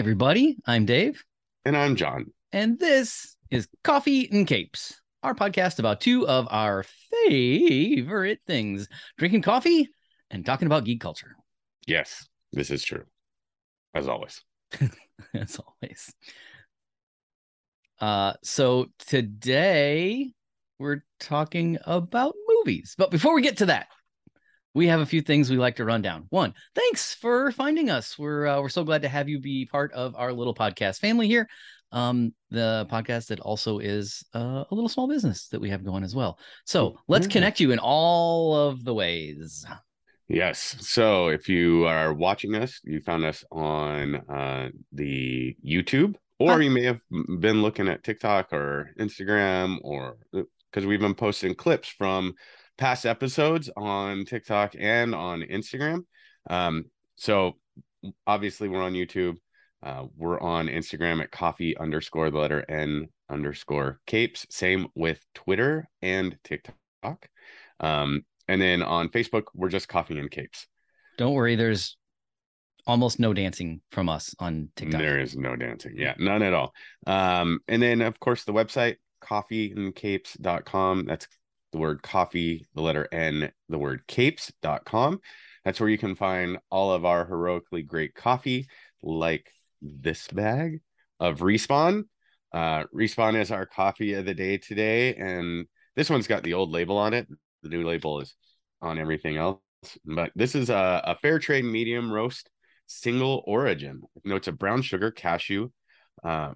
Everybody. 0.00 0.56
I'm 0.64 0.86
Dave. 0.86 1.22
And 1.66 1.76
I'm 1.76 1.94
John. 1.94 2.32
And 2.52 2.78
this 2.78 3.36
is 3.50 3.68
Coffee 3.84 4.30
and 4.32 4.46
Capes, 4.46 4.98
our 5.22 5.34
podcast 5.34 5.78
about 5.78 6.00
two 6.00 6.26
of 6.26 6.48
our 6.50 6.86
favorite 7.28 8.40
things 8.46 8.88
drinking 9.18 9.42
coffee 9.42 9.90
and 10.30 10.46
talking 10.46 10.64
about 10.64 10.84
geek 10.84 11.02
culture. 11.02 11.36
Yes, 11.86 12.26
this 12.50 12.70
is 12.70 12.82
true. 12.82 13.04
As 13.94 14.08
always. 14.08 14.42
As 15.34 15.58
always. 15.58 16.14
Uh, 18.00 18.32
so 18.42 18.86
today 19.00 20.32
we're 20.78 21.04
talking 21.18 21.76
about 21.84 22.34
movies. 22.48 22.94
But 22.96 23.10
before 23.10 23.34
we 23.34 23.42
get 23.42 23.58
to 23.58 23.66
that, 23.66 23.88
we 24.74 24.86
have 24.86 25.00
a 25.00 25.06
few 25.06 25.20
things 25.20 25.50
we 25.50 25.56
like 25.56 25.76
to 25.76 25.84
run 25.84 26.02
down. 26.02 26.26
One, 26.30 26.54
thanks 26.74 27.14
for 27.14 27.50
finding 27.52 27.90
us. 27.90 28.18
We're 28.18 28.46
uh, 28.46 28.60
we're 28.60 28.68
so 28.68 28.84
glad 28.84 29.02
to 29.02 29.08
have 29.08 29.28
you 29.28 29.40
be 29.40 29.66
part 29.66 29.92
of 29.92 30.14
our 30.16 30.32
little 30.32 30.54
podcast 30.54 31.00
family 31.00 31.26
here. 31.26 31.48
Um, 31.92 32.32
the 32.50 32.86
podcast 32.90 33.28
that 33.28 33.40
also 33.40 33.80
is 33.80 34.24
uh, 34.34 34.64
a 34.70 34.74
little 34.74 34.88
small 34.88 35.08
business 35.08 35.48
that 35.48 35.60
we 35.60 35.70
have 35.70 35.84
going 35.84 36.04
as 36.04 36.14
well. 36.14 36.38
So 36.64 36.98
let's 37.08 37.26
mm-hmm. 37.26 37.32
connect 37.32 37.60
you 37.60 37.72
in 37.72 37.80
all 37.80 38.54
of 38.54 38.84
the 38.84 38.94
ways. 38.94 39.66
Yes. 40.28 40.76
So 40.78 41.28
if 41.28 41.48
you 41.48 41.86
are 41.86 42.14
watching 42.14 42.54
us, 42.54 42.80
you 42.84 43.00
found 43.00 43.24
us 43.24 43.42
on 43.50 44.14
uh, 44.14 44.68
the 44.92 45.56
YouTube, 45.66 46.14
or 46.38 46.52
Hi. 46.52 46.60
you 46.60 46.70
may 46.70 46.84
have 46.84 47.00
been 47.40 47.62
looking 47.62 47.88
at 47.88 48.04
TikTok 48.04 48.52
or 48.52 48.90
Instagram, 49.00 49.78
or 49.82 50.18
because 50.30 50.84
uh, 50.84 50.88
we've 50.88 51.00
been 51.00 51.16
posting 51.16 51.56
clips 51.56 51.88
from 51.88 52.34
past 52.80 53.04
episodes 53.04 53.70
on 53.76 54.24
TikTok 54.24 54.74
and 54.76 55.14
on 55.14 55.42
Instagram. 55.42 56.04
Um, 56.48 56.86
so 57.14 57.58
obviously 58.26 58.68
we're 58.68 58.82
on 58.82 58.94
YouTube. 58.94 59.36
Uh, 59.82 60.06
we're 60.16 60.40
on 60.40 60.66
Instagram 60.66 61.22
at 61.22 61.30
coffee 61.30 61.76
underscore 61.76 62.30
the 62.30 62.38
letter 62.38 62.64
N 62.68 63.08
underscore 63.28 64.00
capes. 64.06 64.46
Same 64.50 64.88
with 64.94 65.22
Twitter 65.34 65.88
and 66.00 66.36
TikTok. 66.42 67.28
Um, 67.78 68.24
and 68.48 68.60
then 68.60 68.82
on 68.82 69.10
Facebook, 69.10 69.44
we're 69.54 69.68
just 69.68 69.88
coffee 69.88 70.18
and 70.18 70.30
capes. 70.30 70.66
Don't 71.18 71.34
worry, 71.34 71.56
there's 71.56 71.98
almost 72.86 73.20
no 73.20 73.34
dancing 73.34 73.82
from 73.92 74.08
us 74.08 74.34
on 74.38 74.70
TikTok. 74.74 75.00
There 75.00 75.20
is 75.20 75.36
no 75.36 75.54
dancing. 75.54 75.94
Yeah, 75.96 76.14
none 76.18 76.42
at 76.42 76.54
all. 76.54 76.72
Um, 77.06 77.60
and 77.68 77.82
then 77.82 78.00
of 78.00 78.18
course 78.18 78.44
the 78.44 78.52
website 78.52 78.96
coffeeandcapes.com. 79.22 81.04
That's 81.04 81.28
the 81.72 81.78
word 81.78 82.02
coffee, 82.02 82.66
the 82.74 82.82
letter 82.82 83.08
N, 83.12 83.50
the 83.68 83.78
word 83.78 84.02
capes.com. 84.06 85.20
That's 85.64 85.80
where 85.80 85.88
you 85.88 85.98
can 85.98 86.14
find 86.14 86.58
all 86.70 86.92
of 86.92 87.04
our 87.04 87.24
heroically 87.26 87.82
great 87.82 88.14
coffee, 88.14 88.66
like 89.02 89.52
this 89.82 90.28
bag 90.28 90.80
of 91.18 91.40
Respawn. 91.40 92.04
Uh, 92.52 92.84
Respawn 92.94 93.40
is 93.40 93.50
our 93.50 93.66
coffee 93.66 94.14
of 94.14 94.24
the 94.24 94.34
day 94.34 94.58
today. 94.58 95.14
And 95.14 95.66
this 95.96 96.10
one's 96.10 96.26
got 96.26 96.42
the 96.42 96.54
old 96.54 96.70
label 96.70 96.96
on 96.96 97.14
it. 97.14 97.28
The 97.62 97.68
new 97.68 97.86
label 97.86 98.20
is 98.20 98.34
on 98.80 98.98
everything 98.98 99.36
else. 99.36 99.60
But 100.04 100.32
this 100.34 100.54
is 100.54 100.70
a, 100.70 101.02
a 101.04 101.16
fair 101.16 101.38
trade 101.38 101.64
medium 101.64 102.10
roast 102.12 102.50
single 102.86 103.42
origin. 103.46 104.02
Notes 104.24 104.48
of 104.48 104.58
brown 104.58 104.82
sugar, 104.82 105.10
cashew, 105.10 105.70
uh, 106.24 106.52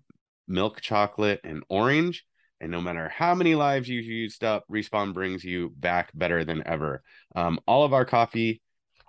milk 0.48 0.80
chocolate, 0.80 1.40
and 1.44 1.62
orange. 1.68 2.24
And 2.64 2.70
no 2.70 2.80
matter 2.80 3.10
how 3.10 3.34
many 3.34 3.54
lives 3.54 3.90
you've 3.90 4.06
used 4.06 4.42
up, 4.42 4.64
Respawn 4.72 5.12
brings 5.12 5.44
you 5.44 5.74
back 5.76 6.10
better 6.14 6.46
than 6.46 6.66
ever. 6.66 7.02
Um, 7.36 7.60
all 7.66 7.84
of 7.84 7.92
our 7.92 8.06
coffee 8.06 8.62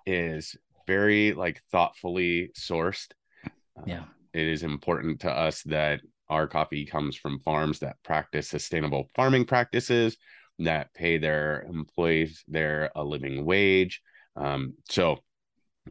is 0.06 0.58
very 0.86 1.32
like 1.32 1.62
thoughtfully 1.72 2.52
sourced. 2.54 3.08
Uh, 3.46 3.84
yeah. 3.86 4.04
it 4.34 4.46
is 4.46 4.64
important 4.64 5.22
to 5.22 5.32
us 5.32 5.64
that 5.64 6.02
our 6.28 6.48
coffee 6.48 6.86
comes 6.86 7.16
from 7.16 7.40
farms 7.40 7.80
that 7.80 7.96
practice 8.04 8.50
sustainable 8.50 9.08
farming 9.16 9.46
practices, 9.46 10.18
that 10.60 10.94
pay 10.94 11.18
their 11.18 11.62
employees 11.70 12.44
their 12.50 12.92
a 12.94 13.06
living 13.06 13.46
wage. 13.46 14.02
Um, 14.36 14.74
so 14.90 15.24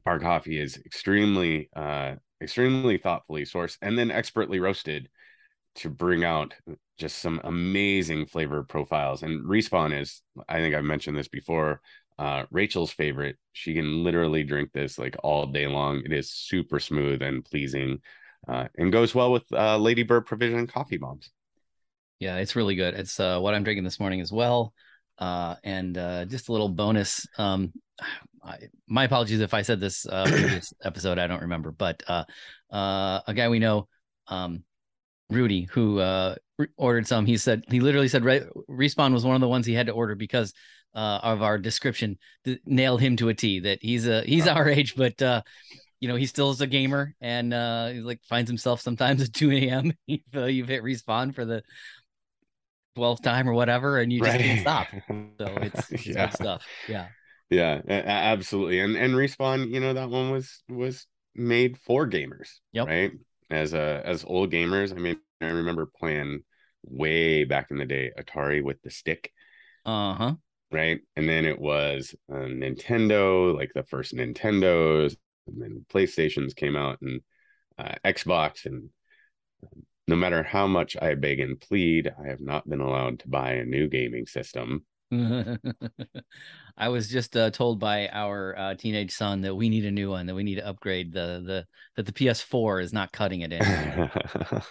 our 0.04 0.18
coffee 0.18 0.60
is 0.60 0.76
extremely 0.84 1.70
uh 1.74 2.16
extremely 2.42 2.98
thoughtfully 2.98 3.44
sourced 3.44 3.78
and 3.80 3.96
then 3.96 4.10
expertly 4.10 4.60
roasted 4.60 5.08
to 5.76 5.88
bring 5.88 6.24
out 6.24 6.54
just 6.98 7.18
some 7.18 7.40
amazing 7.44 8.26
flavor 8.26 8.62
profiles. 8.62 9.22
And 9.22 9.44
Respawn 9.44 9.98
is, 9.98 10.22
I 10.48 10.58
think 10.58 10.74
I've 10.74 10.84
mentioned 10.84 11.16
this 11.16 11.28
before, 11.28 11.80
uh, 12.18 12.44
Rachel's 12.50 12.92
favorite. 12.92 13.36
She 13.52 13.74
can 13.74 14.04
literally 14.04 14.44
drink 14.44 14.70
this 14.72 14.98
like 14.98 15.16
all 15.22 15.46
day 15.46 15.66
long. 15.66 16.02
It 16.04 16.12
is 16.12 16.30
super 16.30 16.78
smooth 16.78 17.22
and 17.22 17.44
pleasing 17.44 18.00
uh, 18.46 18.68
and 18.76 18.92
goes 18.92 19.14
well 19.14 19.32
with 19.32 19.44
uh, 19.52 19.76
Lady 19.78 20.02
Bird 20.02 20.26
Provision 20.26 20.66
coffee 20.66 20.98
bombs. 20.98 21.30
Yeah, 22.20 22.36
it's 22.36 22.56
really 22.56 22.76
good. 22.76 22.94
It's 22.94 23.18
uh, 23.18 23.40
what 23.40 23.54
I'm 23.54 23.64
drinking 23.64 23.84
this 23.84 23.98
morning 23.98 24.20
as 24.20 24.32
well. 24.32 24.72
Uh, 25.18 25.56
and 25.64 25.96
uh, 25.98 26.24
just 26.24 26.48
a 26.48 26.52
little 26.52 26.68
bonus. 26.68 27.26
Um, 27.38 27.72
I, 28.42 28.58
my 28.86 29.04
apologies 29.04 29.40
if 29.40 29.54
I 29.54 29.62
said 29.62 29.80
this 29.80 30.06
uh, 30.06 30.24
previous 30.24 30.72
episode. 30.84 31.18
I 31.18 31.26
don't 31.26 31.42
remember, 31.42 31.70
but 31.70 32.02
uh, 32.06 32.24
uh, 32.70 33.20
a 33.26 33.34
guy 33.34 33.48
we 33.48 33.58
know, 33.58 33.88
um, 34.28 34.64
Rudy, 35.30 35.64
who 35.64 35.98
uh, 35.98 36.36
re- 36.58 36.68
ordered 36.76 37.06
some, 37.06 37.26
he 37.26 37.36
said 37.36 37.64
he 37.68 37.80
literally 37.80 38.08
said 38.08 38.24
Re- 38.24 38.46
respawn 38.68 39.12
was 39.12 39.24
one 39.24 39.34
of 39.34 39.40
the 39.40 39.48
ones 39.48 39.66
he 39.66 39.74
had 39.74 39.86
to 39.86 39.92
order 39.92 40.14
because 40.14 40.52
uh, 40.94 41.20
of 41.22 41.42
our 41.42 41.58
description 41.58 42.18
th- 42.44 42.60
nailed 42.64 43.00
him 43.00 43.16
to 43.16 43.28
a 43.28 43.34
T. 43.34 43.60
That 43.60 43.78
he's 43.82 44.06
a 44.06 44.22
he's 44.22 44.46
our 44.46 44.68
age, 44.68 44.94
but 44.96 45.20
uh, 45.20 45.42
you 46.00 46.08
know 46.08 46.16
he 46.16 46.26
still 46.26 46.50
is 46.50 46.60
a 46.60 46.66
gamer 46.66 47.14
and 47.20 47.52
uh, 47.52 47.88
he 47.88 48.00
like 48.00 48.22
finds 48.24 48.48
himself 48.50 48.80
sometimes 48.80 49.22
at 49.22 49.32
two 49.32 49.52
a.m. 49.52 49.92
you've 50.06 50.68
hit 50.68 50.82
respawn 50.82 51.34
for 51.34 51.44
the 51.44 51.62
twelfth 52.94 53.22
time 53.22 53.48
or 53.48 53.54
whatever, 53.54 53.98
and 53.98 54.12
you 54.12 54.20
just 54.20 54.32
right. 54.32 54.40
can't 54.40 54.60
stop. 54.60 54.88
So 55.38 55.46
it's, 55.62 55.90
it's 55.90 56.06
yeah. 56.06 56.26
good 56.26 56.34
stuff. 56.34 56.66
Yeah. 56.88 57.08
Yeah, 57.50 57.82
absolutely. 57.86 58.80
And 58.80 58.96
and 58.96 59.14
respawn, 59.14 59.68
you 59.70 59.80
know, 59.80 59.92
that 59.92 60.08
one 60.08 60.30
was 60.30 60.62
was 60.68 61.06
made 61.34 61.78
for 61.78 62.08
gamers. 62.08 62.48
Yep. 62.72 62.86
Right 62.86 63.12
as 63.50 63.74
a 63.74 64.02
as 64.04 64.24
old 64.26 64.50
gamers. 64.50 64.92
I 64.92 64.96
mean, 64.98 65.18
I 65.44 65.50
remember 65.50 65.86
playing 65.86 66.42
way 66.82 67.44
back 67.44 67.70
in 67.70 67.78
the 67.78 67.86
day 67.86 68.10
Atari 68.18 68.62
with 68.62 68.80
the 68.82 68.90
stick. 68.90 69.32
Uh 69.84 70.14
huh. 70.14 70.34
Right, 70.72 71.00
and 71.14 71.28
then 71.28 71.44
it 71.44 71.60
was 71.60 72.14
a 72.28 72.34
Nintendo, 72.34 73.54
like 73.54 73.70
the 73.74 73.84
first 73.84 74.14
Nintendos, 74.14 75.16
and 75.46 75.62
then 75.62 75.86
PlayStations 75.88 76.56
came 76.56 76.74
out, 76.74 76.98
and 77.00 77.20
uh, 77.78 77.94
Xbox, 78.04 78.66
and 78.66 78.88
um, 79.62 79.82
no 80.08 80.16
matter 80.16 80.42
how 80.42 80.66
much 80.66 80.96
I 81.00 81.14
beg 81.14 81.38
and 81.38 81.60
plead, 81.60 82.12
I 82.22 82.28
have 82.28 82.40
not 82.40 82.68
been 82.68 82.80
allowed 82.80 83.20
to 83.20 83.28
buy 83.28 83.52
a 83.52 83.64
new 83.64 83.88
gaming 83.88 84.26
system. 84.26 84.84
I 86.76 86.88
was 86.88 87.08
just 87.08 87.36
uh, 87.36 87.50
told 87.50 87.78
by 87.78 88.08
our 88.08 88.56
uh, 88.58 88.74
teenage 88.74 89.12
son 89.12 89.42
that 89.42 89.54
we 89.54 89.68
need 89.68 89.84
a 89.84 89.90
new 89.90 90.10
one, 90.10 90.26
that 90.26 90.34
we 90.34 90.42
need 90.42 90.56
to 90.56 90.66
upgrade 90.66 91.12
the 91.12 91.42
the 91.46 91.66
that 91.96 92.06
the 92.06 92.12
PS4 92.12 92.82
is 92.82 92.92
not 92.92 93.12
cutting 93.12 93.42
it 93.42 93.52
in. 93.52 93.60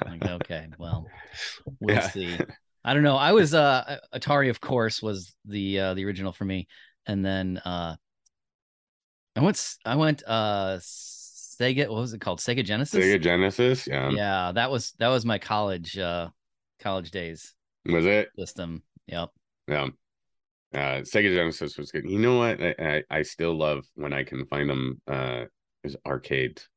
like, 0.05 0.25
okay, 0.25 0.67
well, 0.77 1.05
we'll 1.79 1.95
yeah. 1.95 2.09
see. 2.09 2.37
I 2.85 2.93
don't 2.93 3.03
know. 3.03 3.15
I 3.15 3.31
was 3.31 3.53
uh 3.53 3.99
Atari, 4.13 4.49
of 4.49 4.59
course, 4.59 5.01
was 5.01 5.33
the 5.45 5.79
uh, 5.79 5.93
the 5.93 6.05
original 6.05 6.33
for 6.33 6.45
me, 6.45 6.67
and 7.05 7.23
then 7.23 7.59
uh 7.59 7.95
I 9.35 9.41
went 9.41 9.75
I 9.85 9.95
went 9.95 10.23
uh 10.27 10.79
Sega. 10.79 11.87
What 11.87 12.01
was 12.01 12.13
it 12.13 12.21
called? 12.21 12.39
Sega 12.39 12.65
Genesis. 12.65 13.05
Sega 13.05 13.21
Genesis. 13.21 13.87
Yeah. 13.87 14.09
Yeah, 14.09 14.51
that 14.53 14.69
was 14.69 14.93
that 14.99 15.09
was 15.09 15.25
my 15.25 15.37
college 15.37 15.97
uh 15.97 16.29
college 16.81 17.11
days. 17.11 17.53
Was 17.85 18.05
it 18.05 18.29
system? 18.37 18.83
Yep. 19.07 19.29
Yeah 19.67 19.87
uh 20.73 21.01
sega 21.01 21.33
genesis 21.33 21.77
was 21.77 21.91
good. 21.91 22.09
You 22.09 22.19
know 22.19 22.37
what? 22.37 22.61
I, 22.61 22.75
I, 22.79 23.03
I 23.09 23.21
still 23.21 23.57
love 23.57 23.85
when 23.95 24.13
i 24.13 24.23
can 24.23 24.45
find 24.47 24.69
them 24.69 25.01
uh 25.07 25.45
is 25.83 25.95
arcades 26.05 26.67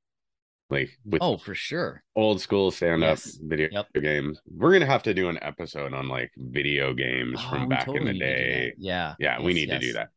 like 0.69 0.90
with 1.04 1.22
oh 1.22 1.37
for 1.37 1.54
sure. 1.54 2.02
old 2.16 2.40
school 2.40 2.72
stand-up 2.72 3.19
yes. 3.19 3.38
video 3.40 3.69
yep. 3.70 3.87
games. 4.02 4.40
We're 4.50 4.72
gonna 4.72 4.87
have 4.87 5.04
to 5.04 5.14
do 5.14 5.28
an 5.28 5.38
episode 5.40 5.94
on 5.94 6.08
like 6.08 6.32
video 6.37 6.93
games 6.93 7.40
oh, 7.40 7.50
from 7.50 7.69
back 7.69 7.87
totally 7.87 8.10
in 8.10 8.14
the 8.14 8.19
day. 8.19 8.75
Yeah. 8.76 9.14
Yeah 9.20 9.37
yes, 9.37 9.44
we 9.44 9.54
need 9.54 9.69
yes. 9.69 9.81
to 9.81 9.87
do 9.87 9.93
that. 9.93 10.08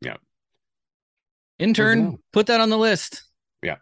Yeah 0.00 0.16
intern 1.58 2.18
put 2.32 2.46
that 2.46 2.60
on 2.60 2.70
the 2.70 2.78
list. 2.78 3.22
Yeah. 3.62 3.76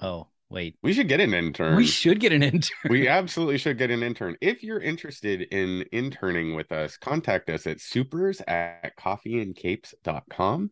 Oh 0.00 0.28
Wait, 0.48 0.76
we 0.82 0.92
should 0.92 1.08
get 1.08 1.20
an 1.20 1.34
intern. 1.34 1.76
We 1.76 1.86
should 1.86 2.20
get 2.20 2.32
an 2.32 2.42
intern. 2.42 2.76
we 2.88 3.08
absolutely 3.08 3.58
should 3.58 3.78
get 3.78 3.90
an 3.90 4.02
intern. 4.02 4.36
If 4.40 4.62
you're 4.62 4.80
interested 4.80 5.42
in 5.42 5.84
interning 5.90 6.54
with 6.54 6.70
us, 6.70 6.96
contact 6.96 7.50
us 7.50 7.66
at 7.66 7.80
supers 7.80 8.40
at 8.46 8.96
coffeeandcapes.com. 8.96 10.70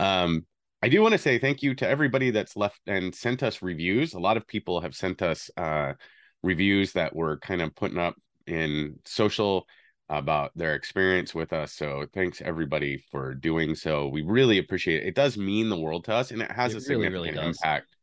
Um, 0.00 0.46
I 0.82 0.88
do 0.88 1.00
want 1.00 1.12
to 1.12 1.18
say 1.18 1.38
thank 1.38 1.62
you 1.62 1.76
to 1.76 1.88
everybody 1.88 2.32
that's 2.32 2.56
left 2.56 2.80
and 2.88 3.14
sent 3.14 3.44
us 3.44 3.62
reviews. 3.62 4.14
A 4.14 4.18
lot 4.18 4.36
of 4.36 4.48
people 4.48 4.80
have 4.80 4.96
sent 4.96 5.22
us 5.22 5.48
uh, 5.56 5.92
reviews 6.42 6.92
that 6.94 7.14
we're 7.14 7.38
kind 7.38 7.62
of 7.62 7.76
putting 7.76 7.98
up 7.98 8.16
in 8.48 8.98
social 9.04 9.68
about 10.08 10.50
their 10.56 10.74
experience 10.74 11.32
with 11.32 11.52
us. 11.52 11.72
So 11.72 12.06
thanks 12.12 12.42
everybody 12.44 13.04
for 13.12 13.34
doing 13.34 13.76
so. 13.76 14.08
We 14.08 14.22
really 14.22 14.58
appreciate 14.58 15.04
it. 15.04 15.08
It 15.08 15.14
does 15.14 15.38
mean 15.38 15.68
the 15.68 15.78
world 15.78 16.06
to 16.06 16.14
us 16.14 16.32
and 16.32 16.42
it 16.42 16.50
has 16.50 16.74
it 16.74 16.78
a 16.78 16.90
really, 16.90 17.04
significant 17.04 17.36
really 17.36 17.48
impact 17.48 17.96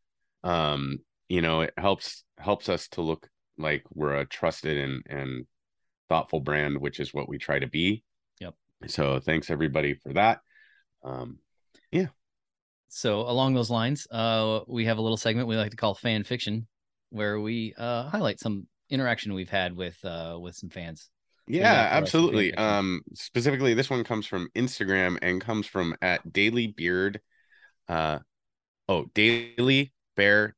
um 0.46 0.98
you 1.30 1.42
know, 1.42 1.62
it 1.62 1.74
helps 1.78 2.24
helps 2.38 2.68
us 2.68 2.88
to 2.90 3.02
look 3.02 3.30
like 3.58 3.84
we're 3.94 4.16
a 4.16 4.26
trusted 4.26 4.78
and 4.78 5.04
and 5.08 5.46
thoughtful 6.10 6.42
brand, 6.42 6.80
which 6.80 7.00
is 7.00 7.14
what 7.14 7.30
we 7.30 7.38
try 7.38 7.60
to 7.60 7.68
be. 7.68 8.04
Yep. 8.42 8.56
So 8.88 9.20
thanks 9.20 9.50
everybody 9.50 9.94
for 9.94 10.14
that. 10.14 10.40
Um, 11.04 11.38
yeah. 11.92 12.08
So 12.90 13.22
along 13.22 13.54
those 13.54 13.70
lines, 13.70 14.08
uh, 14.10 14.62
we 14.68 14.86
have 14.86 14.98
a 14.98 15.02
little 15.02 15.18
segment 15.18 15.48
we 15.48 15.56
like 15.56 15.72
to 15.72 15.78
call 15.78 15.94
fan 15.94 16.24
fiction, 16.24 16.68
where 17.12 17.40
we 17.40 17.76
uh, 17.78 18.10
highlight 18.10 18.40
some 18.40 18.68
interaction 18.90 19.34
we've 19.34 19.50
had 19.50 19.76
with 19.76 20.04
uh, 20.04 20.38
with 20.42 20.56
some 20.56 20.70
fans. 20.70 21.10
Yeah, 21.48 21.88
absolutely. 21.92 22.54
Um, 22.54 23.02
specifically, 23.14 23.74
this 23.74 23.90
one 23.90 24.04
comes 24.04 24.28
from 24.28 24.50
Instagram 24.56 25.18
and 25.22 25.42
comes 25.42 25.66
from 25.66 25.96
at 26.02 26.32
Daily 26.32 26.68
Beard. 26.68 27.22
Uh, 27.88 28.20
oh, 28.88 29.06
Daily 29.16 29.92
Bear. 30.16 30.56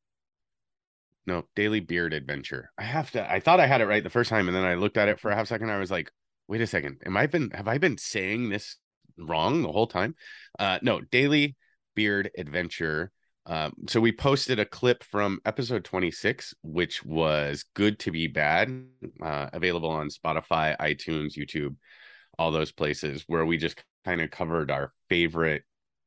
No, 1.27 1.45
Daily 1.55 1.79
Beard 1.79 2.13
Adventure. 2.13 2.71
I 2.77 2.83
have 2.83 3.11
to. 3.11 3.31
I 3.31 3.39
thought 3.39 3.59
I 3.59 3.67
had 3.67 3.81
it 3.81 3.87
right 3.87 4.03
the 4.03 4.09
first 4.09 4.29
time, 4.29 4.47
and 4.47 4.55
then 4.55 4.65
I 4.65 4.75
looked 4.75 4.97
at 4.97 5.07
it 5.07 5.19
for 5.19 5.29
a 5.29 5.35
half 5.35 5.47
second. 5.47 5.69
I 5.69 5.77
was 5.77 5.91
like, 5.91 6.11
wait 6.47 6.61
a 6.61 6.67
second. 6.67 7.01
Am 7.05 7.15
I 7.15 7.27
been? 7.27 7.51
Have 7.51 7.67
I 7.67 7.77
been 7.77 7.97
saying 7.97 8.49
this 8.49 8.77
wrong 9.17 9.61
the 9.61 9.71
whole 9.71 9.87
time? 9.87 10.15
Uh, 10.57 10.79
no, 10.81 11.01
Daily 11.01 11.55
Beard 11.95 12.31
Adventure. 12.37 13.11
Um, 13.45 13.73
so 13.87 13.99
we 13.99 14.11
posted 14.11 14.59
a 14.59 14.65
clip 14.65 15.03
from 15.03 15.39
episode 15.45 15.83
26, 15.83 16.53
which 16.61 17.03
was 17.03 17.65
Good 17.73 17.99
to 17.99 18.11
Be 18.11 18.27
Bad, 18.27 18.85
uh, 19.21 19.49
available 19.51 19.89
on 19.89 20.09
Spotify, 20.09 20.77
iTunes, 20.77 21.37
YouTube, 21.37 21.75
all 22.37 22.51
those 22.51 22.71
places 22.71 23.23
where 23.27 23.45
we 23.45 23.57
just 23.57 23.83
kind 24.05 24.21
of 24.21 24.29
covered 24.29 24.69
our 24.69 24.93
favorite 25.09 25.63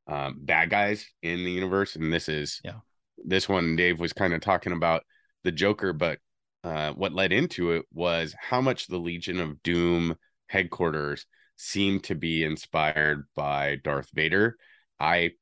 um, 0.07 0.39
bad 0.43 0.71
guys 0.71 1.07
in 1.23 1.45
the 1.45 1.51
universe. 1.51 1.97
And 1.97 2.13
this 2.13 2.29
is, 2.29 2.61
yeah, 2.65 2.81
this 3.25 3.49
one, 3.49 3.77
Dave 3.77 4.01
was 4.01 4.13
kind 4.13 4.33
of 4.35 4.41
talking 4.41 4.73
about 4.73 5.03
the 5.45 5.53
Joker, 5.53 5.93
but 5.93 6.19
uh, 6.63 6.93
what 6.93 7.13
led 7.13 7.33
into 7.33 7.73
it 7.73 7.85
was 7.93 8.35
how 8.39 8.61
much 8.61 8.87
the 8.87 8.99
Legion 8.99 9.41
of 9.41 9.63
Doom 9.63 10.17
headquarters 10.47 11.27
seemed 11.57 12.05
to 12.05 12.15
be 12.15 12.43
inspired 12.43 13.27
by 13.35 13.77
Darth 13.85 14.11
Vader. 14.15 14.57
I 14.99 15.33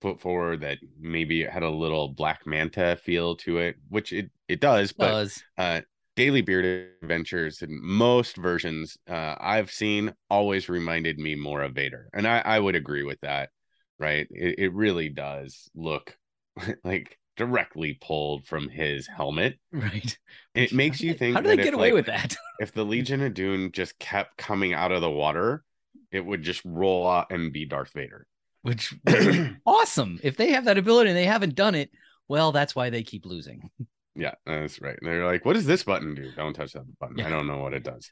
put 0.00 0.20
forward 0.20 0.62
that 0.62 0.78
maybe 0.98 1.42
it 1.42 1.50
had 1.50 1.62
a 1.62 1.70
little 1.70 2.08
Black 2.08 2.46
Manta 2.46 2.98
feel 3.02 3.36
to 3.36 3.58
it, 3.58 3.76
which 3.88 4.12
it 4.12 4.30
it 4.48 4.60
does. 4.60 4.92
But 4.92 5.10
does. 5.10 5.42
Uh, 5.58 5.80
Daily 6.16 6.42
Beard 6.42 6.92
Adventures 7.02 7.62
in 7.62 7.80
most 7.82 8.36
versions 8.36 8.98
uh, 9.08 9.36
I've 9.38 9.70
seen 9.70 10.12
always 10.28 10.68
reminded 10.68 11.18
me 11.18 11.34
more 11.34 11.62
of 11.62 11.74
Vader, 11.74 12.08
and 12.12 12.26
I 12.26 12.38
I 12.40 12.58
would 12.58 12.76
agree 12.76 13.02
with 13.02 13.20
that. 13.20 13.50
Right, 13.98 14.26
it, 14.30 14.58
it 14.58 14.72
really 14.72 15.10
does 15.10 15.70
look 15.74 16.16
like 16.84 17.18
directly 17.36 17.98
pulled 18.00 18.46
from 18.46 18.68
his 18.68 19.06
helmet. 19.06 19.58
Right. 19.72 20.16
It 20.52 20.72
makes 20.72 21.00
you 21.00 21.14
think. 21.14 21.36
How 21.36 21.42
do 21.42 21.48
they 21.48 21.56
get 21.56 21.68
if, 21.68 21.74
away 21.74 21.92
like, 21.92 21.94
with 21.94 22.06
that? 22.06 22.36
if 22.60 22.72
the 22.72 22.84
Legion 22.84 23.22
of 23.22 23.34
Doom 23.34 23.70
just 23.70 23.96
kept 24.00 24.36
coming 24.36 24.74
out 24.74 24.90
of 24.90 25.00
the 25.00 25.10
water, 25.10 25.62
it 26.10 26.26
would 26.26 26.42
just 26.42 26.60
roll 26.64 27.08
out 27.08 27.30
and 27.30 27.52
be 27.52 27.66
Darth 27.66 27.92
Vader 27.92 28.26
which 28.62 28.94
awesome. 29.66 30.20
If 30.22 30.36
they 30.36 30.52
have 30.52 30.64
that 30.66 30.78
ability 30.78 31.10
and 31.10 31.16
they 31.16 31.24
haven't 31.24 31.54
done 31.54 31.74
it, 31.74 31.90
well, 32.28 32.52
that's 32.52 32.76
why 32.76 32.90
they 32.90 33.02
keep 33.02 33.26
losing. 33.26 33.70
Yeah, 34.14 34.34
that's 34.44 34.80
right. 34.80 34.98
They're 35.00 35.26
like, 35.26 35.44
what 35.44 35.54
does 35.54 35.66
this 35.66 35.82
button 35.82 36.14
do? 36.14 36.30
Don't 36.36 36.54
touch 36.54 36.72
that 36.72 36.84
button. 36.98 37.18
Yeah. 37.18 37.28
I 37.28 37.30
don't 37.30 37.46
know 37.46 37.58
what 37.58 37.74
it 37.74 37.84
does. 37.84 38.10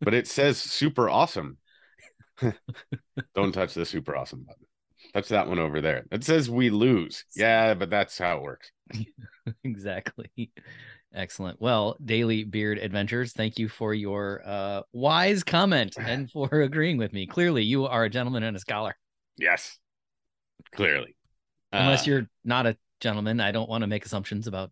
but 0.00 0.14
it 0.14 0.26
says 0.26 0.58
super 0.58 1.08
awesome. 1.08 1.58
don't 3.34 3.52
touch 3.52 3.74
the 3.74 3.86
super 3.86 4.16
awesome 4.16 4.44
button. 4.44 4.65
Touch 5.16 5.28
that 5.30 5.48
one 5.48 5.58
over 5.58 5.80
there. 5.80 6.04
It 6.10 6.24
says 6.24 6.50
we 6.50 6.68
lose. 6.68 7.24
Yeah, 7.34 7.72
but 7.72 7.88
that's 7.88 8.18
how 8.18 8.36
it 8.36 8.42
works. 8.42 8.70
exactly. 9.64 10.50
Excellent. 11.14 11.58
Well, 11.58 11.96
Daily 12.04 12.44
Beard 12.44 12.76
Adventures, 12.76 13.32
thank 13.32 13.58
you 13.58 13.70
for 13.70 13.94
your 13.94 14.42
uh, 14.44 14.82
wise 14.92 15.42
comment 15.42 15.96
and 15.98 16.30
for 16.30 16.60
agreeing 16.60 16.98
with 16.98 17.14
me. 17.14 17.26
Clearly, 17.26 17.62
you 17.62 17.86
are 17.86 18.04
a 18.04 18.10
gentleman 18.10 18.42
and 18.42 18.58
a 18.58 18.60
scholar. 18.60 18.94
Yes, 19.38 19.78
clearly. 20.72 21.16
Unless 21.72 22.06
uh, 22.06 22.10
you're 22.10 22.26
not 22.44 22.66
a 22.66 22.76
gentleman, 23.00 23.40
I 23.40 23.52
don't 23.52 23.70
want 23.70 23.84
to 23.84 23.86
make 23.86 24.04
assumptions 24.04 24.46
about 24.46 24.70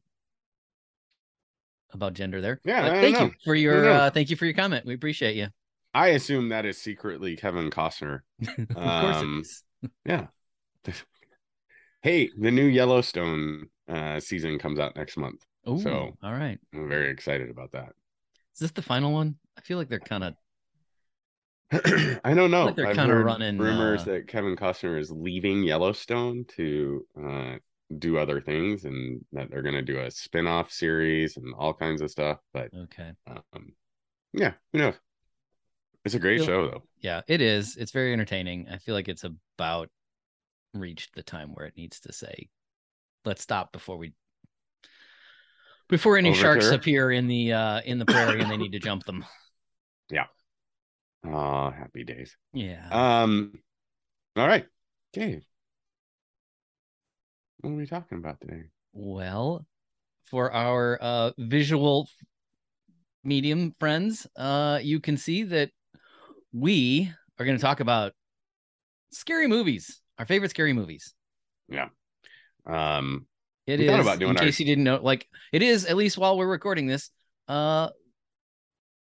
about 1.95 2.13
gender 2.13 2.43
there. 2.43 2.61
Yeah, 2.67 3.01
thank 3.01 3.17
know. 3.17 3.25
you 3.25 3.33
for 3.47 3.55
your 3.55 3.89
uh, 3.89 4.11
thank 4.11 4.29
you 4.29 4.37
for 4.37 4.45
your 4.45 4.53
comment. 4.53 4.85
We 4.85 4.93
appreciate 4.93 5.37
you. 5.37 5.47
I 5.95 6.09
assume 6.09 6.51
that 6.51 6.67
is 6.67 6.77
secretly 6.77 7.35
Kevin 7.35 7.71
Costner. 7.71 8.21
of 8.47 8.69
course 8.75 9.17
um, 9.17 9.39
it 9.39 9.41
is. 9.41 9.63
yeah. 10.05 10.27
hey, 12.03 12.31
the 12.39 12.51
new 12.51 12.67
Yellowstone 12.67 13.69
uh, 13.89 14.21
season 14.21 14.59
comes 14.59 14.79
out 14.79 14.97
next 14.97 15.17
month. 15.17 15.45
Oh, 15.67 15.79
so 15.79 16.17
all 16.23 16.33
right. 16.33 16.59
I'm 16.75 16.89
very 16.89 17.11
excited 17.11 17.51
about 17.51 17.73
that. 17.73 17.93
Is 18.55 18.61
this 18.61 18.71
the 18.71 18.83
final 18.83 19.13
one? 19.13 19.37
I 19.57 19.63
feel 19.63 19.79
like 19.79 19.89
they're 19.89 19.99
kind 19.99 20.25
of 20.25 20.35
I 22.25 22.35
don't 22.35 22.51
know. 22.51 22.67
Like 22.67 22.77
they're 22.77 22.95
kind 22.95 23.11
of 23.11 23.25
running 23.25 23.59
rumors 23.59 24.03
uh... 24.03 24.13
that 24.13 24.29
Kevin 24.29 24.57
Costner 24.57 24.99
is 24.99 25.11
leaving 25.11 25.63
Yellowstone 25.63 26.45
to 26.57 27.07
uh, 27.21 27.55
do 27.99 28.19
other 28.19 28.41
things, 28.41 28.85
and 28.85 29.25
that 29.33 29.51
they're 29.51 29.63
going 29.63 29.75
to 29.75 29.83
do 29.83 29.99
a 29.99 30.11
spin-off 30.11 30.71
series 30.71 31.37
and 31.37 31.55
all 31.57 31.75
kinds 31.75 32.01
of 32.01 32.11
stuff. 32.11 32.39
But 32.53 32.71
okay, 32.75 33.13
um, 33.27 33.73
yeah, 34.33 34.53
who 34.73 34.81
knows? 34.81 34.95
It's 36.05 36.15
a 36.15 36.19
great 36.19 36.39
feel... 36.41 36.47
show, 36.47 36.67
though. 36.71 36.83
Yeah, 37.01 37.23
it 37.27 37.41
is. 37.41 37.77
It's 37.77 37.93
very 37.93 38.13
entertaining. 38.13 38.69
I 38.71 38.79
feel 38.79 38.95
like 38.95 39.09
it's 39.09 39.25
about 39.25 39.89
reached 40.75 41.15
the 41.15 41.23
time 41.23 41.55
where 41.55 41.67
it 41.67 41.77
needs 41.77 42.01
to 42.01 42.13
say, 42.13 42.49
"Let's 43.25 43.43
stop 43.43 43.73
before 43.73 43.97
we." 43.97 44.13
Before 45.89 46.17
any 46.17 46.31
Overture. 46.31 46.43
sharks 46.43 46.71
appear 46.71 47.11
in 47.11 47.27
the 47.27 47.53
uh 47.53 47.81
in 47.83 47.99
the 47.99 48.07
prairie 48.07 48.41
and 48.41 48.51
they 48.51 48.57
need 48.57 48.73
to 48.73 48.79
jump 48.89 49.05
them. 49.05 49.25
Yeah. 50.11 50.27
Oh, 51.27 51.71
happy 51.71 52.05
days. 52.05 52.37
Yeah. 52.53 52.89
Um. 52.91 53.53
All 54.37 54.47
right. 54.47 54.67
Okay. 55.17 55.43
What 57.61 57.71
are 57.71 57.77
we 57.77 57.87
talking 57.87 58.19
about 58.19 58.41
today? 58.41 58.65
Well, 58.93 59.67
for 60.25 60.53
our 60.53 60.99
uh, 61.01 61.31
visual 61.39 62.09
medium 63.23 63.75
friends, 63.79 64.27
uh, 64.37 64.81
you 64.83 65.01
can 65.01 65.17
see 65.17 65.45
that 65.45 65.71
we 66.53 67.11
are 67.39 67.45
going 67.47 67.57
to 67.57 67.63
talk 67.63 67.81
about 67.81 68.13
scary 69.13 69.47
movies, 69.47 70.03
our 70.19 70.27
favorite 70.27 70.51
scary 70.51 70.73
movies. 70.73 71.15
Yeah. 71.69 71.89
Um. 72.67 73.27
It 73.67 73.81
is. 73.81 73.91
About 73.91 74.19
doing 74.19 74.33
in 74.33 74.37
case 74.37 74.61
you 74.61 74.67
didn't 74.67 74.85
know, 74.85 75.01
like 75.03 75.27
it 75.53 75.63
is 75.63 75.87
at 75.87 75.97
least 75.97 76.19
while 76.19 76.37
we're 76.37 76.47
recording 76.47 76.87
this. 76.87 77.11
Uh, 77.49 77.89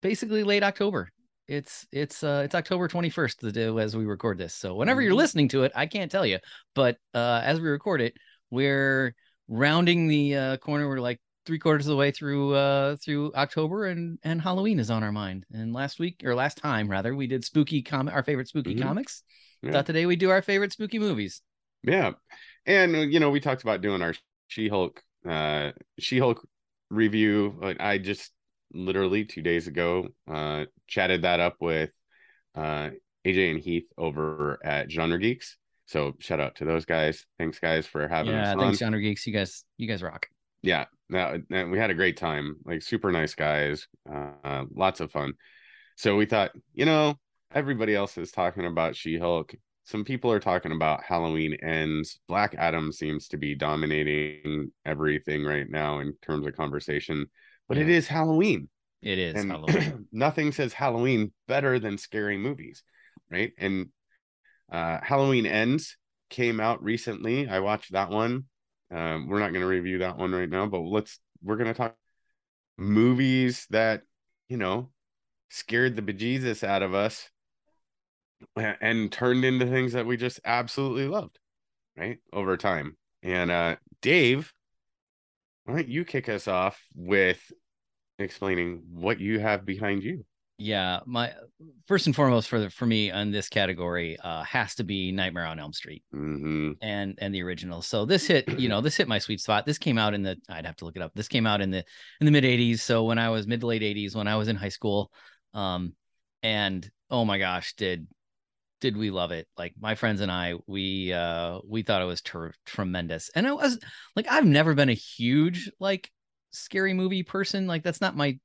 basically 0.01 0.43
late 0.43 0.63
October 0.63 1.11
it's 1.47 1.87
it's 1.91 2.23
uh 2.23 2.41
it's 2.43 2.55
October 2.55 2.87
21st 2.87 3.37
the 3.37 3.51
day 3.51 3.67
as 3.81 3.95
we 3.95 4.05
record 4.05 4.37
this. 4.37 4.53
So 4.53 4.75
whenever 4.75 5.01
you're 5.01 5.11
mm-hmm. 5.11 5.19
listening 5.19 5.47
to 5.49 5.63
it, 5.63 5.71
I 5.75 5.85
can't 5.85 6.11
tell 6.11 6.25
you, 6.25 6.39
but 6.75 6.97
uh 7.13 7.41
as 7.43 7.59
we 7.59 7.69
record 7.69 8.01
it, 8.01 8.15
we're 8.51 9.15
rounding 9.47 10.07
the 10.07 10.35
uh 10.35 10.57
corner. 10.57 10.87
We're 10.87 10.99
like 10.99 11.19
three 11.45 11.59
quarters 11.59 11.87
of 11.87 11.91
the 11.91 11.97
way 11.97 12.11
through 12.11 12.53
uh 12.53 12.97
through 12.97 13.33
October 13.33 13.85
and 13.85 14.19
and 14.23 14.41
Halloween 14.41 14.79
is 14.79 14.91
on 14.91 15.03
our 15.03 15.11
mind. 15.11 15.45
And 15.51 15.73
last 15.73 15.99
week 15.99 16.21
or 16.25 16.35
last 16.35 16.57
time 16.57 16.89
rather, 16.89 17.15
we 17.15 17.27
did 17.27 17.45
spooky 17.45 17.81
comic 17.81 18.13
our 18.13 18.23
favorite 18.23 18.49
spooky 18.49 18.75
mm-hmm. 18.75 18.83
comics. 18.87 19.23
Yeah. 19.61 19.71
Thought 19.71 19.85
today 19.87 20.05
we 20.05 20.15
do 20.15 20.29
our 20.29 20.41
favorite 20.41 20.71
spooky 20.71 20.99
movies. 20.99 21.41
Yeah. 21.83 22.11
And 22.65 23.11
you 23.11 23.19
know, 23.19 23.29
we 23.29 23.39
talked 23.39 23.63
about 23.63 23.81
doing 23.81 24.01
our 24.01 24.13
She-Hulk 24.47 25.01
uh 25.27 25.71
She-Hulk 25.99 26.47
review. 26.89 27.57
Like 27.61 27.79
I 27.79 27.97
just 27.97 28.31
literally 28.73 29.25
two 29.25 29.41
days 29.41 29.67
ago. 29.67 30.07
Uh, 30.29 30.65
chatted 30.87 31.23
that 31.23 31.39
up 31.39 31.55
with 31.59 31.91
uh, 32.55 32.89
AJ 33.25 33.51
and 33.51 33.59
Heath 33.59 33.87
over 33.97 34.59
at 34.63 34.91
Genre 34.91 35.19
Geeks. 35.19 35.57
So 35.85 36.15
shout 36.19 36.39
out 36.39 36.55
to 36.55 36.65
those 36.65 36.85
guys. 36.85 37.25
Thanks 37.39 37.59
guys 37.59 37.87
for 37.87 38.07
having 38.07 38.33
yeah, 38.33 38.51
us. 38.51 38.55
Yeah, 38.57 38.63
thanks 38.63 38.79
Genre 38.79 39.01
Geeks. 39.01 39.25
You 39.25 39.33
guys, 39.33 39.63
you 39.77 39.87
guys 39.87 40.03
rock. 40.03 40.27
Yeah, 40.61 40.85
that, 41.09 41.41
that, 41.49 41.69
we 41.69 41.77
had 41.77 41.91
a 41.91 41.95
great 41.95 42.17
time. 42.17 42.57
Like 42.65 42.81
super 42.81 43.11
nice 43.11 43.35
guys. 43.35 43.87
Uh, 44.11 44.65
lots 44.73 44.99
of 44.99 45.11
fun. 45.11 45.33
So 45.95 46.15
we 46.15 46.25
thought, 46.25 46.51
you 46.73 46.85
know, 46.85 47.15
everybody 47.53 47.95
else 47.95 48.17
is 48.17 48.31
talking 48.31 48.65
about 48.65 48.95
She-Hulk. 48.95 49.53
Some 49.85 50.03
people 50.03 50.31
are 50.31 50.39
talking 50.39 50.73
about 50.73 51.03
Halloween 51.03 51.53
ends. 51.63 52.19
Black 52.27 52.55
Adam 52.57 52.91
seems 52.91 53.29
to 53.29 53.37
be 53.37 53.55
dominating 53.55 54.71
everything 54.85 55.45
right 55.45 55.69
now 55.69 55.99
in 55.99 56.13
terms 56.21 56.45
of 56.45 56.55
conversation 56.55 57.27
but 57.67 57.77
yeah. 57.77 57.83
it 57.83 57.89
is 57.89 58.07
Halloween. 58.07 58.69
It 59.01 59.19
is 59.19 59.35
and 59.35 59.51
Halloween. 59.51 60.07
nothing 60.11 60.51
says 60.51 60.73
Halloween 60.73 61.31
better 61.47 61.79
than 61.79 61.97
scary 61.97 62.37
movies, 62.37 62.83
right? 63.29 63.51
And 63.57 63.87
uh, 64.71 64.99
Halloween 65.01 65.45
Ends 65.45 65.97
came 66.29 66.59
out 66.59 66.83
recently. 66.83 67.47
I 67.47 67.59
watched 67.59 67.91
that 67.91 68.09
one. 68.09 68.45
Um, 68.89 69.27
we're 69.27 69.39
not 69.39 69.51
going 69.51 69.61
to 69.61 69.67
review 69.67 69.99
that 69.99 70.17
one 70.17 70.31
right 70.31 70.49
now, 70.49 70.65
but 70.65 70.79
let's 70.79 71.19
we're 71.43 71.57
going 71.57 71.67
to 71.67 71.73
talk 71.73 71.95
movies 72.77 73.67
that 73.69 74.01
you 74.47 74.57
know 74.57 74.89
scared 75.49 75.95
the 75.95 76.01
bejesus 76.01 76.63
out 76.63 76.83
of 76.83 76.93
us 76.93 77.29
and 78.55 79.11
turned 79.11 79.45
into 79.45 79.65
things 79.65 79.93
that 79.93 80.05
we 80.05 80.17
just 80.17 80.39
absolutely 80.45 81.07
loved, 81.07 81.39
right? 81.97 82.17
Over 82.33 82.57
time. 82.57 82.97
And 83.23 83.51
uh, 83.51 83.75
Dave 84.01 84.53
why 85.67 85.75
don't 85.75 85.89
you 85.89 86.05
kick 86.05 86.29
us 86.29 86.47
off 86.47 86.81
with 86.95 87.51
explaining 88.19 88.83
what 88.93 89.19
you 89.19 89.39
have 89.39 89.65
behind 89.65 90.01
you? 90.01 90.25
Yeah, 90.57 91.01
my 91.05 91.33
first 91.87 92.07
and 92.07 92.15
foremost 92.15 92.47
for 92.47 92.59
the, 92.61 92.69
for 92.69 92.85
me 92.85 93.11
on 93.11 93.31
this 93.31 93.49
category 93.49 94.17
uh, 94.23 94.43
has 94.43 94.75
to 94.75 94.85
be 94.85 95.11
Nightmare 95.11 95.45
on 95.45 95.59
Elm 95.59 95.73
Street 95.73 96.03
Mm-hmm. 96.15 96.71
and 96.81 97.19
and 97.21 97.35
the 97.35 97.43
original. 97.43 97.81
So 97.81 98.05
this 98.05 98.25
hit, 98.25 98.47
you 98.57 98.69
know, 98.69 98.79
this 98.79 98.95
hit 98.95 99.09
my 99.09 99.19
sweet 99.19 99.41
spot. 99.41 99.65
This 99.65 99.77
came 99.77 99.97
out 99.97 100.13
in 100.13 100.23
the 100.23 100.37
I'd 100.49 100.65
have 100.65 100.77
to 100.77 100.85
look 100.85 100.95
it 100.95 101.01
up. 101.01 101.11
This 101.13 101.27
came 101.27 101.45
out 101.45 101.59
in 101.59 101.69
the 101.69 101.83
in 102.21 102.25
the 102.25 102.31
mid 102.31 102.45
80s. 102.45 102.79
So 102.79 103.03
when 103.03 103.19
I 103.19 103.29
was 103.29 103.45
mid 103.45 103.59
to 103.59 103.67
late 103.67 103.81
80s, 103.81 104.15
when 104.15 104.27
I 104.27 104.37
was 104.37 104.47
in 104.47 104.55
high 104.55 104.69
school, 104.69 105.11
um, 105.53 105.93
and 106.41 106.89
oh 107.11 107.25
my 107.25 107.37
gosh, 107.37 107.73
did 107.75 108.07
did 108.79 108.95
we 108.97 109.09
love 109.09 109.31
it? 109.31 109.47
Like 109.57 109.73
my 109.79 109.95
friends 109.95 110.21
and 110.21 110.31
I, 110.31 110.55
we 110.67 111.13
uh 111.13 111.59
we 111.65 111.81
thought 111.81 112.01
it 112.01 112.05
was 112.05 112.21
ter- 112.21 112.53
tremendous. 112.65 113.29
And 113.35 113.47
I 113.47 113.53
was 113.53 113.79
like, 114.15 114.27
I've 114.29 114.45
never 114.45 114.73
been 114.73 114.89
a 114.89 114.93
huge 114.93 115.71
like 115.79 116.11
scary 116.51 116.93
movie 116.93 117.23
person. 117.23 117.67
Like 117.67 117.83
that's 117.83 118.01
not 118.01 118.15
my 118.15 118.39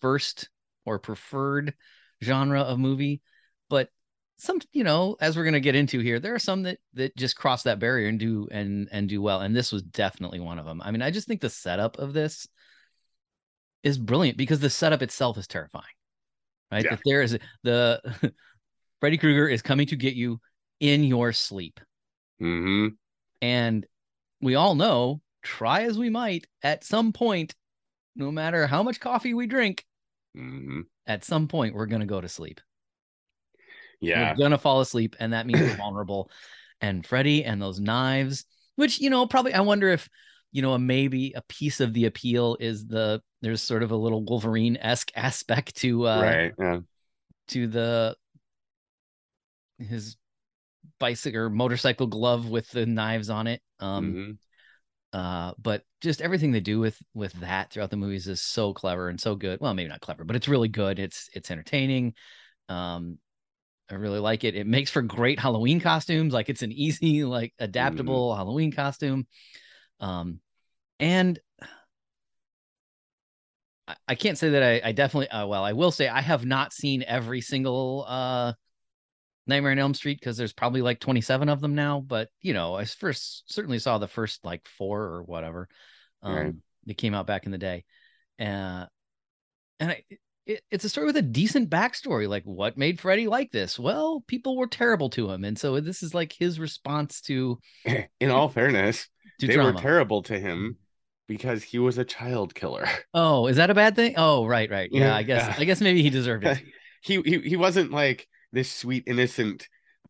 first 0.00 0.48
or 0.84 0.98
preferred 0.98 1.74
genre 2.22 2.60
of 2.60 2.78
movie, 2.78 3.22
but 3.68 3.88
some 4.36 4.58
you 4.72 4.82
know 4.84 5.16
as 5.20 5.36
we're 5.36 5.44
going 5.44 5.54
to 5.54 5.60
get 5.60 5.76
into 5.76 6.00
here 6.00 6.18
there 6.18 6.34
are 6.34 6.40
some 6.40 6.64
that 6.64 6.78
that 6.92 7.16
just 7.16 7.36
cross 7.36 7.62
that 7.62 7.78
barrier 7.78 8.08
and 8.08 8.18
do 8.18 8.48
and 8.50 8.88
and 8.90 9.08
do 9.08 9.22
well 9.22 9.40
and 9.40 9.54
this 9.54 9.70
was 9.70 9.80
definitely 9.82 10.40
one 10.40 10.58
of 10.58 10.66
them 10.66 10.82
i 10.84 10.90
mean 10.90 11.02
i 11.02 11.10
just 11.10 11.28
think 11.28 11.40
the 11.40 11.48
setup 11.48 11.98
of 11.98 12.12
this 12.12 12.48
is 13.84 13.96
brilliant 13.96 14.36
because 14.36 14.58
the 14.58 14.68
setup 14.68 15.02
itself 15.02 15.38
is 15.38 15.46
terrifying 15.46 15.84
right 16.72 16.84
Yeah. 16.84 16.90
that 16.90 17.00
there 17.04 17.22
is 17.22 17.38
the 17.62 18.00
freddy 19.04 19.18
krueger 19.18 19.46
is 19.46 19.60
coming 19.60 19.86
to 19.86 19.96
get 19.96 20.14
you 20.14 20.40
in 20.80 21.04
your 21.04 21.30
sleep 21.32 21.78
Mm-hmm. 22.42 22.94
and 23.42 23.86
we 24.40 24.54
all 24.54 24.74
know 24.74 25.20
try 25.42 25.82
as 25.82 25.98
we 25.98 26.08
might 26.08 26.46
at 26.62 26.84
some 26.84 27.12
point 27.12 27.54
no 28.16 28.30
matter 28.30 28.66
how 28.66 28.82
much 28.82 28.98
coffee 29.00 29.34
we 29.34 29.46
drink 29.46 29.84
Mm-hmm. 30.34 30.80
at 31.06 31.22
some 31.22 31.48
point 31.48 31.74
we're 31.74 31.84
going 31.86 32.00
to 32.00 32.06
go 32.06 32.20
to 32.20 32.28
sleep 32.28 32.62
Yeah. 34.00 34.30
We're 34.32 34.36
gonna 34.44 34.58
fall 34.58 34.80
asleep, 34.80 35.16
and 35.20 35.32
that 35.34 35.46
means 35.46 35.60
we're 35.60 35.76
vulnerable. 35.76 36.30
And 36.80 37.06
Freddy 37.06 37.44
and 37.44 37.60
those 37.62 37.78
knives, 37.80 38.44
which 38.76 39.00
you 39.00 39.10
know, 39.10 39.26
probably 39.26 39.54
I 39.54 39.60
wonder 39.60 39.88
if 39.88 40.08
you 40.52 40.62
know, 40.62 40.76
maybe 40.78 41.32
a 41.34 41.42
piece 41.42 41.80
of 41.80 41.92
the 41.92 42.06
appeal 42.06 42.56
is 42.60 42.86
the 42.86 43.20
there's 43.42 43.62
sort 43.62 43.82
of 43.82 43.90
a 43.92 43.96
little 43.96 44.24
Wolverine 44.24 44.76
esque 44.78 45.10
aspect 45.14 45.76
to 45.76 46.06
uh 46.08 46.22
right. 46.22 46.52
Yeah. 46.58 46.78
to 47.48 47.66
the 47.66 48.16
his 49.78 50.16
bicycle 51.00 51.40
or 51.40 51.50
motorcycle 51.50 52.06
glove 52.06 52.48
with 52.48 52.70
the 52.70 52.86
knives 52.86 53.30
on 53.30 53.46
it. 53.46 53.62
Um 53.80 54.12
Mhm. 54.14 54.38
uh 55.12 55.54
but 55.58 55.84
just 56.00 56.22
everything 56.22 56.52
they 56.52 56.60
do 56.60 56.80
with 56.80 56.98
with 57.14 57.32
that 57.34 57.70
throughout 57.72 57.90
the 57.90 57.96
movies 57.96 58.28
is 58.28 58.42
so 58.42 58.72
clever 58.74 59.08
and 59.08 59.20
so 59.20 59.34
good. 59.36 59.60
Well 59.60 59.74
maybe 59.74 59.88
not 59.88 60.00
clever 60.00 60.24
but 60.24 60.36
it's 60.36 60.48
really 60.48 60.68
good. 60.68 60.98
It's 60.98 61.28
it's 61.34 61.50
entertaining. 61.50 62.14
Um 62.68 63.18
i 63.90 63.94
really 63.96 64.20
like 64.20 64.44
it. 64.44 64.54
It 64.56 64.66
makes 64.66 64.90
for 64.90 65.02
great 65.02 65.38
halloween 65.40 65.80
costumes. 65.80 66.32
Like 66.34 66.48
it's 66.48 66.62
an 66.62 66.72
easy 66.72 67.24
like 67.26 67.54
adaptable 67.58 68.34
halloween 68.36 68.72
costume. 68.72 69.26
Um 70.00 70.40
and 71.00 71.40
I, 73.86 73.96
I 74.08 74.14
can't 74.14 74.38
say 74.38 74.50
that 74.50 74.62
i 74.62 74.88
i 74.88 74.92
definitely 74.92 75.28
uh, 75.28 75.46
well 75.46 75.64
i 75.64 75.72
will 75.72 75.90
say 75.90 76.08
i 76.08 76.20
have 76.20 76.44
not 76.44 76.72
seen 76.72 77.02
every 77.06 77.40
single 77.40 78.04
uh 78.08 78.52
Nightmare 79.46 79.72
on 79.72 79.78
Elm 79.78 79.94
Street 79.94 80.18
because 80.20 80.36
there's 80.36 80.52
probably 80.52 80.82
like 80.82 81.00
27 81.00 81.48
of 81.48 81.60
them 81.60 81.74
now, 81.74 82.00
but 82.00 82.28
you 82.40 82.54
know, 82.54 82.74
I 82.74 82.84
first 82.84 83.44
certainly 83.52 83.78
saw 83.78 83.98
the 83.98 84.08
first 84.08 84.44
like 84.44 84.66
four 84.78 85.02
or 85.02 85.22
whatever. 85.24 85.68
Um, 86.22 86.34
Right. 86.34 86.54
that 86.86 86.96
came 86.98 87.14
out 87.14 87.26
back 87.26 87.44
in 87.46 87.52
the 87.52 87.58
day. 87.58 87.84
Uh, 88.40 88.86
and 89.80 89.90
I, 89.90 90.02
it, 90.46 90.62
it's 90.70 90.84
a 90.84 90.88
story 90.88 91.06
with 91.06 91.16
a 91.16 91.22
decent 91.22 91.70
backstory. 91.70 92.28
Like, 92.28 92.44
what 92.44 92.76
made 92.78 93.00
Freddy 93.00 93.26
like 93.28 93.50
this? 93.50 93.78
Well, 93.78 94.22
people 94.26 94.56
were 94.56 94.66
terrible 94.66 95.10
to 95.10 95.30
him, 95.30 95.44
and 95.44 95.58
so 95.58 95.80
this 95.80 96.02
is 96.02 96.14
like 96.14 96.32
his 96.32 96.58
response 96.60 97.20
to 97.22 97.58
In 98.20 98.30
all 98.30 98.48
fairness, 98.48 99.08
to 99.40 99.46
they 99.46 99.54
trauma. 99.54 99.72
were 99.72 99.78
terrible 99.80 100.22
to 100.24 100.38
him 100.38 100.76
because 101.28 101.62
he 101.62 101.78
was 101.78 101.96
a 101.98 102.04
child 102.04 102.54
killer. 102.54 102.86
oh, 103.14 103.46
is 103.46 103.56
that 103.56 103.70
a 103.70 103.74
bad 103.74 103.96
thing? 103.96 104.14
Oh, 104.16 104.46
right, 104.46 104.70
right. 104.70 104.88
Yeah, 104.92 105.06
Yeah. 105.08 105.14
I 105.16 105.22
guess 105.22 105.58
I 105.58 105.64
guess 105.64 105.80
maybe 105.80 106.02
he 106.02 106.10
deserved 106.10 106.44
it. 106.44 106.62
he 107.02 107.20
he 107.22 107.38
he 107.40 107.56
wasn't 107.56 107.90
like 107.90 108.28
this 108.54 108.70
sweet 108.72 109.04
innocent 109.06 109.68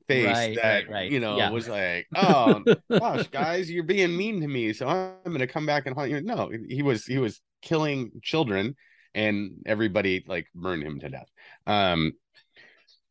face 0.08 0.26
Right, 0.26 0.56
that 0.56 0.84
right, 0.84 0.90
right. 0.90 1.10
you 1.10 1.20
know 1.20 1.36
Yeah. 1.38 1.50
was 1.50 1.68
like, 1.68 2.06
oh 2.16 2.62
gosh, 2.90 3.28
guys, 3.28 3.70
you're 3.70 3.84
being 3.84 4.16
mean 4.16 4.40
to 4.42 4.48
me, 4.48 4.72
so 4.72 4.86
I'm 4.88 5.32
gonna 5.32 5.46
come 5.46 5.66
back 5.66 5.86
and 5.86 5.96
haunt 5.96 6.10
you. 6.10 6.20
No, 6.22 6.50
he 6.68 6.82
was 6.82 7.06
he 7.06 7.18
was 7.18 7.40
killing 7.62 8.12
children, 8.22 8.76
and 9.14 9.62
everybody 9.66 10.24
like 10.28 10.46
burned 10.54 10.82
him 10.82 11.00
to 11.00 11.08
death. 11.08 11.28
Um, 11.66 12.12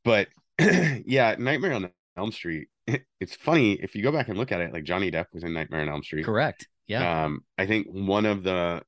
but 0.04 0.28
yeah, 0.60 1.36
Nightmare 1.38 1.74
on 1.74 1.92
Elm 2.18 2.32
Street. 2.32 2.68
It's 3.22 3.36
funny 3.36 3.74
if 3.74 3.96
you 3.96 4.04
go 4.04 4.12
back 4.12 4.28
and 4.28 4.38
look 4.38 4.52
at 4.52 4.60
it. 4.60 4.74
Like 4.74 4.84
Johnny 4.84 5.10
Depp 5.10 5.28
was 5.34 5.44
in 5.46 5.54
Nightmare 5.54 5.80
on 5.80 5.88
Elm 5.88 6.04
Street. 6.04 6.26
Correct. 6.26 6.68
Yeah. 6.88 7.24
Um, 7.24 7.46
I 7.58 7.66
think 7.66 7.88
one 7.88 8.26
of 8.26 8.44
the 8.44 8.82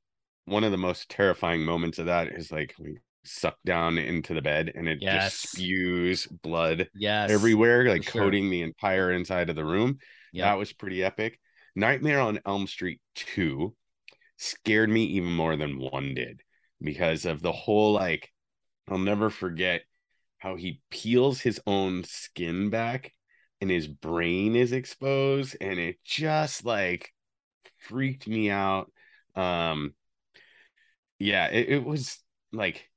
one 0.43 0.65
of 0.65 0.71
the 0.71 0.77
most 0.77 1.09
terrifying 1.09 1.63
moments 1.63 1.97
of 1.97 2.07
that 2.07 2.27
is 2.27 2.51
like 2.51 2.75
we 3.25 3.29
suck 3.29 3.57
down 3.65 3.97
into 3.97 4.33
the 4.33 4.41
bed 4.41 4.71
and 4.75 4.87
it 4.87 4.99
Yes. 5.01 5.41
just 5.41 5.51
spews 5.51 6.27
blood 6.27 6.89
yes. 6.93 7.31
everywhere, 7.31 7.87
like 7.89 8.03
sure. 8.03 8.23
coating 8.23 8.49
the 8.49 8.61
entire 8.61 9.11
inside 9.11 9.49
of 9.49 9.55
the 9.55 9.65
room. 9.65 9.99
Yeah. 10.31 10.45
That 10.45 10.57
was 10.57 10.73
pretty 10.73 11.03
epic. 11.03 11.39
Nightmare 11.75 12.19
on 12.19 12.39
Elm 12.45 12.67
Street 12.67 13.01
2 13.15 13.75
scared 14.37 14.89
me 14.89 15.03
even 15.05 15.31
more 15.31 15.55
than 15.55 15.79
one 15.79 16.13
did 16.13 16.41
because 16.81 17.25
of 17.25 17.41
the 17.41 17.51
whole 17.51 17.93
like 17.93 18.31
I'll 18.89 18.97
never 18.97 19.29
forget 19.29 19.83
how 20.37 20.55
he 20.55 20.81
peels 20.91 21.41
his 21.41 21.59
own 21.65 22.03
skin 22.03 22.69
back 22.69 23.13
and 23.61 23.69
his 23.69 23.87
brain 23.87 24.55
is 24.55 24.71
exposed 24.73 25.55
and 25.59 25.79
it 25.79 25.97
just 26.03 26.65
like 26.65 27.13
freaked 27.79 28.27
me 28.27 28.49
out. 28.51 28.91
Um 29.35 29.95
yeah, 31.17 31.47
it, 31.47 31.69
it 31.69 31.83
was 31.85 32.19
like 32.51 32.89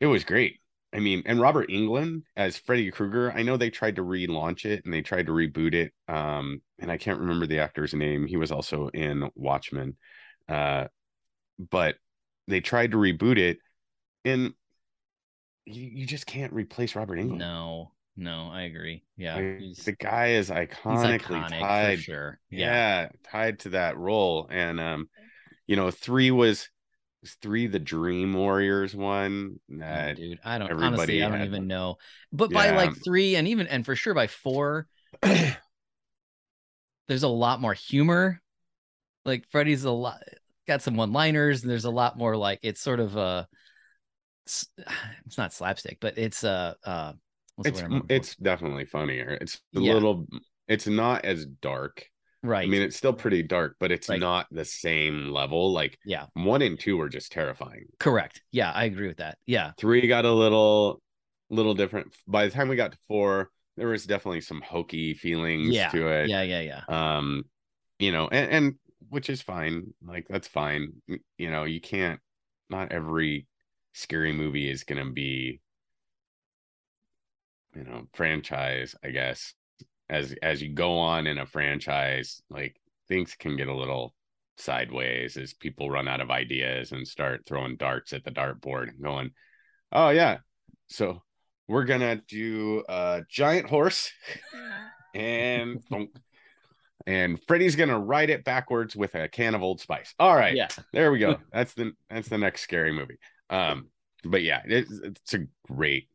it 0.00 0.06
was 0.06 0.24
great. 0.24 0.60
I 0.92 1.00
mean, 1.00 1.24
and 1.26 1.40
Robert 1.40 1.70
Englund 1.70 2.22
as 2.36 2.56
Freddy 2.56 2.90
Krueger, 2.90 3.32
I 3.32 3.42
know 3.42 3.56
they 3.56 3.70
tried 3.70 3.96
to 3.96 4.02
relaunch 4.02 4.64
it 4.64 4.84
and 4.84 4.94
they 4.94 5.02
tried 5.02 5.26
to 5.26 5.32
reboot 5.32 5.74
it. 5.74 5.92
Um, 6.06 6.62
and 6.78 6.90
I 6.90 6.98
can't 6.98 7.18
remember 7.18 7.46
the 7.46 7.58
actor's 7.58 7.94
name. 7.94 8.26
He 8.26 8.36
was 8.36 8.52
also 8.52 8.88
in 8.88 9.28
Watchmen. 9.34 9.96
Uh, 10.48 10.86
but 11.58 11.96
they 12.46 12.60
tried 12.60 12.92
to 12.92 12.96
reboot 12.96 13.38
it, 13.38 13.58
and 14.24 14.52
you, 15.64 15.82
you 15.82 16.06
just 16.06 16.26
can't 16.26 16.52
replace 16.52 16.94
Robert 16.94 17.18
Englund. 17.18 17.38
No, 17.38 17.92
no, 18.16 18.50
I 18.52 18.62
agree. 18.62 19.02
Yeah. 19.16 19.36
Like, 19.36 19.76
the 19.84 19.92
guy 19.92 20.28
is 20.32 20.50
iconically 20.50 21.20
iconic 21.20 21.60
tied 21.60 21.98
for 21.98 22.04
sure. 22.04 22.40
yeah. 22.50 22.66
Yeah. 22.66 23.08
tied 23.30 23.58
to 23.60 23.70
that 23.70 23.96
role 23.96 24.46
and 24.50 24.80
um 24.80 25.08
you 25.66 25.76
know 25.76 25.90
three 25.90 26.30
was 26.30 26.68
was 27.24 27.34
three 27.42 27.66
the 27.66 27.78
dream 27.78 28.34
warriors 28.34 28.94
one? 28.94 29.58
that 29.70 30.16
dude, 30.16 30.38
I 30.44 30.58
don't 30.58 30.70
everybody 30.70 30.76
honestly, 30.76 31.22
I 31.22 31.28
don't 31.28 31.40
had 31.40 31.48
even 31.48 31.66
know. 31.66 31.96
But 32.32 32.52
by 32.52 32.70
like 32.70 32.94
three, 32.96 33.36
and 33.36 33.48
even 33.48 33.66
and 33.66 33.84
for 33.84 33.96
sure 33.96 34.14
by 34.14 34.26
four, 34.26 34.86
there's 35.22 35.62
a 37.08 37.28
lot 37.28 37.60
more 37.60 37.74
humor. 37.74 38.40
Like 39.24 39.46
Freddy's 39.50 39.84
a 39.84 39.90
lot 39.90 40.22
got 40.66 40.82
some 40.82 40.96
one-liners, 40.96 41.62
and 41.62 41.70
there's 41.70 41.84
a 41.86 41.90
lot 41.90 42.18
more 42.18 42.36
like 42.36 42.60
it's 42.62 42.80
sort 42.80 43.00
of 43.00 43.16
a 43.16 43.48
it's 44.46 44.68
it's 45.26 45.38
not 45.38 45.52
slapstick, 45.52 45.98
but 46.00 46.18
it's 46.18 46.44
uh 46.44 46.74
uh 46.84 47.12
it's 47.64 47.82
word 47.82 47.84
I'm 47.84 47.94
looking 47.94 48.10
for? 48.10 48.28
it's 48.28 48.36
definitely 48.36 48.84
funnier 48.84 49.38
it's 49.40 49.60
a 49.76 49.80
Yeah. 49.80 49.80
little 49.80 50.26
it's 50.68 50.86
not 50.86 51.24
as 51.24 51.46
dark 51.46 52.06
right. 52.44 52.64
i 52.64 52.68
mean 52.68 52.82
it's 52.82 52.96
still 52.96 53.12
pretty 53.12 53.42
dark 53.42 53.76
but 53.80 53.90
it's 53.90 54.08
Right. 54.08 54.20
not 54.20 54.46
the 54.50 54.64
same 54.64 55.28
level 55.30 55.72
like 55.72 55.98
yeah, 56.04 56.26
one 56.34 56.62
and 56.62 56.78
two 56.78 56.96
were 56.96 57.08
just 57.08 57.32
terrifying 57.32 57.86
correct. 57.98 58.42
Yeah, 58.52 58.70
I 58.70 58.84
agree 58.84 59.08
with 59.08 59.16
that. 59.18 59.38
Yeah. 59.46 59.72
three 59.78 60.06
got 60.06 60.24
a 60.24 60.32
little 60.32 61.00
little 61.50 61.74
different 61.74 62.14
by 62.26 62.44
the 62.46 62.50
time 62.50 62.68
we 62.68 62.76
got 62.76 62.92
to 62.92 62.98
four 63.08 63.50
there 63.76 63.88
was 63.88 64.04
definitely 64.06 64.40
some 64.40 64.60
hokey 64.60 65.14
feelings 65.14 65.74
Yeah. 65.74 65.88
to 65.90 66.08
it 66.08 66.28
Yeah, 66.28 66.42
yeah, 66.42 66.60
yeah. 66.60 66.82
um 67.16 67.44
you 67.98 68.12
know 68.12 68.28
and, 68.28 68.50
and 68.50 68.74
which 69.08 69.28
is 69.30 69.42
fine 69.42 69.92
like 70.04 70.26
that's 70.28 70.48
fine 70.48 70.92
you 71.38 71.50
know 71.50 71.64
you 71.64 71.80
can't 71.80 72.20
not 72.70 72.92
every 72.92 73.46
scary 73.92 74.32
movie 74.32 74.68
is 74.70 74.84
gonna 74.84 75.10
be 75.10 75.60
you 77.74 77.84
know 77.84 78.06
franchise 78.12 78.94
i 79.04 79.10
guess 79.10 79.54
as 80.10 80.34
as 80.42 80.60
you 80.62 80.72
go 80.72 80.98
on 80.98 81.26
in 81.26 81.38
a 81.38 81.46
franchise 81.46 82.42
like 82.50 82.76
things 83.08 83.34
can 83.38 83.56
get 83.56 83.68
a 83.68 83.74
little 83.74 84.14
sideways 84.56 85.36
as 85.36 85.52
people 85.54 85.90
run 85.90 86.06
out 86.08 86.20
of 86.20 86.30
ideas 86.30 86.92
and 86.92 87.06
start 87.08 87.42
throwing 87.46 87.76
darts 87.76 88.12
at 88.12 88.22
the 88.24 88.30
dartboard 88.30 88.88
and 88.88 89.02
going 89.02 89.30
oh 89.92 90.10
yeah 90.10 90.38
so 90.88 91.22
we're 91.68 91.84
gonna 91.84 92.16
do 92.28 92.84
a 92.88 93.22
giant 93.28 93.68
horse 93.68 94.10
and 95.14 95.82
and 97.06 97.40
Freddy's 97.46 97.76
gonna 97.76 97.98
ride 97.98 98.30
it 98.30 98.44
backwards 98.44 98.94
with 98.96 99.14
a 99.14 99.28
can 99.28 99.54
of 99.54 99.62
Old 99.62 99.80
Spice. 99.80 100.14
All 100.18 100.34
right, 100.34 100.54
Yeah. 100.54 100.68
there 100.92 101.10
we 101.12 101.18
go. 101.18 101.36
That's 101.52 101.74
the 101.74 101.92
that's 102.08 102.28
the 102.28 102.38
next 102.38 102.62
scary 102.62 102.92
movie. 102.92 103.18
Um, 103.50 103.88
but 104.24 104.42
yeah, 104.42 104.62
it's, 104.64 104.90
it's 104.90 105.34
a 105.34 105.46
great 105.70 106.08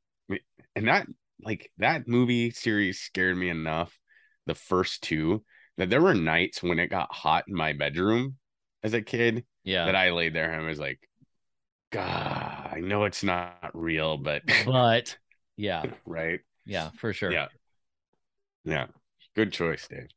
and 0.76 0.88
that 0.88 1.08
like 1.44 1.72
that 1.78 2.08
movie 2.08 2.52
series 2.52 3.00
scared 3.00 3.38
me 3.38 3.50
enough. 3.50 3.98
The 4.46 4.56
first 4.56 5.04
two 5.04 5.44
that 5.78 5.90
there 5.90 6.02
were 6.02 6.14
nights 6.16 6.62
when 6.64 6.80
it 6.80 6.88
got 6.88 7.14
hot 7.14 7.46
in 7.48 7.56
my 7.56 7.74
bedroom 7.74 8.36
as 8.84 8.94
a 8.94 9.02
kid 9.02 9.46
Yeah. 9.64 9.86
that 9.86 9.96
I 9.96 10.12
laid 10.12 10.34
there 10.34 10.52
and 10.52 10.66
was 10.66 10.80
like, 10.80 11.00
God, 11.92 12.70
I 12.72 12.80
know 12.82 13.06
it's 13.06 13.24
not 13.24 13.72
real, 13.74 14.18
but 14.18 14.44
but 14.66 15.18
yeah, 15.58 15.84
right, 16.06 16.40
yeah, 16.66 16.90
for 16.98 17.14
sure. 17.14 17.32
Yeah. 17.32 17.48
yeah, 18.64 18.88
good 19.36 19.52
choice, 19.52 19.88
Dave. 19.88 20.08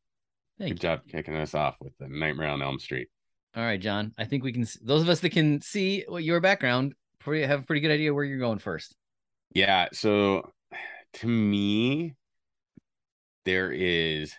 Thank 0.59 0.73
Good 0.75 0.81
job 0.81 1.01
kicking 1.11 1.37
us 1.37 1.55
off 1.55 1.77
with 1.81 1.97
the 1.99 2.09
Nightmare 2.09 2.49
on 2.49 2.63
Elm 2.63 2.79
Street. 2.79 3.09
All 3.57 3.63
right, 3.63 3.81
John. 3.81 4.13
I 4.19 4.25
think 4.25 4.45
we 4.45 4.53
can. 4.53 4.67
Those 4.83 5.03
of 5.03 5.09
us 5.09 5.21
that 5.21 5.31
can 5.31 5.61
see 5.61 6.05
what 6.07 6.25
your 6.25 6.41
background 6.41 6.95
pretty 7.19 7.45
have 7.47 7.61
a 7.61 7.63
pretty 7.63 7.81
good 7.81 7.91
idea 7.91 8.13
where 8.13 8.25
you're 8.25 8.39
going 8.39 8.59
first. 8.59 8.95
Yeah. 9.55 9.89
So 9.93 10.51
to 11.15 11.27
me, 11.27 12.15
there 13.45 13.73
is 13.73 14.35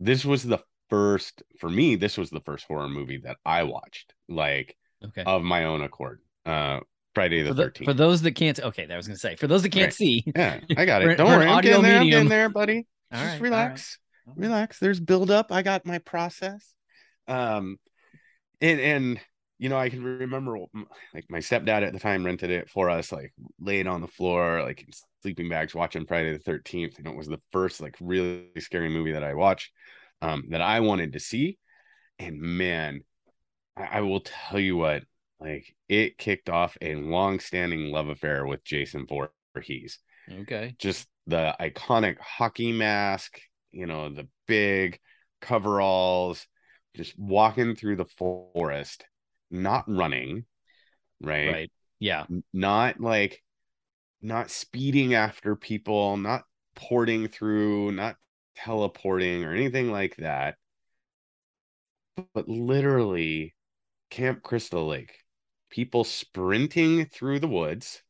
this 0.00 0.24
was 0.24 0.42
the 0.42 0.58
first 0.88 1.42
for 1.58 1.68
me, 1.70 1.96
this 1.96 2.16
was 2.18 2.30
the 2.30 2.40
first 2.40 2.64
horror 2.66 2.88
movie 2.88 3.18
that 3.18 3.36
I 3.44 3.62
watched, 3.64 4.14
like 4.28 4.76
Okay. 5.04 5.22
of 5.24 5.42
my 5.42 5.64
own 5.64 5.82
accord. 5.82 6.20
Uh 6.44 6.80
Friday 7.14 7.42
the 7.42 7.54
thirteenth. 7.54 7.86
for 7.88 7.94
those 7.94 8.22
that 8.22 8.32
can't. 8.32 8.58
Okay, 8.60 8.86
that 8.86 8.96
was 8.96 9.06
gonna 9.06 9.18
say 9.18 9.34
for 9.36 9.46
those 9.46 9.62
that 9.62 9.72
can't 9.72 9.86
Right. 9.86 9.92
see. 9.94 10.24
yeah, 10.36 10.60
I 10.76 10.84
got 10.84 11.02
it. 11.02 11.16
Don't 11.16 11.26
worry. 11.28 11.46
I'm 11.46 11.62
getting 11.62 11.82
there. 11.82 11.94
I'm 11.98 12.00
medium. 12.04 12.10
getting 12.10 12.28
there, 12.28 12.48
buddy. 12.48 12.86
All 13.12 13.20
Just 13.20 13.32
right. 13.32 13.40
relax. 13.40 13.98
Relax. 14.36 14.78
There's 14.78 15.00
build 15.00 15.30
up. 15.30 15.50
I 15.50 15.62
got 15.62 15.84
my 15.86 15.98
process. 15.98 16.72
Um 17.26 17.78
and 18.60 18.78
and 18.80 19.20
you 19.60 19.70
know, 19.70 19.78
I 19.78 19.90
can 19.90 20.02
remember 20.02 20.58
like 21.14 21.26
my 21.30 21.38
stepdad 21.38 21.86
at 21.86 21.94
the 21.94 22.00
time 22.00 22.26
rented 22.26 22.50
it 22.50 22.70
for 22.70 22.90
us, 22.90 23.12
like 23.12 23.34
laying 23.60 23.86
on 23.88 24.00
the 24.02 24.08
floor, 24.08 24.62
like 24.64 24.82
in 24.82 24.88
sleeping 25.22 25.50
bags, 25.50 25.74
watching 25.76 26.06
Friday 26.06 26.32
the 26.32 26.40
13th. 26.40 26.98
And 26.98 27.06
it 27.06 27.16
was 27.16 27.28
the 27.28 27.42
first 27.52 27.80
like 27.82 27.96
really 28.00 28.48
scary 28.60 28.90
movie 28.90 29.12
that 29.12 29.24
I 29.24 29.34
watched 29.34 29.72
um, 30.22 30.46
that 30.50 30.62
I 30.62 30.80
wanted 30.80 31.14
to 31.14 31.20
see. 31.20 31.58
And 32.18 32.40
man, 32.40 33.02
I, 33.76 33.84
I 33.98 34.00
will 34.02 34.20
tell 34.20 34.60
you 34.60 34.76
what, 34.76 35.04
like 35.40 35.74
it 35.88 36.18
kicked 36.18 36.50
off 36.50 36.76
a 36.82 36.96
long-standing 36.96 37.92
love 37.92 38.08
affair 38.08 38.46
with 38.46 38.64
Jason 38.64 39.06
Voorhees 39.08 40.00
Okay. 40.30 40.76
just 40.78 41.08
the 41.26 41.54
iconic 41.60 42.18
hockey 42.18 42.72
mask, 42.72 43.40
you 43.72 43.86
know, 43.86 44.08
the 44.10 44.28
big 44.46 44.98
coveralls, 45.40 46.46
just 46.96 47.18
walking 47.18 47.74
through 47.76 47.96
the 47.96 48.06
forest, 48.06 49.04
not 49.50 49.84
running, 49.86 50.44
right? 51.20 51.52
Right. 51.52 51.72
Yeah. 51.98 52.26
Not 52.52 53.00
like 53.00 53.42
not 54.22 54.50
speeding 54.50 55.14
after 55.14 55.56
people, 55.56 56.16
not 56.16 56.44
porting 56.74 57.28
through, 57.28 57.92
not 57.92 58.16
teleporting 58.56 59.44
or 59.44 59.54
anything 59.54 59.90
like 59.90 60.16
that. 60.16 60.56
But 62.34 62.48
literally 62.48 63.54
Camp 64.10 64.42
Crystal 64.42 64.86
Lake, 64.86 65.12
people 65.70 66.04
sprinting 66.04 67.06
through 67.06 67.40
the 67.40 67.48
woods 67.48 68.02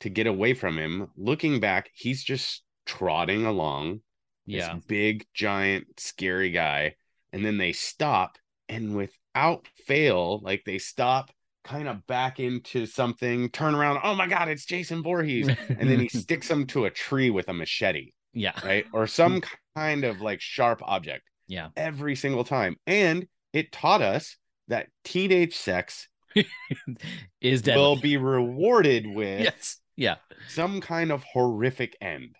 to 0.00 0.08
get 0.08 0.26
away 0.26 0.54
from 0.54 0.78
him. 0.78 1.08
Looking 1.16 1.60
back, 1.60 1.90
he's 1.94 2.22
just 2.22 2.62
trotting 2.86 3.44
along. 3.46 4.00
Yeah. 4.46 4.74
This 4.74 4.84
big, 4.84 5.26
giant, 5.34 5.86
scary 5.98 6.50
guy. 6.50 6.96
And 7.32 7.44
then 7.44 7.58
they 7.58 7.72
stop 7.72 8.38
and 8.68 8.94
without 9.34 9.66
fail, 9.86 10.40
like 10.42 10.62
they 10.64 10.78
stop, 10.78 11.30
kind 11.64 11.88
of 11.88 12.06
back 12.06 12.40
into 12.40 12.86
something, 12.86 13.48
turn 13.50 13.74
around. 13.74 14.00
Oh 14.02 14.14
my 14.14 14.26
God, 14.26 14.48
it's 14.48 14.64
Jason 14.64 15.02
Voorhees. 15.02 15.48
And 15.48 15.88
then 15.90 15.98
he 16.00 16.08
sticks 16.20 16.48
him 16.50 16.66
to 16.68 16.84
a 16.84 16.90
tree 16.90 17.30
with 17.30 17.48
a 17.48 17.52
machete, 17.52 18.12
yeah. 18.32 18.52
right? 18.64 18.86
Or 18.92 19.06
some 19.06 19.42
kind 19.76 20.04
of 20.04 20.20
like 20.20 20.40
sharp 20.40 20.80
object 20.84 21.22
Yeah. 21.48 21.68
every 21.76 22.16
single 22.16 22.44
time. 22.44 22.76
And 22.86 23.26
it 23.52 23.72
taught 23.72 24.02
us 24.02 24.36
that 24.68 24.88
teenage 25.04 25.56
sex 25.56 26.08
Is 27.40 27.62
deadly. 27.62 27.80
will 27.80 27.96
be 27.96 28.16
rewarded 28.16 29.06
with 29.06 29.40
yes. 29.42 29.78
Yeah. 29.96 30.16
some 30.48 30.80
kind 30.80 31.12
of 31.12 31.22
horrific 31.24 31.96
end, 32.00 32.34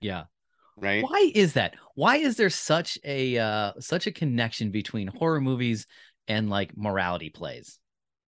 Yeah. 0.00 0.24
right? 0.76 1.02
Why 1.02 1.30
is 1.34 1.54
that? 1.54 1.74
Why 1.94 2.16
is 2.18 2.36
there 2.36 2.50
such 2.50 2.98
a 3.04 3.38
uh 3.38 3.72
such 3.80 4.06
a 4.06 4.12
connection 4.12 4.70
between 4.70 5.08
horror 5.08 5.40
movies 5.40 5.86
and 6.28 6.48
like 6.50 6.76
morality 6.76 7.30
plays? 7.30 7.78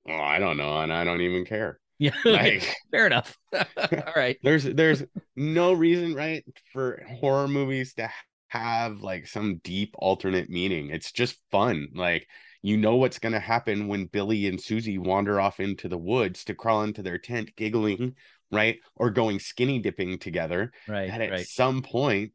Oh, 0.08 0.14
I 0.14 0.40
don't 0.40 0.58
know, 0.58 0.82
and 0.82 0.92
I 0.94 1.04
don't 1.04 1.22
even 1.22 1.46
care. 1.46 1.80
Yeah. 2.00 2.12
Like 2.26 2.76
Fair 2.92 3.08
enough. 3.08 3.38
All 3.54 4.14
right. 4.16 4.38
there's 4.44 4.64
there's 4.64 5.04
no 5.36 5.74
reason, 5.74 6.14
right, 6.16 6.44
for 6.74 7.04
horror 7.20 7.48
movies 7.48 7.94
to 7.96 8.10
have 8.50 9.02
like 9.02 9.28
some 9.28 9.58
deep 9.64 9.96
alternate 9.98 10.50
meaning. 10.50 10.90
It's 10.92 11.12
just 11.12 11.38
fun. 11.52 11.90
Like 11.96 12.28
you 12.62 12.78
know 12.78 12.96
what's 12.96 13.20
gonna 13.20 13.40
happen 13.40 13.88
when 13.88 14.06
Billy 14.06 14.48
and 14.48 14.62
Susie 14.62 14.98
wander 14.98 15.40
off 15.40 15.60
into 15.60 15.88
the 15.90 15.98
woods 15.98 16.44
to 16.46 16.54
crawl 16.56 16.84
into 16.84 17.02
their 17.04 17.18
tent 17.18 17.52
giggling, 17.56 18.16
right? 18.52 18.78
Or 18.96 19.10
going 19.10 19.40
skinny 19.40 19.80
dipping 19.80 20.20
together. 20.20 20.72
Right. 20.88 21.10
That 21.10 21.22
at 21.22 21.32
Right. 21.32 21.48
some 21.48 21.82
point, 21.82 22.32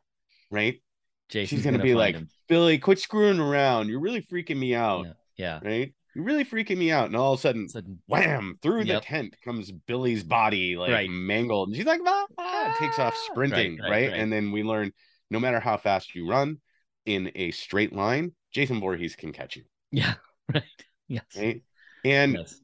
right? 0.51 0.81
Jason's 1.29 1.61
She's 1.61 1.65
gonna, 1.65 1.79
be 1.79 1.95
like, 1.95 2.15
him. 2.15 2.29
Billy, 2.49 2.79
quit 2.79 2.99
screwing 2.99 3.41
around. 3.41 3.89
You're 3.89 4.01
really 4.01 4.21
freaking 4.23 4.59
me 4.59 4.75
out. 4.75 5.07
Yeah. 5.07 5.13
Yeah. 5.43 5.59
Right? 5.63 5.93
You're 6.15 6.25
really 6.25 6.45
freaking 6.45 6.77
me 6.79 6.91
out. 6.91 7.07
And 7.07 7.17
all 7.17 7.33
of 7.33 7.39
a 7.39 7.43
sudden, 7.43 7.69
Sudden- 7.69 8.01
wham, 8.07 8.59
through 8.63 8.85
the 8.85 9.01
tent 9.01 9.35
comes 9.45 9.73
Billy's 9.73 10.23
body, 10.23 10.77
like 10.77 10.93
Right. 10.93 11.11
mangled. 11.11 11.69
And 11.69 11.77
she's 11.77 11.87
like, 11.87 12.01
ah, 12.07 12.27
ah, 12.39 12.77
takes 12.79 12.99
off 12.99 13.15
Ah. 13.17 13.33
sprinting, 13.33 13.79
Right, 13.79 13.83
right, 13.83 13.91
right, 13.91 14.11
right. 14.13 14.21
And 14.21 14.33
then 14.33 14.53
we 14.53 14.63
learn 14.63 14.93
no 15.31 15.41
matter 15.41 15.59
how 15.59 15.77
fast 15.79 16.15
you 16.15 16.29
run 16.29 16.61
in 17.07 17.33
a 17.35 17.51
straight 17.51 17.93
line, 17.93 18.33
Jason 18.53 18.79
Voorhees 18.81 19.17
can 19.17 19.33
catch 19.33 19.57
you, 19.57 19.65
Yeah. 19.91 20.15
Right. 20.55 20.63
Yes. 21.09 21.25
right? 21.37 21.63
And 22.05 22.35
yes. 22.35 22.61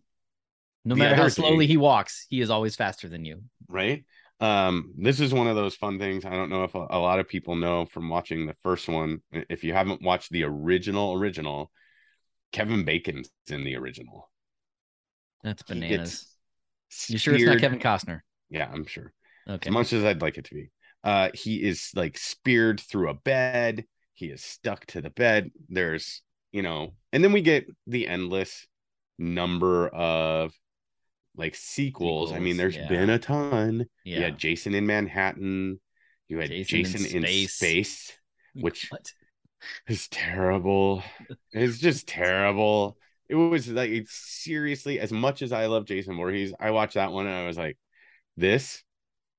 No 0.84 0.94
matter 0.94 1.14
how 1.16 1.28
slowly 1.28 1.64
thing- 1.64 1.68
he 1.70 1.76
walks, 1.78 2.26
he 2.28 2.40
is 2.40 2.50
always 2.50 2.76
faster 2.76 3.08
than 3.08 3.24
you. 3.24 3.42
right? 3.68 4.04
Um, 4.40 4.92
this 4.96 5.18
is 5.20 5.34
one 5.34 5.48
of 5.48 5.56
those 5.56 5.74
fun 5.74 5.98
things. 5.98 6.24
I 6.24 6.30
don't 6.30 6.48
know 6.50 6.62
if 6.64 6.74
a, 6.76 6.86
a 6.90 6.98
lot 6.98 7.18
of 7.18 7.28
people 7.28 7.56
know 7.56 7.86
from 7.86 8.08
watching 8.08 8.46
the 8.46 8.54
first 8.62 8.88
one. 8.88 9.20
If 9.32 9.64
you 9.64 9.72
haven't 9.72 10.00
watched 10.02 10.30
the 10.30 10.44
original, 10.44 11.14
original, 11.14 11.72
Kevin 12.52 12.84
Bacon's 12.84 13.30
in 13.48 13.64
the 13.64 13.76
original. 13.76 14.30
That's 15.42 15.62
bananas. 15.62 16.26
You 17.08 17.18
sure 17.18 17.34
it's 17.34 17.44
not 17.44 17.58
Kevin 17.58 17.78
Costner? 17.78 18.20
Yeah, 18.50 18.68
I'm 18.72 18.87
sure. 18.87 19.12
Okay. 19.48 19.68
as 19.68 19.72
much 19.72 19.92
as 19.92 20.04
I'd 20.04 20.22
like 20.22 20.38
it 20.38 20.46
to 20.46 20.54
be. 20.54 20.70
Uh, 21.04 21.30
he 21.34 21.56
is 21.62 21.90
like 21.94 22.18
speared 22.18 22.80
through 22.80 23.08
a 23.11 23.14
bed. 23.14 23.84
He 24.14 24.26
is 24.26 24.42
stuck 24.42 24.84
to 24.87 25.00
the 25.00 25.11
bed. 25.11 25.50
There's, 25.68 26.22
you 26.52 26.62
know, 26.62 26.94
and 27.12 27.22
then 27.22 27.32
we 27.32 27.40
get 27.40 27.66
the 27.87 28.08
endless 28.08 28.66
number 29.18 29.88
of 29.88 30.52
like 31.37 31.54
sequels. 31.54 32.32
I 32.32 32.40
mean, 32.40 32.54
Sequels, 32.54 32.58
there's 32.58 32.76
yeah. 32.76 32.88
been 32.88 33.11
a 33.11 33.18
ton. 33.18 33.87
Yeah. 34.04 34.16
You 34.16 34.22
had 34.24 34.38
Jason 34.38 34.74
in 34.74 34.87
Manhattan. 34.87 35.80
You 36.26 36.38
had 36.40 36.50
Jason 36.50 36.78
in 36.78 36.84
Jason, 36.84 37.16
in, 37.16 37.22
Space. 37.22 37.54
space. 37.54 38.12
which- 38.54 38.87
What? 38.90 39.12
It's 39.86 40.08
terrible. 40.10 41.02
It's 41.52 41.78
just 41.78 42.06
terrible. 42.08 42.96
It 43.28 43.34
was 43.34 43.68
like 43.68 43.90
it's 43.90 44.14
seriously 44.14 45.00
as 45.00 45.12
much 45.12 45.42
as 45.42 45.52
I 45.52 45.66
love 45.66 45.84
Jason 45.86 46.16
Voorhees. 46.16 46.52
I 46.58 46.70
watched 46.70 46.94
that 46.94 47.12
one 47.12 47.26
and 47.26 47.34
I 47.34 47.46
was 47.46 47.58
like, 47.58 47.78
this 48.36 48.82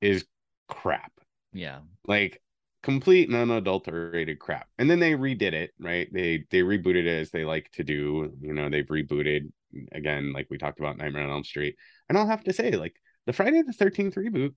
is 0.01 0.25
crap 0.69 1.11
Yeah. 1.53 1.81
like 2.07 2.41
complete 2.81 3.29
and 3.29 3.37
unadulterated 3.37 4.39
crap 4.39 4.67
and 4.77 4.89
then 4.89 4.99
they 4.99 5.11
redid 5.11 5.53
it 5.53 5.71
right 5.79 6.07
they 6.13 6.45
they 6.49 6.61
rebooted 6.61 7.05
it 7.05 7.07
as 7.21 7.29
they 7.31 7.43
like 7.43 7.69
to 7.71 7.83
do 7.83 8.31
you 8.41 8.53
know 8.53 8.69
they've 8.69 8.85
rebooted 8.87 9.51
again 9.91 10.31
like 10.31 10.47
we 10.49 10.57
talked 10.57 10.79
about 10.79 10.97
nightmare 10.97 11.23
on 11.23 11.29
elm 11.29 11.43
street 11.43 11.75
and 12.07 12.17
i'll 12.17 12.25
have 12.27 12.43
to 12.43 12.53
say 12.53 12.71
like 12.71 12.95
the 13.25 13.33
friday 13.33 13.61
the 13.63 13.73
13th 13.73 14.15
reboot 14.15 14.53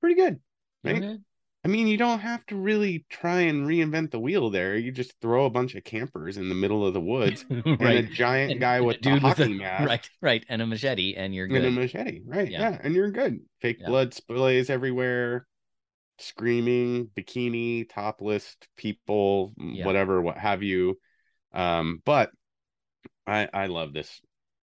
pretty 0.00 0.14
good 0.14 0.40
right 0.84 1.04
Okay. 1.04 1.18
I 1.64 1.68
mean 1.68 1.86
you 1.86 1.96
don't 1.96 2.20
have 2.20 2.44
to 2.46 2.56
really 2.56 3.04
try 3.10 3.40
and 3.40 3.66
reinvent 3.66 4.10
the 4.10 4.18
wheel 4.20 4.50
there 4.50 4.76
you 4.76 4.92
just 4.92 5.14
throw 5.20 5.44
a 5.46 5.50
bunch 5.50 5.74
of 5.74 5.84
campers 5.84 6.36
in 6.36 6.48
the 6.48 6.54
middle 6.54 6.86
of 6.86 6.94
the 6.94 7.00
woods 7.00 7.44
and 7.50 7.80
a 7.82 8.02
giant 8.02 8.52
And- 8.52 8.60
guy 8.60 8.76
and 8.76 8.84
a 8.84 8.86
with 8.86 9.00
dude 9.00 9.12
a 9.12 9.14
with 9.14 9.22
hockey 9.38 9.42
a- 9.44 9.48
mask 9.60 9.86
Right. 9.88 10.10
Right. 10.20 10.46
And 10.48 10.62
a 10.62 10.66
machete, 10.66 11.14
and 11.14 11.34
you're 11.34 11.46
good. 11.48 11.64
and 11.64 11.76
a 11.76 11.80
machete 11.80 12.20
right 12.26 12.50
Yeah. 12.50 12.70
yeah, 12.70 12.78
and 12.82 12.94
you're 12.94 13.10
good 13.10 13.40
fake 13.60 13.78
Yeah. 13.80 13.88
blood 13.88 14.12
splays 14.12 14.70
everywhere 14.70 15.46
screaming 16.18 17.08
bikini 17.16 17.88
topless 17.88 18.56
people 18.76 19.52
Yeah. 19.58 19.84
whatever 19.84 20.22
what 20.22 20.38
have 20.38 20.62
you 20.62 20.98
um 21.52 22.00
but 22.04 22.30
i 23.26 23.48
i 23.52 23.66
love 23.66 23.92
this 23.92 24.20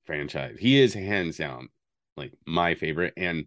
franchise 0.05 0.57
he 0.59 0.79
is 0.81 0.93
hands 0.93 1.37
down 1.37 1.69
like 2.17 2.31
my 2.47 2.73
favorite 2.75 3.13
and 3.17 3.45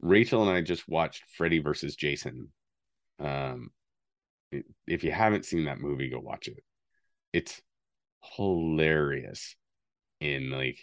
rachel 0.00 0.48
and 0.48 0.56
i 0.56 0.60
just 0.60 0.88
watched 0.88 1.24
freddy 1.36 1.58
versus 1.58 1.96
jason 1.96 2.48
um 3.20 3.70
if 4.86 5.04
you 5.04 5.10
haven't 5.10 5.44
seen 5.44 5.64
that 5.64 5.80
movie 5.80 6.08
go 6.10 6.20
watch 6.20 6.48
it 6.48 6.62
it's 7.32 7.60
hilarious 8.36 9.56
in 10.20 10.50
like 10.50 10.78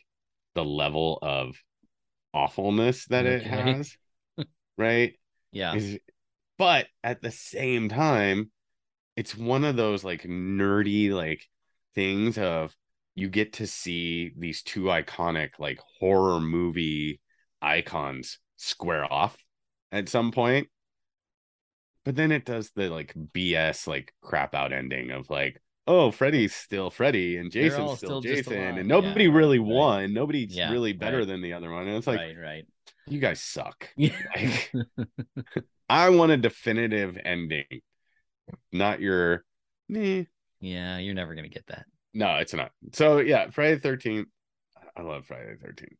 the 0.56 0.64
level 0.64 1.20
of 1.22 1.56
awfulness 2.34 3.06
that 3.06 3.26
it 3.26 3.42
Okay. 3.42 3.50
has. 3.50 3.98
right? 4.78 5.14
Yeah. 5.52 5.76
Is- 5.76 6.00
but 6.58 6.88
at 7.04 7.22
the 7.22 7.32
same 7.32 7.90
time, 7.90 8.52
it's 9.16 9.36
one 9.36 9.64
of 9.64 9.76
those 9.76 10.04
like 10.04 10.24
nerdy 10.24 11.12
like 11.12 11.48
things 11.96 12.38
of 12.38 12.76
you 13.16 13.30
get 13.30 13.54
to 13.54 13.68
see 13.68 14.34
these 14.38 14.64
two 14.64 14.84
iconic 14.84 15.52
like 15.60 15.80
horror 16.00 16.40
movie 16.40 17.20
icons 17.62 18.40
square 18.64 19.12
off 19.12 19.38
at 19.92 20.10
some 20.10 20.32
point. 20.32 20.68
But 22.06 22.16
then 22.16 22.32
it 22.32 22.46
does 22.46 22.72
the 22.72 22.90
like 22.90 23.14
BS 23.34 23.88
like 23.88 24.14
crap 24.22 24.54
out 24.56 24.74
ending 24.74 25.12
of 25.12 25.30
like, 25.30 25.62
oh, 25.88 26.12
Freddy's 26.12 26.54
still 26.56 26.90
Freddy 26.90 27.38
and 27.38 27.52
Jason's 27.52 27.94
still, 27.94 28.22
still 28.22 28.22
Jason, 28.22 28.78
and 28.78 28.88
nobody 28.88 29.26
Yeah, 29.26 29.32
really 29.32 29.60
right. 29.60 29.68
won. 29.68 30.14
Nobody's 30.14 30.56
Yeah, 30.56 30.72
really 30.72 30.94
better 30.94 31.20
right. 31.20 31.28
than 31.28 31.42
the 31.42 31.54
other 31.54 31.72
one. 31.72 31.88
And 31.88 31.98
it's 31.98 32.08
like, 32.08 32.20
right, 32.20 32.38
right. 32.38 32.66
you 33.08 33.20
guys 33.20 33.42
suck. 33.42 33.90
Like, 33.98 34.72
I 35.90 36.10
want 36.10 36.32
a 36.32 36.38
definitive 36.38 37.18
ending, 37.24 37.82
not 38.72 39.00
your 39.00 39.44
meh. 39.90 40.26
yeah, 40.60 40.98
you're 40.98 41.14
never 41.14 41.36
gonna 41.36 41.50
get 41.50 41.68
that. 41.68 41.86
No, 42.14 42.36
it's 42.38 42.54
not. 42.54 42.72
So 42.94 43.20
yeah, 43.20 43.50
Friday 43.50 43.80
Thirteenth. 43.80 44.28
I 44.98 45.02
love 45.02 45.26
Friday 45.26 45.56
Thirteenth. 45.62 45.98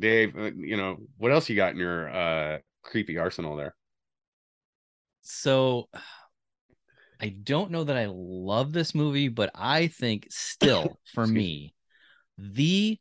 Dave, 0.00 0.36
uh, 0.36 0.50
you 0.56 0.76
know 0.76 0.98
what 1.18 1.32
else 1.32 1.48
you 1.48 1.56
got 1.56 1.72
in 1.72 1.78
your 1.78 2.08
uh 2.10 2.58
creepy 2.82 3.18
arsenal 3.18 3.56
there? 3.56 3.74
So 5.22 5.88
I 7.20 7.28
don't 7.30 7.70
know 7.70 7.84
that 7.84 7.96
I 7.96 8.06
love 8.08 8.72
this 8.72 8.94
movie, 8.94 9.28
but 9.28 9.50
I 9.54 9.86
think 9.88 10.26
still 10.30 11.00
for 11.04 11.26
me, 11.26 11.74
the 12.38 13.00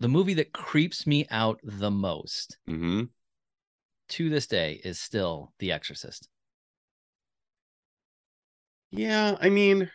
the 0.00 0.08
movie 0.08 0.34
that 0.34 0.52
creeps 0.52 1.06
me 1.06 1.26
out 1.30 1.60
the 1.64 1.90
most 1.90 2.58
hmm 2.66 3.08
to 4.08 4.28
this 4.28 4.48
day 4.48 4.80
is 4.84 4.98
still 4.98 5.52
The 5.60 5.70
Exorcist. 5.70 6.28
Yeah, 8.90 9.36
I 9.40 9.48
mean, 9.50 9.90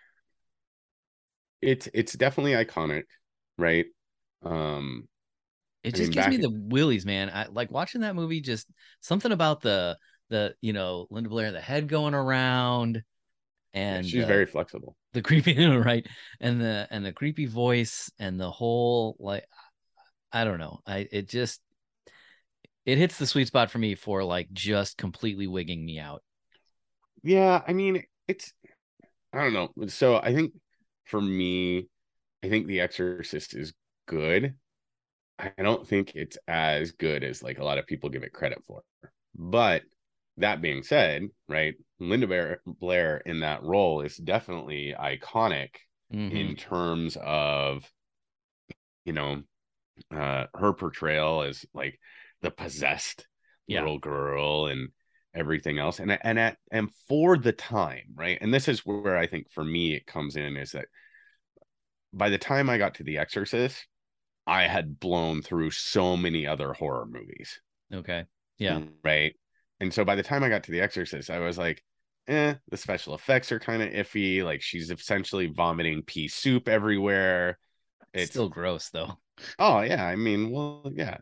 it's 1.62 1.88
it's 1.94 2.14
definitely 2.14 2.54
iconic, 2.54 3.04
right? 3.58 3.86
Um, 4.44 5.08
It 5.84 5.94
I 5.94 5.98
just 5.98 6.12
mean, 6.12 6.14
gives 6.14 6.28
me 6.28 6.38
the 6.38 6.50
willies, 6.52 7.06
man. 7.06 7.30
I 7.34 7.48
like 7.48 7.72
watching 7.72 8.02
that 8.02 8.16
movie. 8.16 8.42
Just 8.42 8.68
something 9.02 9.32
about 9.32 9.62
the 9.62 9.98
the 10.30 10.56
you 10.62 10.74
know 10.74 11.08
Linda 11.10 11.30
Blair, 11.30 11.52
the 11.52 11.62
head 11.62 11.88
going 11.88 12.14
around, 12.14 13.04
yeah, 13.90 13.98
and 13.98 14.06
she's 14.06 14.24
uh, 14.24 14.28
very 14.28 14.46
flexible. 14.46 14.96
the 15.14 15.22
creepy 15.22 15.66
right, 15.66 16.06
and 16.40 16.62
the 16.62 16.88
and 16.92 17.06
the 17.06 17.14
creepy 17.14 17.46
voice 17.48 18.12
and 18.20 18.40
the 18.40 18.52
whole 18.52 19.16
like, 19.20 19.46
I 20.32 20.44
don't 20.44 20.60
know. 20.60 20.82
I 20.86 21.08
it 21.12 21.30
just 21.30 21.62
it 22.86 22.98
hits 22.98 23.18
the 23.18 23.28
sweet 23.28 23.48
spot 23.48 23.70
for 23.72 23.78
me 23.78 23.96
for 23.96 24.24
like 24.24 24.52
just 24.52 24.98
completely 24.98 25.48
wigging 25.48 25.86
me 25.86 26.00
out. 26.00 26.24
Yeah, 27.24 27.62
I 27.68 27.74
mean, 27.74 28.04
it's 28.28 28.54
I 29.34 29.40
don't 29.44 29.54
know. 29.54 29.88
So 29.88 30.18
I 30.18 30.34
think 30.34 30.54
for 31.06 31.22
me, 31.22 31.88
I 32.44 32.50
think 32.50 32.68
The 32.68 32.82
Exorcist 32.82 33.56
is 33.56 33.74
good. 34.08 34.56
I 35.42 35.64
don't 35.64 35.88
think 35.88 36.14
it's 36.16 36.38
as 36.48 36.92
good 36.92 37.24
as 37.24 37.42
like 37.42 37.58
a 37.60 37.64
lot 37.64 37.78
of 37.78 37.88
people 37.88 38.10
give 38.10 38.24
it 38.24 38.34
credit 38.34 38.62
for. 38.68 38.84
But 39.36 39.84
that 40.38 40.62
being 40.62 40.84
said, 40.84 41.28
right, 41.50 41.76
Linda 42.00 42.28
Blair, 42.28 42.62
Blair 42.66 43.18
in 43.18 43.40
that 43.42 43.64
role 43.64 44.02
is 44.02 44.18
definitely 44.18 44.94
iconic 44.98 45.70
Mhm. 46.14 46.32
in 46.36 46.56
terms 46.56 47.18
of 47.22 47.90
you 49.06 49.14
know 49.14 49.42
uh 50.12 50.46
her 50.56 50.74
portrayal 50.74 51.44
as 51.44 51.66
like 51.74 52.00
the 52.42 52.52
possessed 52.52 53.28
Yeah. 53.68 53.82
little 53.82 54.00
girl 54.00 54.68
and 54.68 54.90
everything 55.34 55.80
else 55.80 56.00
and 56.00 56.18
and 56.24 56.38
at 56.40 56.58
and 56.72 56.90
for 57.08 57.38
the 57.38 57.54
time 57.54 58.14
right 58.16 58.38
and 58.42 58.54
this 58.54 58.68
is 58.68 58.86
where 58.86 59.18
i 59.18 59.28
think 59.28 59.50
for 59.52 59.64
me 59.64 59.96
it 59.96 60.06
comes 60.06 60.36
in 60.36 60.58
is 60.58 60.72
that 60.72 60.88
by 62.14 62.30
the 62.30 62.38
time 62.38 62.70
i 62.70 62.78
got 62.78 62.96
to 62.96 63.04
the 63.04 63.18
exorcist 63.18 63.88
i 64.52 64.64
had 64.68 65.00
blown 65.00 65.42
through 65.42 65.72
so 65.72 66.18
many 66.18 66.46
other 66.48 66.74
horror 66.74 67.06
movies 67.08 67.60
Okay. 67.94 68.26
Yeah. 68.58 68.82
right 69.04 69.34
and 69.80 69.94
so 69.94 70.06
by 70.06 70.16
the 70.16 70.24
time 70.24 70.44
i 70.44 70.50
got 70.50 70.64
to 70.64 70.72
the 70.72 70.82
exorcist 70.82 71.30
i 71.30 71.40
was 71.40 71.58
like 71.58 71.84
eh 72.28 72.54
the 72.70 72.78
special 72.78 73.16
effects 73.16 73.52
are 73.52 73.60
kind 73.60 73.82
of 73.82 73.90
iffy 73.90 74.44
like 74.44 74.62
she's 74.62 74.92
essentially 74.92 75.48
vomiting 75.48 76.04
pea 76.04 76.28
soup 76.28 76.68
everywhere 76.68 77.58
It's 78.14 78.24
it's 78.24 78.32
still 78.32 78.48
gross 78.50 78.90
though. 78.90 79.18
oh 79.60 79.82
yeah 79.82 80.06
i 80.06 80.16
mean 80.16 80.52
well 80.52 80.92
yeah 80.94 81.18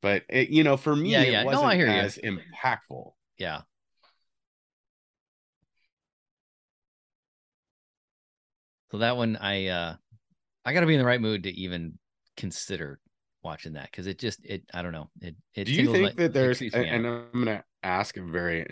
but 0.00 0.24
it, 0.28 0.48
you 0.48 0.64
know 0.64 0.76
for 0.76 0.94
me 0.96 1.10
Yeah, 1.10 1.22
it 1.26 1.30
yeah. 1.30 1.44
No, 1.44 1.44
wasn't 1.44 1.70
I 1.70 1.76
hear 1.76 1.88
you. 1.88 2.00
as 2.00 2.18
impactful 2.24 3.12
Yeah. 3.38 3.62
So 8.90 8.98
that 8.98 9.16
one 9.16 9.36
I 9.36 9.66
uh 9.68 9.96
I 10.64 10.72
got 10.72 10.80
to 10.80 10.86
be 10.86 10.94
in 10.94 11.00
the 11.00 11.06
right 11.06 11.20
mood 11.20 11.44
to 11.44 11.50
even 11.50 11.98
consider 12.38 13.00
watching 13.42 13.74
that 13.74 13.92
cuz 13.92 14.06
it 14.06 14.18
just 14.18 14.44
it 14.44 14.62
I 14.72 14.82
don't 14.82 14.92
know. 14.92 15.10
It 15.20 15.36
it 15.54 15.64
do 15.64 15.72
you 15.72 15.92
think 15.92 16.16
my- 16.16 16.22
that 16.22 16.32
there's 16.32 16.60
and, 16.60 16.74
and 16.74 17.06
i'm 17.06 17.30
gonna 17.32 17.62
ask 17.82 18.16
a 18.16 18.22
very 18.22 18.66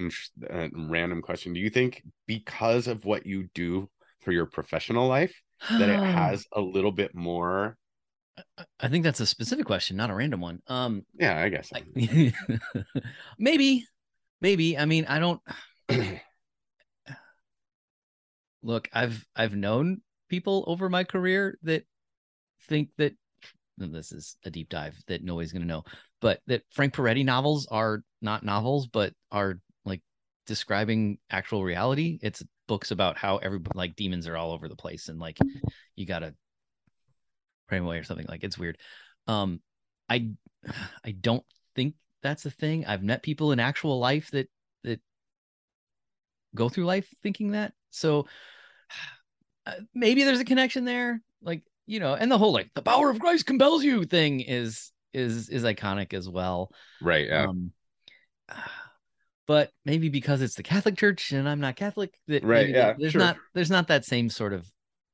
uh, 0.50 0.68
random 0.74 1.22
question 1.22 1.52
do 1.52 1.61
you 1.61 1.70
think 1.70 2.02
because 2.26 2.87
of 2.88 3.05
what 3.05 3.26
you 3.26 3.48
do 3.55 3.88
for 4.22 4.33
your 4.33 4.46
professional 4.46 5.07
life 5.07 5.35
that 5.79 5.88
it 5.88 6.00
has 6.18 6.46
a 6.52 6.61
little 6.61 6.92
bit 6.92 7.14
more 7.14 7.76
I 8.79 8.88
think 8.88 9.02
that's 9.02 9.20
a 9.20 9.26
specific 9.26 9.64
question, 9.64 9.96
not 9.96 10.11
a 10.11 10.14
random 10.14 10.40
one. 10.40 10.61
Um 10.66 11.07
yeah 11.18 11.38
i 11.38 11.48
guess 11.48 11.70
I- 11.74 12.33
maybe 13.38 13.87
maybe 14.40 14.76
I 14.76 14.85
mean 14.85 15.07
I 15.07 15.18
don't 15.18 15.40
look 18.62 18.88
I've 18.92 19.24
I've 19.35 19.55
known 19.57 20.02
people 20.29 20.64
over 20.66 20.88
my 20.88 21.05
career 21.05 21.57
that 21.62 21.85
think 22.68 22.90
that 22.98 23.14
this 23.79 24.12
is 24.12 24.37
a 24.45 24.51
deep 24.51 24.69
dive 24.69 24.97
that 25.07 25.23
nobody's 25.23 25.53
going 25.53 25.62
to 25.62 25.69
know 25.69 25.85
but 26.21 26.41
that 26.47 26.62
Frank 26.73 26.95
Peretti 26.95 27.25
novels 27.25 27.67
are 27.71 28.03
not 28.23 28.45
novels 28.45 28.87
but 28.87 29.12
are 29.31 29.59
like 29.85 30.01
describing 30.47 31.19
actual 31.31 31.62
reality. 31.62 32.19
It's 32.23 32.43
books 32.69 32.91
about 32.91 33.17
how 33.17 33.37
every 33.39 33.61
like 33.75 33.97
demons 33.97 34.27
are 34.27 34.37
all 34.37 34.53
over 34.53 34.69
the 34.69 34.77
place 34.77 35.09
and 35.09 35.19
like 35.19 35.39
you 35.95 36.07
got 36.07 36.21
to 36.21 36.35
pray 37.69 37.79
away 37.79 37.99
or 37.99 38.05
something 38.05 38.27
like 38.29 38.45
it's 38.45 38.59
weird. 38.59 38.79
Um 39.27 39.61
I 40.09 40.31
I 41.05 41.12
don't 41.12 41.45
think 41.75 41.95
that's 42.23 42.47
a 42.47 42.51
thing. 42.51 42.87
I've 42.87 43.03
met 43.03 43.23
people 43.23 43.53
in 43.53 43.61
actual 43.61 43.99
life 43.99 44.31
that 44.33 44.49
that 44.85 45.01
go 46.55 46.69
through 46.69 46.87
life 46.87 47.09
thinking 47.23 47.53
that. 47.53 47.73
So 47.91 48.27
uh, 49.67 49.73
maybe 49.95 50.25
there's 50.25 50.41
a 50.41 50.45
connection 50.45 50.85
there. 50.85 51.21
Like 51.43 51.62
you 51.87 52.01
know 52.01 52.14
and 52.14 52.31
the 52.31 52.38
whole 52.38 52.53
like 52.53 52.70
the 52.75 52.83
power 52.83 53.11
of 53.11 53.18
christ 53.20 53.46
compels 53.46 53.83
you 53.85 54.05
thing 54.05 54.40
is 54.40 54.92
is 55.12 55.49
is 55.49 55.62
iconic 55.64 56.12
as 56.14 56.29
well 56.29 56.70
right 57.01 57.27
yeah 57.29 57.44
um 57.44 57.70
but 59.46 59.70
maybe 59.85 60.09
because 60.09 60.42
it's 60.42 60.57
the 60.57 60.62
catholic 60.62 60.96
church 60.96 61.33
and 61.33 61.49
i'm 61.49 61.61
not 61.61 61.77
catholic 61.77 62.18
that 62.27 62.42
Right, 62.44 62.68
yeah, 62.68 62.94
there's 62.99 63.12
sure. 63.12 63.20
not 63.20 63.37
there's 63.55 63.70
not 63.70 63.88
that 63.88 64.05
same 64.05 64.29
sort 64.29 64.53
of 64.53 64.61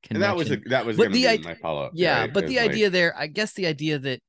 and 0.09 0.19
connection. 0.19 0.21
that 0.21 0.35
was 0.35 0.51
a, 0.51 0.57
that 0.69 0.85
was 0.85 0.97
But 0.97 1.11
the 1.13 1.27
i- 1.29 1.37
my 1.37 1.55
follow-up 1.55 1.91
yeah 1.95 2.21
right? 2.21 2.33
but 2.33 2.47
the 2.47 2.57
like- 2.57 2.71
idea 2.71 2.89
there 2.89 3.15
i 3.17 3.27
guess 3.27 3.53
the 3.53 3.67
idea 3.67 3.99
that 3.99 4.19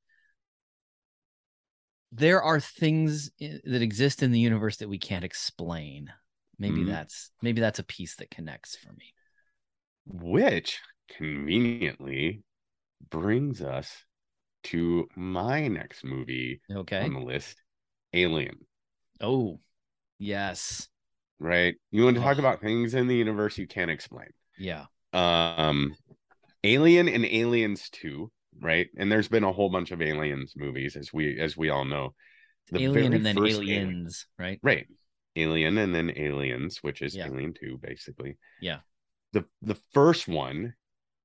there 2.12 2.42
are 2.42 2.60
things 2.60 3.30
that 3.40 3.82
exist 3.82 4.22
in 4.22 4.30
the 4.30 4.38
universe 4.38 4.76
that 4.76 4.88
we 4.88 4.98
can't 4.98 5.24
explain 5.24 6.12
maybe 6.58 6.82
Mhm. 6.82 6.86
that's 6.88 7.30
maybe 7.42 7.60
that's 7.60 7.80
a 7.80 7.84
piece 7.84 8.14
that 8.16 8.30
connects 8.30 8.76
for 8.76 8.92
me 8.92 9.14
which 10.06 10.80
conveniently 11.08 12.42
brings 13.10 13.62
us 13.62 14.04
to 14.64 15.06
my 15.14 15.68
next 15.68 16.04
movie 16.04 16.60
okay. 16.70 17.02
on 17.02 17.12
the 17.12 17.20
list 17.20 17.60
alien. 18.12 18.56
Oh 19.20 19.60
yes. 20.18 20.88
Right? 21.38 21.74
You 21.90 22.04
want 22.04 22.16
to 22.16 22.22
talk 22.22 22.36
Oh. 22.36 22.40
about 22.40 22.60
things 22.60 22.94
in 22.94 23.06
the 23.06 23.16
universe 23.16 23.58
you 23.58 23.66
can't 23.66 23.90
explain. 23.90 24.28
Yeah. 24.58 24.86
Um 25.12 25.94
alien 26.62 27.08
and 27.08 27.24
aliens 27.24 27.90
2 27.90 28.30
right? 28.60 28.88
And 28.96 29.10
there's 29.10 29.28
been 29.28 29.44
a 29.44 29.52
whole 29.52 29.68
bunch 29.68 29.90
of 29.90 30.00
aliens 30.00 30.54
movies 30.56 30.96
as 30.96 31.12
we 31.12 31.38
as 31.40 31.56
we 31.56 31.68
all 31.70 31.84
know. 31.84 32.14
The 32.70 32.84
alien 32.84 33.12
and 33.12 33.26
then 33.26 33.36
aliens 33.36 33.60
Alien- 33.68 34.08
right? 34.38 34.60
Right. 34.62 34.86
Alien 35.36 35.76
and 35.78 35.94
then 35.94 36.12
aliens 36.16 36.78
which 36.82 37.02
is 37.02 37.14
Yeah. 37.14 37.26
alien 37.26 37.52
2 37.52 37.78
basically. 37.82 38.38
Yeah. 38.60 38.78
the 39.32 39.44
the 39.62 39.74
first 39.92 40.28
one 40.28 40.74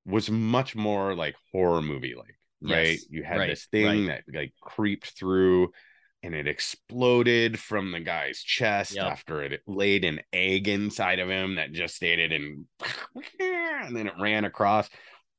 was 0.06 0.30
much 0.30 0.76
more 0.76 1.16
like 1.16 1.36
horror 1.52 1.82
movie 1.82 2.16
like 2.16 2.38
right 2.62 2.88
Yes, 2.94 3.06
you 3.10 3.24
had 3.24 3.38
right, 3.40 3.50
this 3.50 3.66
thing 3.66 4.08
that 4.08 4.24
like 4.34 4.54
creeped 4.62 5.12
through 5.18 5.72
and 6.22 6.36
it 6.36 6.48
exploded 6.48 7.58
from 7.58 7.92
the 7.92 8.00
guy's 8.02 8.42
chest 8.42 8.96
Yep. 8.96 9.06
after 9.06 9.42
it 9.42 9.62
laid 9.68 10.04
an 10.04 10.20
egg 10.34 10.68
inside 10.68 11.20
of 11.20 11.30
him 11.30 11.56
that 11.56 11.72
gestated 11.72 12.34
and 12.34 12.66
and 13.40 13.96
then 13.96 14.08
it 14.08 14.14
ran 14.20 14.46
across 14.46 14.90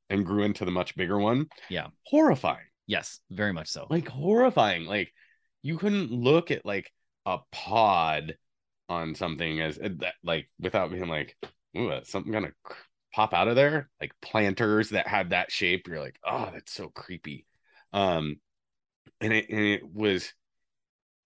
and 0.09 0.25
grew 0.25 0.43
into 0.43 0.65
the 0.65 0.71
much 0.71 0.95
bigger 0.95 1.19
one. 1.19 1.47
Yeah. 1.69 1.87
Horrifying. 2.07 2.65
Yes, 2.87 3.19
very 3.29 3.53
much 3.53 3.69
so. 3.69 3.87
Like 3.89 4.07
horrifying. 4.07 4.85
Like 4.85 5.13
you 5.61 5.77
couldn't 5.77 6.11
look 6.11 6.51
at 6.51 6.65
like 6.65 6.91
a 7.25 7.37
pod 7.51 8.35
on 8.89 9.15
something 9.15 9.61
as 9.61 9.77
uh, 9.77 9.89
that 9.99 10.15
like 10.23 10.49
without 10.59 10.91
being 10.91 11.07
like, 11.07 11.37
ooh, 11.77 11.91
something 12.03 12.31
gonna 12.31 12.51
pop 13.13 13.33
out 13.33 13.47
of 13.47 13.55
there. 13.55 13.89
Like 13.99 14.13
planters 14.21 14.89
that 14.89 15.07
had 15.07 15.31
that 15.31 15.51
shape. 15.51 15.87
You're 15.87 15.99
like, 15.99 16.19
oh, 16.23 16.49
that's 16.53 16.73
so 16.73 16.89
creepy. 16.89 17.45
Um 17.93 18.37
and 19.19 19.33
it 19.33 19.49
and 19.49 19.59
it 19.59 19.81
was, 19.83 20.33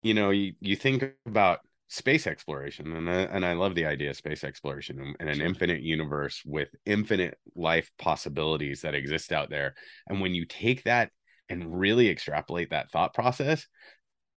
you 0.01 0.13
know, 0.13 0.31
you, 0.31 0.53
you 0.59 0.75
think 0.75 1.03
about 1.25 1.59
space 1.93 2.25
exploration 2.25 2.91
and 2.91 3.07
I, 3.07 3.21
and 3.21 3.45
I 3.45 3.53
love 3.53 3.75
the 3.75 3.85
idea 3.85 4.09
of 4.09 4.15
space 4.15 4.43
exploration 4.43 4.99
and, 4.99 5.15
and 5.19 5.29
an 5.29 5.41
infinite 5.41 5.81
universe 5.81 6.41
with 6.43 6.69
infinite 6.87 7.37
life 7.55 7.91
possibilities 7.99 8.81
that 8.81 8.95
exist 8.95 9.31
out 9.31 9.51
there 9.51 9.75
and 10.07 10.19
when 10.19 10.33
you 10.33 10.45
take 10.45 10.85
that 10.85 11.11
and 11.49 11.79
really 11.79 12.09
extrapolate 12.09 12.71
that 12.71 12.89
thought 12.89 13.13
process 13.13 13.67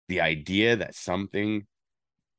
the 0.09 0.21
idea 0.21 0.75
that 0.75 0.97
something 0.97 1.65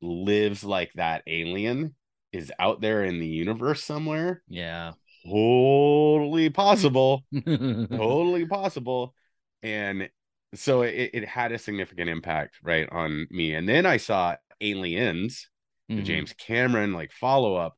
lives 0.02 0.62
like 0.62 0.92
that 0.96 1.22
alien 1.26 1.94
is 2.32 2.52
out 2.58 2.80
there 2.80 3.04
in 3.04 3.18
the 3.20 3.26
universe 3.26 3.82
somewhere 3.82 4.42
Yeah. 4.48 4.92
totally 5.26 6.50
possible 6.50 7.24
totally 7.46 8.46
possible 8.46 9.14
and 9.62 10.08
so 10.54 10.82
it, 10.82 11.10
it 11.14 11.24
had 11.24 11.52
a 11.52 11.58
significant 11.58 12.08
impact 12.10 12.56
right 12.62 12.88
on 12.90 13.26
me 13.30 13.54
and 13.54 13.68
then 13.68 13.86
i 13.86 13.96
saw 13.96 14.36
aliens 14.60 15.48
the 15.88 15.96
Mhm. 15.96 16.04
james 16.04 16.32
cameron 16.34 16.92
like 16.92 17.12
follow-up 17.12 17.76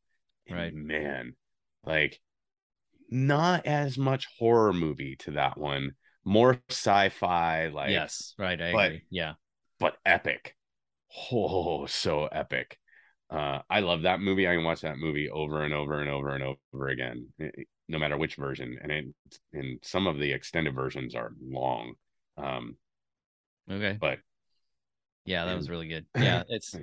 Right. 0.51 0.73
man 0.75 1.35
like 1.85 2.21
not 3.11 3.67
as 3.67 3.97
much 3.99 4.27
horror 4.39 4.73
movie 4.73 5.17
to 5.21 5.33
that 5.33 5.59
one 5.59 5.93
more 6.25 6.61
sci-fi 6.69 7.69
like 7.69 7.91
yes. 7.91 8.35
Right. 8.39 8.61
I 8.61 8.73
but- 8.73 8.85
agree. 8.87 9.03
Yeah. 9.11 9.35
but 9.79 9.97
epic 10.05 10.55
oh 11.33 11.87
so 11.87 12.27
epic 12.27 12.79
uh 13.31 13.59
i 13.71 13.81
love 13.81 14.03
that 14.03 14.21
movie 14.21 14.49
i 14.49 14.55
can 14.55 14.65
watch 14.65 14.81
that 14.81 14.99
movie 14.99 15.29
over 15.29 15.63
and 15.63 15.75
over 15.75 16.01
and 16.01 16.11
over 16.11 16.35
and 16.35 16.43
over 16.45 16.89
again 16.89 17.27
eh, 17.41 17.51
no 17.89 17.99
matter 17.99 18.17
which 18.17 18.37
version 18.37 18.79
and 18.83 18.93
it 18.93 19.05
and 19.53 19.79
some 19.83 20.07
of 20.07 20.19
the 20.19 20.33
extended 20.33 20.75
versions 20.75 21.15
are 21.15 21.33
long 21.43 21.95
um 22.37 22.77
Okay. 23.71 23.99
but 24.01 24.19
Yeah, 25.25 25.45
that 25.45 25.55
was 25.57 25.69
really 25.69 25.89
good. 25.89 26.07
Yeah, 26.17 26.43
it's 26.49 26.75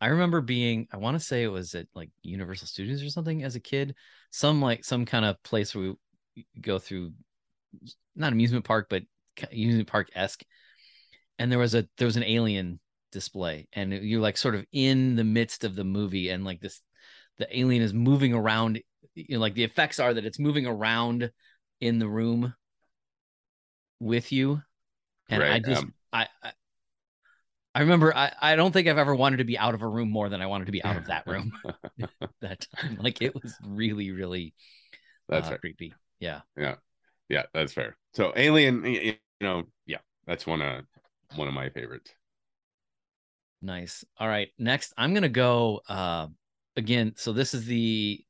I 0.00 0.08
remember 0.08 0.40
being 0.40 0.88
I 0.92 0.96
want 0.96 1.18
to 1.18 1.24
say 1.24 1.42
it 1.42 1.48
was 1.48 1.74
at 1.74 1.86
like 1.94 2.10
Universal 2.22 2.68
Studios 2.68 3.02
or 3.02 3.10
something 3.10 3.42
as 3.42 3.54
a 3.54 3.60
kid, 3.60 3.94
some 4.30 4.60
like 4.62 4.84
some 4.84 5.04
kind 5.04 5.24
of 5.24 5.42
place 5.42 5.74
where 5.74 5.92
we 6.36 6.46
go 6.60 6.78
through 6.78 7.12
not 8.14 8.32
amusement 8.32 8.64
park 8.64 8.86
but 8.88 9.02
amusement 9.50 9.88
park 9.88 10.10
esque, 10.14 10.42
and 11.38 11.50
there 11.50 11.58
was 11.58 11.74
a 11.74 11.88
there 11.98 12.06
was 12.06 12.16
an 12.16 12.24
alien 12.24 12.80
display, 13.12 13.68
and 13.72 13.92
you're 13.92 14.20
like 14.20 14.36
sort 14.36 14.54
of 14.56 14.64
in 14.72 15.16
the 15.16 15.24
midst 15.24 15.64
of 15.64 15.76
the 15.76 15.84
movie, 15.84 16.30
and 16.30 16.44
like 16.44 16.60
this 16.60 16.80
the 17.38 17.58
alien 17.58 17.82
is 17.82 17.94
moving 17.94 18.34
around, 18.34 18.80
you 19.14 19.36
know, 19.36 19.40
like 19.40 19.54
the 19.54 19.64
effects 19.64 20.00
are 20.00 20.14
that 20.14 20.24
it's 20.24 20.38
moving 20.38 20.66
around 20.66 21.30
in 21.80 21.98
the 21.98 22.08
room 22.08 22.54
with 24.00 24.32
you, 24.32 24.62
and 25.30 25.42
I 25.42 25.58
just 25.60 25.84
um, 25.84 25.94
I, 26.12 26.28
I 26.42 26.52
I 27.74 27.80
remember 27.80 28.14
I, 28.14 28.32
I 28.40 28.56
don't 28.56 28.72
think 28.72 28.86
I've 28.86 28.98
ever 28.98 29.14
wanted 29.14 29.38
to 29.38 29.44
be 29.44 29.56
out 29.58 29.74
of 29.74 29.82
a 29.82 29.88
room 29.88 30.10
more 30.10 30.28
than 30.28 30.42
I 30.42 30.46
wanted 30.46 30.66
to 30.66 30.72
be 30.72 30.82
out 30.84 30.96
of 30.96 31.06
that 31.06 31.26
room 31.26 31.52
that 32.42 32.66
time. 32.76 32.98
Like 33.00 33.22
it 33.22 33.34
was 33.34 33.56
really, 33.66 34.10
really 34.10 34.54
that's 35.28 35.48
uh, 35.48 35.56
creepy. 35.58 35.94
Yeah. 36.20 36.40
yeah 36.56 36.74
Yeah, 37.28 37.44
that's 37.54 37.72
fair 37.72 37.96
so 38.12 38.32
alien 38.36 38.84
you 38.84 39.14
know 39.40 39.64
yeah 39.86 39.98
that's 40.26 40.46
one 40.46 40.60
of 40.60 40.84
one 41.36 41.48
of 41.48 41.54
my 41.54 41.70
favorites 41.70 42.12
Nice. 43.62 44.04
All 44.18 44.28
right. 44.28 44.48
Next, 44.58 44.92
I'm 44.96 45.14
gonna 45.14 45.28
go 45.28 45.80
uh 45.88 46.26
again. 46.76 47.14
So 47.16 47.32
this 47.32 47.54
is 47.54 47.64
the 47.64 48.24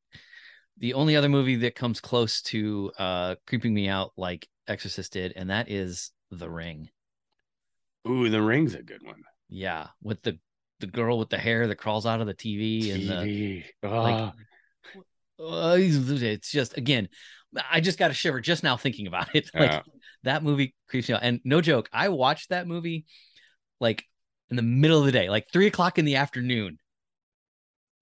the 0.79 0.95
only 0.95 1.17
other 1.17 1.29
movie 1.29 1.57
that 1.57 1.75
comes 1.75 2.01
close 2.01 2.43
to 2.43 2.93
uh 2.99 3.35
creeping 3.47 3.73
me 3.75 3.89
out 3.89 4.13
like 4.17 4.47
Exorcist 4.69 5.13
did, 5.13 5.33
and 5.37 5.51
that 5.51 5.71
is 5.71 6.11
The 6.31 6.49
Ring. 6.51 6.91
ooh 8.09 8.29
the 8.29 8.43
ring's 8.43 8.75
a 8.75 8.83
good 8.83 9.03
one 9.05 9.23
Yeah, 9.49 9.89
with 10.03 10.23
the 10.23 10.39
the 10.81 10.87
girl 10.87 11.19
with 11.19 11.31
the 11.31 11.39
hair 11.39 11.69
that 11.69 11.77
crawls 11.77 12.07
out 12.07 12.21
of 12.21 12.27
the 12.27 12.35
TV 12.35 12.91
and 12.91 13.09
the 13.09 13.27
TV. 13.27 13.65
like 13.83 14.35
uh, 15.41 15.77
it's 15.79 16.51
just 16.51 16.77
again 16.77 17.09
i 17.71 17.81
just 17.81 17.99
got 17.99 18.11
a 18.11 18.15
shiver 18.15 18.41
just 18.41 18.63
now 18.63 18.77
thinking 18.77 19.07
about 19.07 19.35
it 19.35 19.51
like 19.55 19.71
Yeah. 19.71 19.83
that 20.25 20.43
movie 20.43 20.75
creeps 20.89 21.09
me 21.09 21.15
out 21.15 21.23
and 21.23 21.41
no 21.45 21.61
joke 21.61 21.89
i 21.93 22.09
watched 22.09 22.51
that 22.51 22.67
movie 22.67 23.05
like 23.81 24.05
in 24.53 24.57
the 24.57 24.63
middle 24.63 24.99
of 25.01 25.07
the 25.07 25.13
day 25.13 25.31
like 25.31 25.47
three 25.51 25.67
o'clock 25.67 25.99
in 25.99 26.05
the 26.05 26.17
afternoon 26.17 26.79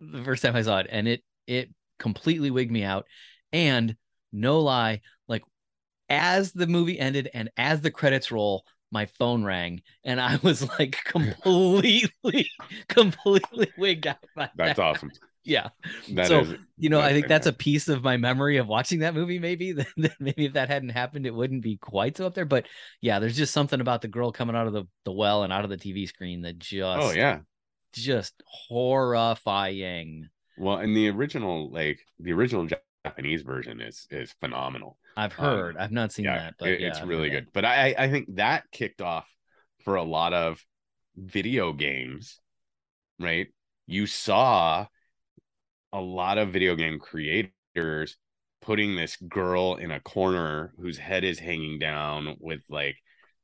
the 0.00 0.24
first 0.24 0.42
time 0.42 0.56
i 0.56 0.62
saw 0.62 0.78
it 0.78 0.88
and 0.90 1.06
it 1.06 1.22
it 1.46 1.70
completely 2.00 2.50
wigged 2.50 2.72
me 2.72 2.82
out 2.82 3.06
and 3.52 3.94
no 4.32 4.58
lie 4.58 5.00
like 5.28 5.44
as 6.08 6.50
the 6.50 6.66
movie 6.66 6.98
ended 6.98 7.30
and 7.34 7.50
as 7.56 7.80
the 7.82 7.90
credits 7.90 8.32
roll 8.32 8.64
my 8.90 9.06
phone 9.06 9.44
rang 9.44 9.80
and 10.02 10.20
i 10.20 10.40
was 10.42 10.68
like 10.80 10.98
completely 11.04 12.50
completely 12.88 13.70
wigged 13.78 14.08
out 14.08 14.16
by 14.34 14.50
that's 14.56 14.76
that. 14.76 14.82
awesome 14.82 15.12
yeah 15.44 15.68
That 16.14 16.26
So, 16.26 16.40
is- 16.40 16.54
you 16.76 16.88
know, 16.90 17.00
I 17.00 17.12
think 17.12 17.28
that's 17.28 17.46
a 17.46 17.52
piece 17.52 17.88
of 17.88 18.02
my 18.02 18.16
memory 18.16 18.56
of 18.58 18.66
watching 18.66 19.00
that 19.00 19.14
movie. 19.14 19.38
Maybe 19.38 19.72
that 19.78 19.88
that 19.98 20.12
maybe 20.20 20.46
if 20.46 20.52
that 20.54 20.68
hadn't 20.68 20.90
happened, 20.90 21.26
it 21.26 21.34
wouldn't 21.34 21.62
be 21.62 21.76
quite 21.76 22.16
so 22.16 22.26
up 22.26 22.34
there. 22.34 22.44
But 22.46 22.66
yeah, 23.00 23.18
there's 23.18 23.36
just 23.36 23.52
something 23.52 23.80
about 23.80 24.02
the 24.02 24.08
girl 24.08 24.32
coming 24.32 24.56
out 24.56 24.66
of 24.66 24.72
the, 24.72 24.84
the 25.04 25.12
well 25.12 25.42
and 25.42 25.52
out 25.52 25.64
of 25.64 25.70
the 25.70 25.76
TV 25.76 26.06
screen 26.08 26.42
that 26.42 26.58
just 26.58 27.02
oh 27.02 27.10
yeah 27.12 27.40
just 27.92 28.34
horrifying. 28.46 30.28
well 30.56 30.76
and 30.76 30.94
the 30.96 31.08
original 31.10 31.70
like 31.72 32.00
the 32.20 32.32
original 32.32 32.68
japanese 33.04 33.42
version 33.42 33.80
is 33.80 34.06
is 34.10 34.32
phenomenal 34.40 34.96
I've 35.16 35.36
Um, 35.38 35.44
heard. 35.44 35.76
I've 35.76 35.90
not 35.90 36.12
seen 36.12 36.26
yeah, 36.26 36.38
that, 36.38 36.54
but 36.58 36.68
it- 36.68 36.80
yeah, 36.80 36.88
it's 36.88 37.00
I've 37.00 37.08
really 37.08 37.30
good. 37.30 37.48
But 37.52 37.64
I 37.64 37.94
I 37.98 38.10
think 38.10 38.36
that 38.36 38.64
kicked 38.70 39.02
off 39.02 39.26
for 39.84 39.96
a 39.96 40.02
lot 40.04 40.32
of 40.32 40.64
video 41.16 41.72
games, 41.72 42.38
right? 43.18 43.48
You 43.86 44.06
saw 44.06 44.86
a 45.92 46.00
lot 46.00 46.38
of 46.38 46.50
video 46.52 46.74
game 46.76 46.98
creators 46.98 48.16
putting 48.62 48.96
this 48.96 49.16
girl 49.16 49.76
in 49.76 49.90
a 49.90 50.00
corner 50.00 50.72
whose 50.78 50.98
head 50.98 51.24
is 51.24 51.38
hanging 51.38 51.78
down 51.78 52.36
with 52.40 52.62
like 52.68 52.96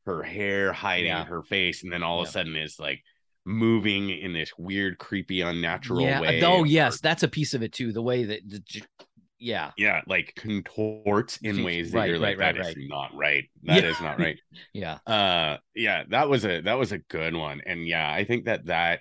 her 0.05 0.23
hair 0.23 0.73
hiding 0.73 1.07
Yeah. 1.07 1.25
her 1.25 1.43
face, 1.43 1.83
and 1.83 1.93
then 1.93 2.03
all 2.03 2.21
of 2.23 2.29
a 2.29 2.31
sudden 2.31 2.57
is 2.57 2.79
like 2.79 3.03
moving 3.45 4.11
in 4.11 4.33
this 4.33 4.53
weird, 4.59 4.99
creepy, 4.99 5.41
unnatural 5.41 6.03
yeah. 6.03 6.21
way. 6.21 6.43
Oh 6.43 6.65
yes, 6.65 7.01
that's 7.01 7.23
a 7.23 7.29
piece 7.29 7.55
of 7.55 7.63
it 7.63 7.73
too. 7.73 7.93
The 7.93 8.03
way 8.03 8.25
that 8.25 8.41
the, 8.49 8.63
yeah, 9.39 9.73
yeah, 9.77 10.03
like 10.07 10.33
contorts 10.37 11.39
in 11.39 11.63
ways 11.65 11.93
that 11.93 11.99
Right, 11.99 12.11
you're 12.11 12.19
like, 12.19 12.39
right, 12.39 12.55
that 12.55 12.61
right, 12.65 12.77
is 12.77 12.89
not 12.89 13.15
right. 13.15 13.45
That 13.65 13.85
is 13.85 13.97
Yeah. 13.99 14.07
not 14.07 14.19
right. 14.19 14.39
yeah, 14.73 14.99
uh 15.07 15.59
yeah 15.75 16.05
that 16.11 16.29
was 16.29 16.45
a 16.45 16.61
that 16.63 16.75
was 16.79 16.93
a 16.93 16.99
good 16.99 17.35
one 17.35 17.61
and 17.67 17.87
yeah 17.87 18.11
i 18.11 18.25
think 18.25 18.47
that 18.47 18.67
that 18.67 19.01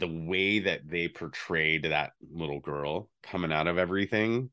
the 0.00 0.08
way 0.08 0.58
that 0.60 0.80
they 0.88 1.08
portrayed 1.08 1.84
that 1.84 2.12
little 2.32 2.60
girl 2.60 3.08
coming 3.22 3.52
out 3.52 3.68
of 3.68 3.78
everything 3.78 4.50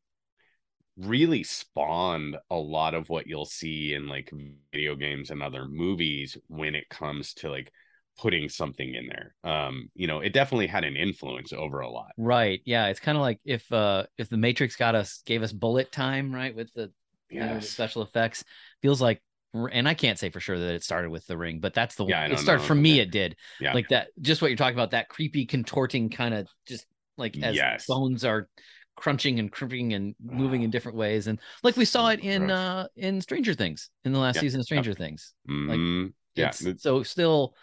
really 0.97 1.43
spawned 1.43 2.37
a 2.49 2.55
lot 2.55 2.93
of 2.93 3.09
what 3.09 3.27
you'll 3.27 3.45
see 3.45 3.93
in 3.93 4.07
like 4.07 4.33
video 4.71 4.95
games 4.95 5.29
and 5.29 5.43
other 5.43 5.67
movies 5.67 6.37
when 6.47 6.75
it 6.75 6.89
comes 6.89 7.33
to 7.35 7.49
like 7.49 7.71
putting 8.17 8.49
something 8.49 8.95
in 8.95 9.07
there. 9.07 9.35
Um 9.43 9.89
you 9.93 10.07
know 10.07 10.21
it 10.21 10.33
definitely 10.33 10.67
had 10.67 10.83
an 10.83 10.95
influence 10.95 11.53
over 11.53 11.81
a 11.81 11.89
lot. 11.89 12.11
Right. 12.17 12.61
Yeah, 12.65 12.87
it's 12.87 12.99
kind 12.99 13.17
of 13.17 13.21
like 13.21 13.39
if 13.45 13.71
uh 13.71 14.05
if 14.17 14.29
the 14.29 14.37
Matrix 14.37 14.75
got 14.75 14.95
us 14.95 15.21
gave 15.25 15.43
us 15.43 15.51
bullet 15.51 15.91
time, 15.91 16.33
right, 16.33 16.55
with 16.55 16.73
the 16.73 16.91
you 17.29 17.39
know, 17.39 17.59
special 17.59 18.01
effects 18.01 18.43
feels 18.81 19.01
like 19.01 19.21
and 19.53 19.87
i 19.87 19.93
can't 19.93 20.19
say 20.19 20.29
for 20.29 20.39
sure 20.39 20.59
that 20.59 20.73
it 20.75 20.83
started 20.83 21.09
with 21.09 21.25
the 21.27 21.37
ring 21.37 21.59
but 21.59 21.73
that's 21.73 21.95
the 21.95 22.05
Yeah, 22.05 22.21
I 22.21 22.27
it 22.27 22.39
started 22.39 22.61
know. 22.61 22.67
for 22.67 22.75
me 22.75 22.91
Okay. 22.93 23.01
it 23.01 23.11
did 23.11 23.35
yeah 23.59 23.73
like 23.73 23.87
that 23.89 24.09
just 24.21 24.41
what 24.41 24.49
you're 24.49 24.57
talking 24.57 24.75
about 24.75 24.91
that 24.91 25.09
creepy 25.09 25.45
contorting 25.45 26.09
kind 26.09 26.33
of 26.33 26.47
just 26.67 26.85
like 27.17 27.37
as 27.41 27.55
Yes. 27.55 27.85
bones 27.87 28.25
are 28.25 28.49
crunching 28.95 29.39
and 29.39 29.51
crimping 29.51 29.93
and 29.93 30.15
moving 30.23 30.63
in 30.63 30.69
different 30.71 30.97
ways 30.97 31.27
and 31.27 31.39
like 31.63 31.77
we 31.77 31.85
saw 31.85 32.09
it 32.09 32.19
in 32.19 32.47
Gross. 32.47 32.51
uh 32.51 32.87
in 32.95 33.21
stranger 33.21 33.53
things 33.53 33.89
in 34.05 34.11
the 34.11 34.19
last 34.19 34.35
Yeah, 34.35 34.41
season 34.41 34.59
of 34.59 34.65
stranger 34.65 34.93
things 34.93 35.33
Mhm. 35.47 36.13
yeah 36.35 36.49
it's 36.49 36.81
so 36.81 37.03
still 37.03 37.55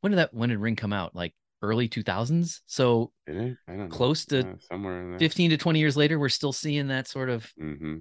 when 0.00 0.12
did 0.12 0.18
that 0.18 0.32
when 0.32 0.48
did 0.48 0.58
ring 0.58 0.76
come 0.76 0.92
out 0.92 1.14
like 1.14 1.34
early 1.62 1.88
2000s 1.88 2.62
so 2.66 3.12
I 3.28 3.32
don't 3.32 3.56
know. 3.68 3.86
close 3.88 4.24
to 4.26 4.40
Uh, 4.46 4.54
somewhere 4.68 5.00
in 5.14 5.18
15 5.18 5.50
to 5.50 5.56
20 5.56 5.78
years 5.78 5.96
later 5.96 6.18
we're 6.18 6.28
still 6.28 6.52
seeing 6.52 6.88
that 6.88 7.06
sort 7.08 7.28
of 7.28 7.44
hmm 7.58 7.98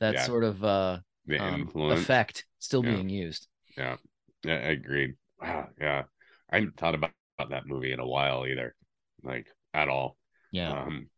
that 0.00 0.14
Yeah. 0.14 0.26
sort 0.26 0.42
of 0.44 0.64
uh 0.64 0.98
the 1.26 1.42
um, 1.42 1.62
influence 1.62 2.02
effect 2.02 2.44
still 2.58 2.82
Yeah. 2.82 2.94
being 2.94 3.08
used 3.08 3.48
Yeah, 3.76 3.96
yeah, 4.44 4.54
I 4.54 4.70
agreed. 4.70 5.14
Wow, 5.40 5.68
yeah, 5.80 6.02
I 6.50 6.56
hadn't 6.56 6.76
thought 6.76 6.94
about, 6.94 7.10
about 7.38 7.50
that 7.50 7.66
movie 7.66 7.92
in 7.92 8.00
a 8.00 8.06
while 8.06 8.46
either, 8.46 8.74
like 9.22 9.46
at 9.74 9.88
all. 9.88 10.16
yeah 10.50 10.84
Um, 10.84 11.08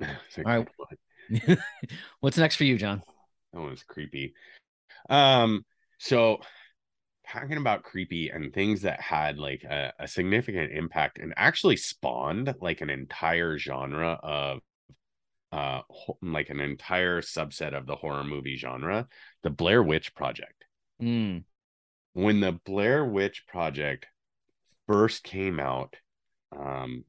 All 0.02 0.08
right. 0.44 0.68
What's 2.20 2.38
next 2.38 2.56
for 2.56 2.64
you, 2.64 2.76
John? 2.76 3.02
That 3.52 3.60
one's 3.60 3.82
creepy. 3.82 4.34
Um, 5.08 5.64
so 5.98 6.40
talking 7.28 7.56
about 7.56 7.82
creepy 7.82 8.28
and 8.30 8.52
things 8.52 8.82
that 8.82 9.00
had 9.00 9.38
like 9.38 9.64
a, 9.64 9.92
a 9.98 10.08
significant 10.08 10.72
impact 10.72 11.18
and 11.18 11.32
actually 11.36 11.76
spawned 11.76 12.54
like 12.60 12.80
an 12.80 12.90
entire 12.90 13.58
genre 13.58 14.18
of 14.22 14.60
uh 15.52 15.82
like 16.22 16.50
an 16.50 16.60
entire 16.60 17.20
subset 17.20 17.76
of 17.76 17.86
the 17.86 17.96
horror 17.96 18.24
movie 18.24 18.56
genre 18.56 19.06
the 19.42 19.50
blair 19.50 19.82
witch 19.82 20.14
project. 20.14 20.64
Mm, 21.00 21.44
when 22.14 22.40
the 22.40 22.52
blair 22.52 23.04
witch 23.04 23.44
project 23.46 24.06
first 24.86 25.22
came 25.22 25.60
out 25.60 25.96
um 26.56 27.04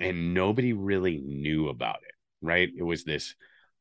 and 0.00 0.32
nobody 0.32 0.72
really 0.72 1.18
knew 1.18 1.68
about 1.68 1.98
it 2.02 2.14
right? 2.40 2.68
It 2.76 2.82
was 2.82 3.04
this 3.04 3.34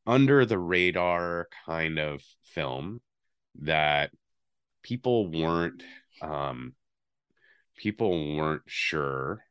under 0.05 0.45
the 0.45 0.57
radar 0.57 1.47
kind 1.65 1.99
of 1.99 2.21
film 2.43 3.01
that 3.61 4.11
people 4.83 5.29
weren't 5.29 5.83
um 6.21 6.73
people 7.75 8.35
weren't 8.35 8.63
sure 8.65 9.43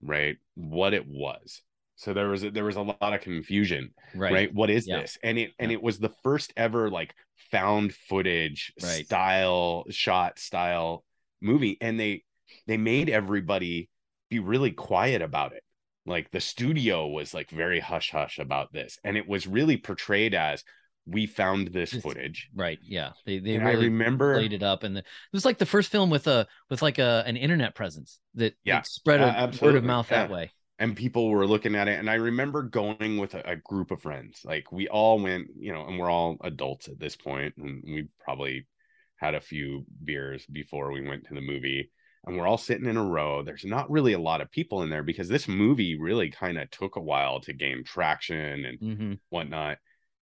right 0.00 0.36
what 0.54 0.94
it 0.94 1.06
was 1.06 1.62
so 1.96 2.12
there 2.12 2.28
was 2.28 2.44
a, 2.44 2.50
there 2.50 2.64
was 2.64 2.76
a 2.76 2.82
lot 2.82 2.98
of 3.14 3.20
confusion 3.20 3.90
right. 4.14 4.32
right, 4.32 4.54
what 4.54 4.70
is 4.70 4.86
Yeah. 4.86 5.00
this 5.00 5.18
and 5.22 5.38
it 5.38 5.52
and 5.58 5.70
Yeah. 5.70 5.76
it 5.78 5.82
was 5.82 5.98
the 5.98 6.12
first 6.22 6.52
ever 6.56 6.90
like 6.90 7.14
found 7.50 7.94
footage 7.94 8.72
Right. 8.82 9.04
style 9.06 9.84
shot 9.90 10.38
style 10.38 11.04
movie 11.40 11.76
and 11.80 11.98
they 11.98 12.22
they 12.66 12.76
made 12.76 13.08
everybody 13.10 13.88
be 14.30 14.38
really 14.38 14.70
quiet 14.72 15.22
about 15.22 15.52
it 15.52 15.62
like 16.06 16.30
the 16.30 16.40
studio 16.40 17.06
was 17.08 17.34
like 17.34 17.50
very 17.50 17.80
hush 17.80 18.10
hush 18.10 18.38
about 18.38 18.72
this 18.72 18.98
and 19.04 19.16
it 19.16 19.26
was 19.28 19.46
really 19.46 19.76
portrayed 19.76 20.34
as 20.34 20.62
we 21.08 21.24
found 21.26 21.68
this 21.68 21.92
footage 21.92 22.48
Right. 22.54 22.78
Yeah. 22.82 23.12
They 23.24 23.38
they 23.38 23.54
and 23.54 23.66
i 23.68 23.72
remember 23.72 24.34
played 24.34 24.52
it 24.52 24.64
up, 24.64 24.82
and 24.82 24.96
the, 24.96 25.00
it 25.00 25.06
was 25.32 25.44
like 25.44 25.56
the 25.58 25.66
first 25.66 25.90
film 25.92 26.10
with 26.10 26.26
a 26.26 26.48
with 26.68 26.82
like 26.82 26.98
a 26.98 27.22
an 27.26 27.36
internet 27.36 27.76
presence 27.76 28.18
that, 28.34 28.44
that 28.44 28.54
Yeah. 28.64 28.82
spread 28.82 29.20
Uh, 29.20 29.50
a 29.52 29.64
word 29.64 29.76
of 29.76 29.84
mouth 29.84 30.08
that 30.08 30.30
way. 30.30 30.50
And 30.78 30.96
people 30.96 31.30
were 31.30 31.46
looking 31.46 31.74
at 31.74 31.88
it 31.88 31.98
and 31.98 32.10
i 32.10 32.14
remember 32.14 32.62
going 32.62 33.18
with 33.18 33.34
a, 33.34 33.50
a 33.50 33.56
group 33.56 33.90
of 33.90 34.02
friends 34.02 34.42
like 34.44 34.70
we 34.72 34.88
all 34.88 35.20
went 35.20 35.48
you 35.58 35.72
know 35.72 35.86
and 35.86 35.98
we're 35.98 36.10
all 36.10 36.36
adults 36.42 36.88
at 36.88 36.98
this 36.98 37.16
point 37.16 37.54
and 37.56 37.82
we 37.84 38.08
probably 38.20 38.66
had 39.16 39.34
a 39.34 39.40
few 39.40 39.84
beers 40.04 40.44
before 40.46 40.92
we 40.92 41.06
went 41.06 41.24
to 41.24 41.34
the 41.34 41.40
movie 41.40 41.90
and 42.26 42.36
we're 42.36 42.46
all 42.46 42.58
sitting 42.58 42.86
in 42.86 42.96
a 42.96 43.04
row 43.04 43.42
there's 43.42 43.64
not 43.64 43.90
really 43.90 44.12
a 44.12 44.18
lot 44.18 44.40
of 44.40 44.50
people 44.50 44.82
in 44.82 44.90
there 44.90 45.02
because 45.02 45.28
this 45.28 45.48
movie 45.48 45.98
really 45.98 46.30
kind 46.30 46.58
of 46.58 46.70
took 46.70 46.96
a 46.96 47.00
while 47.00 47.40
to 47.40 47.52
gain 47.52 47.82
traction 47.84 48.64
and 48.64 48.78
hmm 48.80 49.14
whatnot 49.30 49.78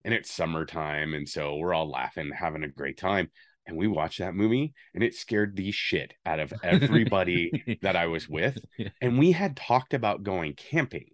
and 0.04 0.14
it's 0.14 0.32
summertime 0.32 1.14
and 1.14 1.28
so 1.28 1.56
we're 1.56 1.74
all 1.74 1.90
laughing 1.90 2.30
having 2.36 2.64
a 2.64 2.68
great 2.68 2.98
time 2.98 3.28
and 3.66 3.76
we 3.76 3.86
watched 3.86 4.18
that 4.18 4.34
movie 4.34 4.74
and 4.94 5.02
it 5.04 5.14
scared 5.14 5.56
the 5.56 5.70
shit 5.70 6.14
out 6.26 6.40
of 6.40 6.52
everybody 6.62 7.78
that 7.82 7.96
i 7.96 8.06
was 8.06 8.28
with 8.28 8.58
and 9.00 9.18
we 9.18 9.32
had 9.32 9.56
talked 9.56 9.94
about 9.94 10.22
going 10.22 10.54
camping 10.54 11.06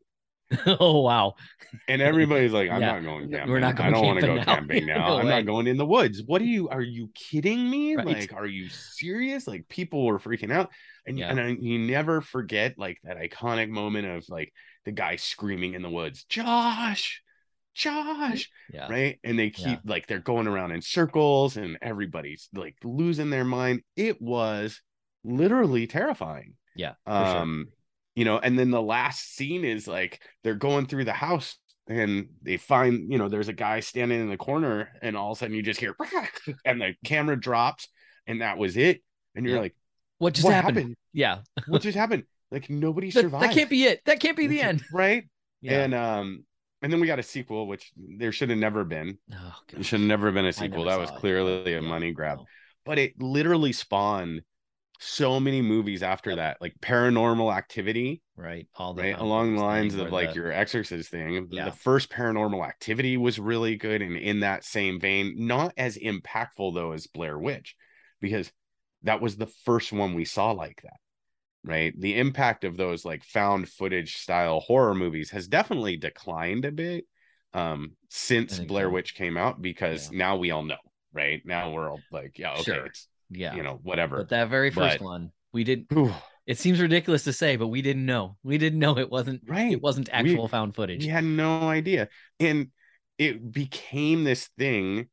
oh 0.67 1.01
wow. 1.03 1.35
and 1.89 2.01
everybody's 2.01 2.53
like, 2.55 2.71
I'm 2.71 2.81
Yeah. 2.81 2.93
not 2.93 3.03
going 3.05 3.31
camping. 3.31 3.51
We're 3.51 3.61
not 3.61 3.79
I 3.79 3.91
don't 3.91 4.07
want 4.07 4.21
to 4.21 4.27
go 4.27 4.43
camping 4.43 4.47
now." 4.47 4.55
camping 4.55 4.87
now. 4.87 5.09
No 5.09 5.19
I'm 5.19 5.27
way. 5.27 5.31
not 5.33 5.45
going 5.45 5.67
in 5.67 5.77
the 5.77 5.85
woods. 5.85 6.23
What 6.25 6.41
are 6.41 6.47
you? 6.47 6.71
Are 6.71 6.81
you 6.81 7.11
kidding 7.15 7.69
me? 7.69 7.97
Right. 7.97 8.07
Like, 8.07 8.33
are 8.33 8.47
you 8.47 8.71
serious? 8.71 9.47
Like, 9.47 9.69
people 9.69 10.07
were 10.07 10.19
freaking 10.19 10.51
out, 10.51 10.71
and 11.07 11.19
Yeah. 11.19 11.29
and 11.29 11.39
I, 11.39 11.49
you 11.61 11.79
never 11.79 12.23
forget 12.23 12.79
like 12.79 12.97
that 13.05 13.19
iconic 13.19 13.69
moment 13.69 14.07
of 14.07 14.27
like 14.31 14.55
the 14.87 14.93
guy 14.93 15.17
screaming 15.17 15.75
in 15.75 15.83
the 15.83 15.91
woods, 15.91 16.25
Josh, 16.25 17.21
Josh, 17.79 18.51
Yeah. 18.73 18.88
right? 18.91 19.19
And 19.25 19.38
they 19.38 19.51
keep 19.51 19.67
Yeah. 19.67 19.79
like 19.93 20.07
they're 20.07 20.19
going 20.19 20.47
around 20.47 20.73
in 20.73 20.83
circles, 20.83 21.57
and 21.57 21.79
everybody's 21.81 22.49
like 22.53 22.77
losing 22.85 23.31
their 23.31 23.45
mind. 23.45 23.83
It 23.97 24.21
was 24.21 24.81
literally 25.25 25.87
terrifying 25.87 26.55
Yeah. 26.77 26.93
For 27.07 27.12
sure. 27.12 27.37
um 27.38 27.67
you 28.14 28.25
know 28.25 28.38
and 28.38 28.59
then 28.59 28.71
the 28.71 28.81
last 28.83 29.35
scene 29.37 29.64
is 29.64 29.87
like 29.88 30.23
they're 30.43 30.55
going 30.55 30.87
through 30.87 31.05
the 31.05 31.12
house 31.12 31.57
and 31.88 32.29
they 32.43 32.57
find 32.57 33.11
you 33.12 33.19
know 33.19 33.29
there's 33.29 33.49
a 33.49 33.53
guy 33.53 33.81
standing 33.81 34.21
in 34.21 34.29
the 34.31 34.37
corner 34.37 34.91
and 35.03 35.17
all 35.17 35.33
of 35.33 35.37
a 35.37 35.41
sudden 35.41 35.55
you 35.57 35.62
just 35.62 35.81
hear 35.81 35.95
and 36.64 36.81
the 36.81 36.95
camera 37.05 37.38
drops 37.38 37.88
and 38.27 38.41
that 38.43 38.59
was 38.59 38.77
it 38.77 39.03
and 39.35 39.45
you're 39.45 39.57
Yeah. 39.57 39.62
like 39.62 39.77
What 40.19 40.35
just 40.35 40.45
what 40.45 40.55
happened? 40.55 40.77
happened? 40.79 40.97
Yeah. 41.12 41.38
what 41.67 41.83
just 41.83 41.97
happened 41.99 42.25
like 42.51 42.71
nobody 42.71 43.11
That, 43.11 43.23
survived 43.23 43.45
that 43.45 43.55
can't 43.55 43.71
be 43.71 43.85
it. 43.85 44.01
That 44.07 44.21
can't 44.21 44.37
be 44.37 44.47
the 44.47 44.62
end. 44.62 44.83
right 44.93 45.29
Yeah. 45.61 45.83
and 45.83 45.95
um 45.95 46.45
and 46.83 46.93
then 46.93 47.01
we 47.01 47.07
got 47.07 47.19
a 47.19 47.23
sequel 47.23 47.67
which 47.67 47.93
there 47.97 48.33
should 48.33 48.51
have 48.51 48.59
never 48.59 48.85
been 48.85 49.19
oh, 49.35 49.55
it 49.77 49.85
should 49.85 50.01
have 50.01 50.09
never 50.09 50.31
been 50.33 50.47
a 50.47 50.53
sequel 50.53 50.85
that 50.85 50.99
was 50.99 51.11
it. 51.11 51.17
clearly 51.17 51.75
a 51.75 51.83
money 51.83 52.12
grab 52.12 52.38
No. 52.38 52.45
but 52.85 52.99
it 52.99 53.21
literally 53.21 53.73
spawned 53.73 54.43
so 55.01 55.38
many 55.38 55.62
movies 55.62 56.03
after 56.03 56.31
Yep. 56.31 56.37
that 56.38 56.57
like 56.61 56.75
paranormal 56.81 57.55
activity 57.57 58.23
Right. 58.37 58.69
All 58.77 58.95
the 58.95 59.03
right 59.03 59.19
along 59.19 59.57
the 59.57 59.62
lines 59.62 59.95
of 59.97 60.11
like 60.12 60.31
the- 60.31 60.35
your 60.37 60.53
exorcist 60.53 61.11
thing 61.11 61.49
Yeah. 61.51 61.64
the 61.67 61.73
first 61.73 62.11
paranormal 62.11 62.67
activity 62.67 63.17
was 63.17 63.38
really 63.38 63.77
good 63.77 64.03
and 64.03 64.17
in 64.17 64.41
that 64.41 64.64
same 64.64 64.99
vein 65.01 65.35
not 65.47 65.73
as 65.77 65.97
impactful 65.97 66.75
though 66.75 66.93
as 66.93 67.07
blair 67.07 67.38
witch 67.38 67.77
because 68.21 68.51
that 69.05 69.21
was 69.21 69.37
the 69.37 69.47
first 69.64 69.93
one 69.93 70.14
we 70.14 70.25
saw 70.25 70.51
like 70.53 70.81
that 70.83 70.99
right 71.64 71.92
the 72.01 72.16
impact 72.16 72.64
of 72.64 72.77
those 72.77 73.05
like 73.05 73.25
found 73.25 73.68
footage 73.68 74.16
style 74.16 74.61
horror 74.61 74.94
movies 74.94 75.31
has 75.31 75.49
definitely 75.49 75.97
declined 75.97 76.64
a 76.64 76.71
bit 76.73 77.05
um 77.53 77.92
since 78.09 78.59
blair 78.61 78.87
so. 78.87 78.90
witch 78.90 79.14
came 79.14 79.37
out 79.37 79.61
because 79.61 80.11
Yeah. 80.12 80.18
now 80.18 80.37
we 80.37 80.51
all 80.51 80.62
know 80.62 80.77
right 81.12 81.42
now 81.44 81.73
we're 81.73 81.90
all 81.90 82.01
like 82.12 82.38
yeah 82.38 82.53
okay 82.55 82.62
Sure. 82.62 82.87
it's 82.87 83.09
yeah. 83.31 83.55
you 83.57 83.62
know 83.62 83.79
whatever 83.83 84.18
But 84.18 84.29
that 84.31 84.49
very 84.49 84.71
first 84.71 84.99
But- 84.99 85.05
one, 85.05 85.33
we 85.53 85.64
didn't. 85.64 85.87
Whew. 85.92 86.14
It 86.47 86.59
seems 86.59 86.81
ridiculous 86.81 87.25
to 87.25 87.33
say, 87.35 87.57
but 87.57 87.68
we 87.68 87.83
didn't 87.83 88.07
know. 88.07 88.38
We 88.42 88.57
didn't 88.57 88.79
know 88.79 88.97
it 88.97 89.11
wasn't. 89.11 89.42
right 89.47 89.71
It 89.73 89.83
wasn't 89.83 90.09
We- 90.09 90.12
actual 90.12 90.49
found 90.49 90.75
footage. 90.75 91.03
We 91.05 91.11
had 91.11 91.25
no 91.25 91.68
idea. 91.68 92.09
And 92.40 92.68
it 93.18 93.53
became 93.53 94.25
this 94.25 94.49
thing. 94.59 95.09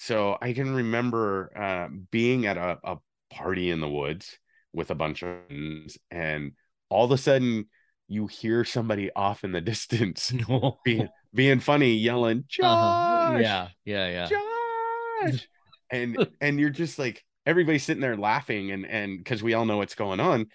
So 0.00 0.36
I 0.40 0.52
can 0.52 0.74
remember 0.74 1.52
uh, 1.56 1.88
being 2.10 2.46
at 2.46 2.56
a, 2.56 2.78
a 2.82 2.96
party 3.30 3.70
in 3.70 3.80
the 3.80 3.88
woods 3.88 4.36
with 4.74 4.90
a 4.90 4.94
bunch 4.94 5.22
of 5.22 5.36
friends, 5.48 5.96
and 6.10 6.52
all 6.90 7.04
of 7.04 7.10
a 7.12 7.18
sudden 7.18 7.66
you 8.08 8.26
hear 8.26 8.64
somebody 8.64 9.10
off 9.14 9.44
in 9.44 9.52
the 9.52 9.60
distance 9.72 10.32
being 10.84 11.08
being 11.32 11.60
funny, 11.60 11.94
yelling, 11.94 12.44
Josh, 12.48 12.64
Uh-huh. 12.64 13.38
Yeah. 13.38 13.68
Yeah. 13.84 14.08
Yeah. 14.28 15.30
Josh. 15.30 15.48
and 15.90 16.28
and 16.40 16.60
you're 16.60 16.70
just 16.70 16.98
like 16.98 17.24
everybody's 17.46 17.84
sitting 17.84 18.00
there 18.02 18.16
laughing 18.16 18.70
and 18.72 18.86
and 18.86 19.18
because 19.18 19.42
we 19.42 19.54
all 19.54 19.64
know 19.64 19.78
what's 19.78 19.94
going 19.94 20.20
on, 20.20 20.46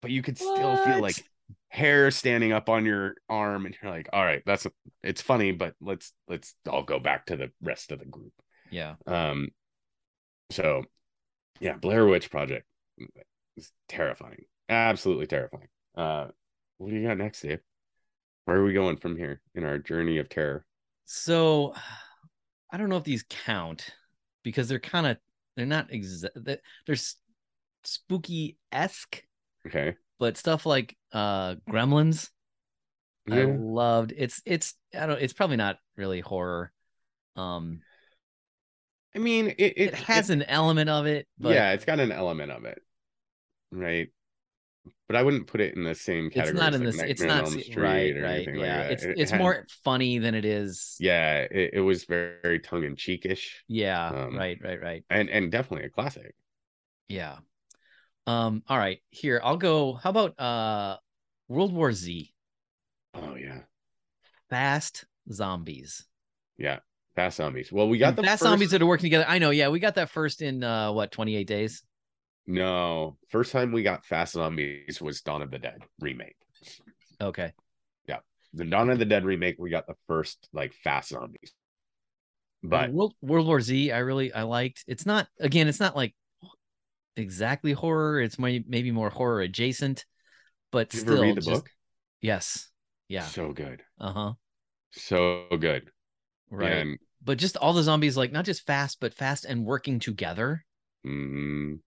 but 0.00 0.10
you 0.10 0.22
could 0.22 0.38
still 0.38 0.76
feel 0.76 1.00
like 1.00 1.22
hair 1.68 2.10
standing 2.10 2.52
up 2.52 2.68
on 2.68 2.84
your 2.84 3.14
arm 3.28 3.64
and 3.66 3.74
you're 3.82 3.90
like 3.90 4.06
all 4.12 4.22
right 4.22 4.42
that's 4.44 4.66
it's 5.02 5.22
funny 5.22 5.52
but 5.52 5.74
let's 5.80 6.12
let's 6.28 6.54
all 6.68 6.82
go 6.82 6.98
back 6.98 7.24
to 7.24 7.34
the 7.36 7.50
rest 7.62 7.92
of 7.92 7.98
the 7.98 8.04
group 8.04 8.32
Yeah. 8.70 8.96
um 9.06 9.48
so 10.50 10.84
yeah 11.60 11.76
blair 11.78 12.06
witch 12.06 12.30
project 12.30 12.66
is 13.56 13.72
terrifying 13.88 14.44
absolutely 14.68 15.26
terrifying 15.26 15.68
uh 15.96 16.26
what 16.78 16.90
do 16.90 16.96
you 16.96 17.06
got 17.06 17.18
next 17.18 17.42
dave 17.42 17.60
where 18.44 18.56
are 18.56 18.64
we 18.64 18.72
going 18.72 18.96
from 18.96 19.16
here 19.16 19.40
in 19.54 19.64
our 19.64 19.78
journey 19.78 20.18
of 20.18 20.28
terror 20.28 20.64
So 21.04 21.74
I 22.70 22.76
don't 22.76 22.88
know 22.88 22.96
if 22.96 23.04
these 23.04 23.24
count 23.28 23.90
because 24.42 24.68
they're 24.68 24.78
kind 24.80 25.06
of 25.06 25.16
they're 25.56 25.66
not 25.66 25.92
exact. 25.92 26.36
They're 26.86 26.96
spooky 27.84 28.56
esque, 28.70 29.22
okay 29.66 29.94
but 30.18 30.36
stuff 30.36 30.64
like 30.64 30.96
uh 31.12 31.56
Gremlins. 31.68 32.30
I 33.30 33.36
Yeah. 33.36 33.56
loved. 33.58 34.14
It's 34.16 34.40
it's 34.46 34.74
I 34.98 35.06
don't. 35.06 35.20
It's 35.20 35.32
probably 35.32 35.56
not 35.56 35.76
really 35.96 36.20
horror. 36.20 36.72
Um, 37.36 37.80
i 39.14 39.18
mean 39.18 39.48
it 39.48 39.56
it, 39.58 39.78
it, 39.78 39.94
has 39.94 40.30
an 40.30 40.42
element 40.42 40.88
of 40.88 41.06
it, 41.06 41.26
but 41.38 41.54
yeah 41.54 41.72
it's 41.72 41.84
got 41.84 42.00
an 42.00 42.12
element 42.12 42.50
of 42.50 42.64
it 42.64 42.80
right 43.72 44.08
but 45.08 45.16
i 45.16 45.22
wouldn't 45.22 45.46
put 45.46 45.60
it 45.60 45.74
in 45.76 45.84
the 45.84 45.94
same 45.94 46.28
category. 46.30 46.50
it's 46.52 46.60
not 46.60 46.74
in 46.74 46.84
like, 46.84 46.92
this. 46.94 47.02
It's 47.02 47.22
not 47.22 47.44
right, 47.76 48.14
right. 48.16 48.24
anything 48.34 48.56
like 48.56 48.64
Yeah, 48.66 48.82
that. 48.82 48.92
it's 48.92 49.02
It 49.04 49.18
it's 49.18 49.30
had- 49.30 49.40
more 49.40 49.66
funny 49.84 50.18
than 50.18 50.34
it 50.34 50.44
is. 50.44 50.96
yeah 51.00 51.46
it, 51.50 51.70
it 51.74 51.80
was 51.80 52.04
very, 52.04 52.36
very 52.42 52.60
tongue-in-cheekish 52.60 53.64
Yeah. 53.68 54.08
Um, 54.08 54.36
right. 54.36 54.58
Right. 54.62 54.80
Right. 54.80 55.04
and 55.10 55.28
and 55.30 55.50
definitely 55.50 55.86
a 55.86 55.90
classic 55.90 56.34
Yeah. 57.08 57.36
Um. 58.26 58.62
All 58.68 58.78
right. 58.78 59.00
Here, 59.10 59.40
I'll 59.42 59.56
go. 59.56 59.94
How 59.94 60.10
about 60.10 60.38
uh, 60.38 60.96
World 61.48 61.72
War 61.72 61.92
Z? 61.92 62.32
oh 63.14 63.34
yeah 63.34 63.60
Fast 64.48 65.04
zombies. 65.30 66.06
yeah 66.56 66.78
fast 67.14 67.36
zombies 67.36 67.70
well 67.70 67.88
we 67.88 67.98
got 67.98 68.08
And 68.10 68.18
the 68.18 68.22
fast 68.22 68.40
first... 68.40 68.50
zombies 68.50 68.70
that 68.70 68.80
are 68.82 68.86
working 68.86 69.04
together. 69.06 69.26
I 69.28 69.38
know. 69.38 69.50
Yeah, 69.50 69.68
we 69.68 69.80
got 69.80 69.96
that 69.96 70.10
first 70.10 70.40
in 70.42 70.62
uh, 70.64 70.92
what 70.92 71.10
28 71.12 71.46
days. 71.46 71.82
No 72.46 73.16
first 73.28 73.52
time 73.52 73.72
we 73.72 73.82
got 73.82 74.04
fast 74.04 74.32
zombies 74.34 75.00
was 75.00 75.20
dawn 75.20 75.42
of 75.42 75.50
the 75.50 75.58
dead 75.58 75.78
remake 76.00 76.36
Okay. 77.20 77.52
Yeah, 78.08 78.18
the 78.52 78.64
Dawn 78.64 78.90
of 78.90 78.98
the 78.98 79.04
Dead 79.04 79.24
remake, 79.24 79.56
we 79.58 79.70
got 79.70 79.86
the 79.86 79.94
first 80.08 80.48
like 80.52 80.72
fast 80.74 81.10
zombies. 81.10 81.52
But 82.64 82.90
World 82.92 83.14
World 83.20 83.46
War 83.46 83.60
Z, 83.60 83.92
I 83.92 83.98
really 83.98 84.32
I 84.32 84.42
liked. 84.42 84.84
It's 84.86 85.06
not 85.06 85.28
again, 85.40 85.68
it's 85.68 85.80
not 85.80 85.96
like 85.96 86.14
exactly 87.16 87.72
horror. 87.72 88.20
It's 88.20 88.38
may, 88.38 88.64
maybe 88.66 88.90
more 88.90 89.10
horror 89.10 89.40
adjacent, 89.40 90.04
but 90.70 90.92
still 90.92 91.22
read 91.22 91.36
the 91.36 91.40
just- 91.40 91.50
book? 91.50 91.70
Yes. 92.20 92.68
Yeah. 93.08 93.24
So 93.24 93.52
good. 93.52 93.82
Uh-huh. 94.00 94.32
So 94.92 95.46
good. 95.58 95.90
Right. 96.50 96.72
And 96.72 96.98
but 97.22 97.38
just 97.38 97.56
all 97.56 97.72
the 97.72 97.82
zombies 97.82 98.16
like 98.16 98.32
not 98.32 98.44
just 98.44 98.66
fast, 98.66 98.98
but 99.00 99.14
fast 99.14 99.44
and 99.44 99.64
working 99.64 99.98
together. 99.98 100.64
mm, 101.06 101.78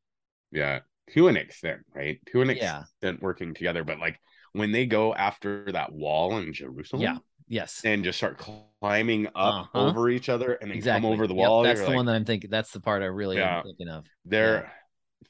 yeah, 0.55 0.79
to 1.13 1.27
an 1.27 1.37
extent, 1.37 1.81
right? 1.93 2.19
To 2.27 2.41
an 2.41 2.49
Yeah. 2.49 2.81
extent 2.81 3.21
working 3.21 3.53
together. 3.53 3.83
But 3.83 3.99
like 3.99 4.19
when 4.53 4.71
they 4.71 4.85
go 4.85 5.13
after 5.13 5.71
that 5.73 5.91
wall 5.91 6.37
in 6.37 6.53
Jerusalem, 6.53 7.01
Yeah. 7.03 7.17
Yes. 7.47 7.81
and 7.85 8.03
just 8.03 8.17
start 8.17 8.39
climbing 8.39 9.27
up 9.27 9.33
Uh-huh. 9.35 9.87
over 9.87 10.09
each 10.09 10.29
other 10.29 10.53
and 10.53 10.71
then 10.71 10.77
Exactly. 10.77 11.01
come 11.01 11.11
over 11.13 11.27
the 11.27 11.35
Yep, 11.35 11.47
wall. 11.47 11.63
that's 11.63 11.81
the 11.81 11.87
like, 11.87 11.95
one 11.95 12.05
that 12.07 12.15
I'm 12.15 12.25
thinking. 12.25 12.49
That's 12.49 12.71
the 12.71 12.79
part 12.79 13.03
I 13.03 13.07
really 13.07 13.37
Yeah. 13.37 13.57
am 13.59 13.63
thinking 13.63 13.89
of. 13.89 14.05
They're 14.23 14.71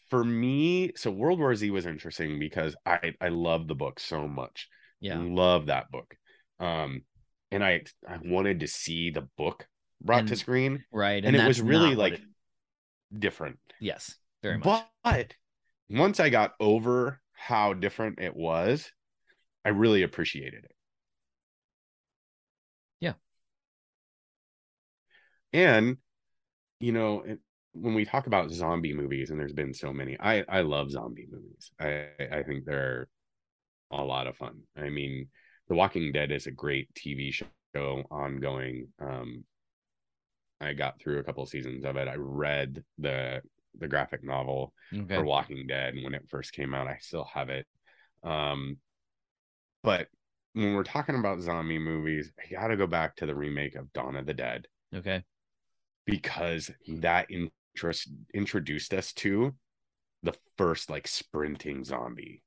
for 0.09 0.23
me. 0.23 0.91
So 0.95 1.09
World 1.11 1.39
War 1.39 1.55
Z 1.55 1.69
was 1.71 1.86
interesting 1.86 2.39
because 2.39 2.76
I 2.86 3.13
I 3.19 3.30
love 3.30 3.67
the 3.67 3.76
book 3.76 3.99
so 3.99 4.28
much. 4.28 4.69
Yeah. 5.01 5.17
love 5.19 5.65
that 5.65 5.91
book. 5.91 6.15
Um, 6.59 7.03
and 7.51 7.63
I 7.63 7.84
I 8.07 8.17
wanted 8.23 8.61
to 8.61 8.67
see 8.67 9.09
the 9.09 9.28
book 9.38 9.67
brought 10.01 10.28
to 10.28 10.36
screen, 10.36 10.84
Right. 10.91 11.23
and, 11.26 11.36
it 11.36 11.45
was 11.47 11.61
really 11.61 11.95
like 11.95 12.13
it- 12.13 12.21
different. 13.17 13.59
yes, 13.80 14.15
very 14.46 14.58
much. 14.60 14.84
But 15.04 15.34
once 15.89 16.20
I 16.20 16.30
got 16.30 16.54
over 16.60 17.20
how 17.34 17.74
different 17.74 18.20
it 18.20 18.36
was, 18.36 18.91
I 19.64 19.70
really 19.70 20.04
appreciated 20.04 20.64
it. 20.64 20.76
Yeah. 23.00 23.14
And 25.54 25.98
you 26.80 26.91
know, 26.91 27.22
it, 27.22 27.39
when 27.74 27.93
we 27.93 28.06
talk 28.06 28.28
about 28.28 28.52
zombie 28.52 28.93
movies, 28.93 29.32
and 29.32 29.39
there's 29.39 29.54
been 29.54 29.74
so 29.74 29.91
many, 29.91 30.18
I 30.20 30.43
I 30.48 30.62
love 30.62 30.91
zombie 30.91 31.28
movies. 31.30 31.72
I 31.80 32.08
I 32.32 32.43
think 32.43 32.66
they're 32.66 33.08
a 33.91 34.04
lot 34.04 34.28
of 34.28 34.38
fun. 34.38 34.62
I 34.78 34.89
mean, 34.89 35.28
The 35.68 35.76
Walking 35.76 36.12
Dead 36.12 36.32
is 36.32 36.48
a 36.48 36.52
great 36.52 36.93
TV 36.93 37.32
show 37.32 38.04
ongoing. 38.12 38.88
Um, 39.00 39.46
I 40.62 40.74
got 40.74 41.00
through 41.00 41.20
a 41.20 41.24
couple 41.24 41.46
seasons 41.46 41.86
of 41.86 41.98
it. 41.98 42.08
I 42.08 42.16
read 42.16 42.84
the 42.98 43.41
the 43.80 43.88
graphic 43.88 44.23
novel 44.23 44.73
okay. 44.93 45.15
for 45.15 45.23
Walking 45.26 45.67
Dead 45.67 45.93
And 45.93 46.03
when 46.03 46.13
it 46.13 46.28
first 46.30 46.53
came 46.53 46.73
out. 46.73 46.88
I 46.88 46.97
still 47.01 47.28
have 47.34 47.49
it. 47.49 47.65
Um, 48.23 48.78
but 49.84 50.07
when 50.53 50.73
we're 50.73 50.84
talking 50.84 51.15
about 51.15 51.41
zombie 51.41 51.80
movies, 51.80 52.32
I 52.39 52.53
got 52.53 52.67
to 52.67 52.78
go 52.78 52.88
back 52.88 53.15
to 53.17 53.26
the 53.26 53.36
remake 53.36 53.76
of 53.76 53.91
Dawn 53.93 54.15
of 54.15 54.26
the 54.26 54.34
Dead 54.34 54.67
Okay. 54.95 55.23
because 56.05 56.71
that 56.88 57.28
interest 57.30 58.09
introduced 58.34 58.93
us 58.93 59.13
to 59.13 59.53
the 60.23 60.34
first 60.57 60.89
like 60.89 61.07
sprinting 61.07 61.84
zombie 61.84 62.41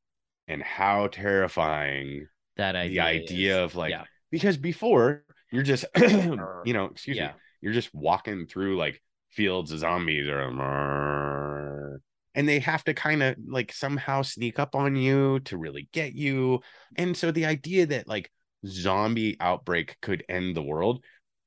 and 0.48 0.62
how 0.62 1.06
terrifying 1.08 2.26
That 2.56 2.74
idea. 2.74 2.94
the 3.02 3.06
idea 3.06 3.58
is- 3.58 3.64
of 3.72 3.76
like 3.76 3.90
yeah. 3.90 4.04
because 4.30 4.56
before 4.56 5.24
you're 5.52 5.62
just 5.62 5.84
you 5.96 6.72
know 6.72 6.86
excuse 6.90 7.16
yeah. 7.16 7.28
me 7.28 7.32
you're 7.60 7.72
just 7.72 7.94
walking 7.94 8.46
through 8.46 8.76
like 8.78 9.00
fields 9.30 9.72
of 9.72 9.80
zombies 9.80 10.28
or 10.28 12.00
and 12.34 12.48
they 12.48 12.60
have 12.60 12.84
to 12.84 12.94
kind 12.94 13.22
of 13.22 13.36
like 13.46 13.72
somehow 13.72 14.22
sneak 14.22 14.58
up 14.58 14.74
on 14.74 14.94
you 14.96 15.40
to 15.40 15.56
really 15.56 15.88
get 15.92 16.14
you. 16.14 16.60
And 16.96 17.16
so 17.16 17.30
the 17.32 17.46
idea 17.46 17.86
that 17.86 18.06
like 18.06 18.30
zombie 18.66 19.36
outbreak 19.40 19.96
could 20.02 20.24
end 20.28 20.56
the 20.56 20.62
world 20.62 21.04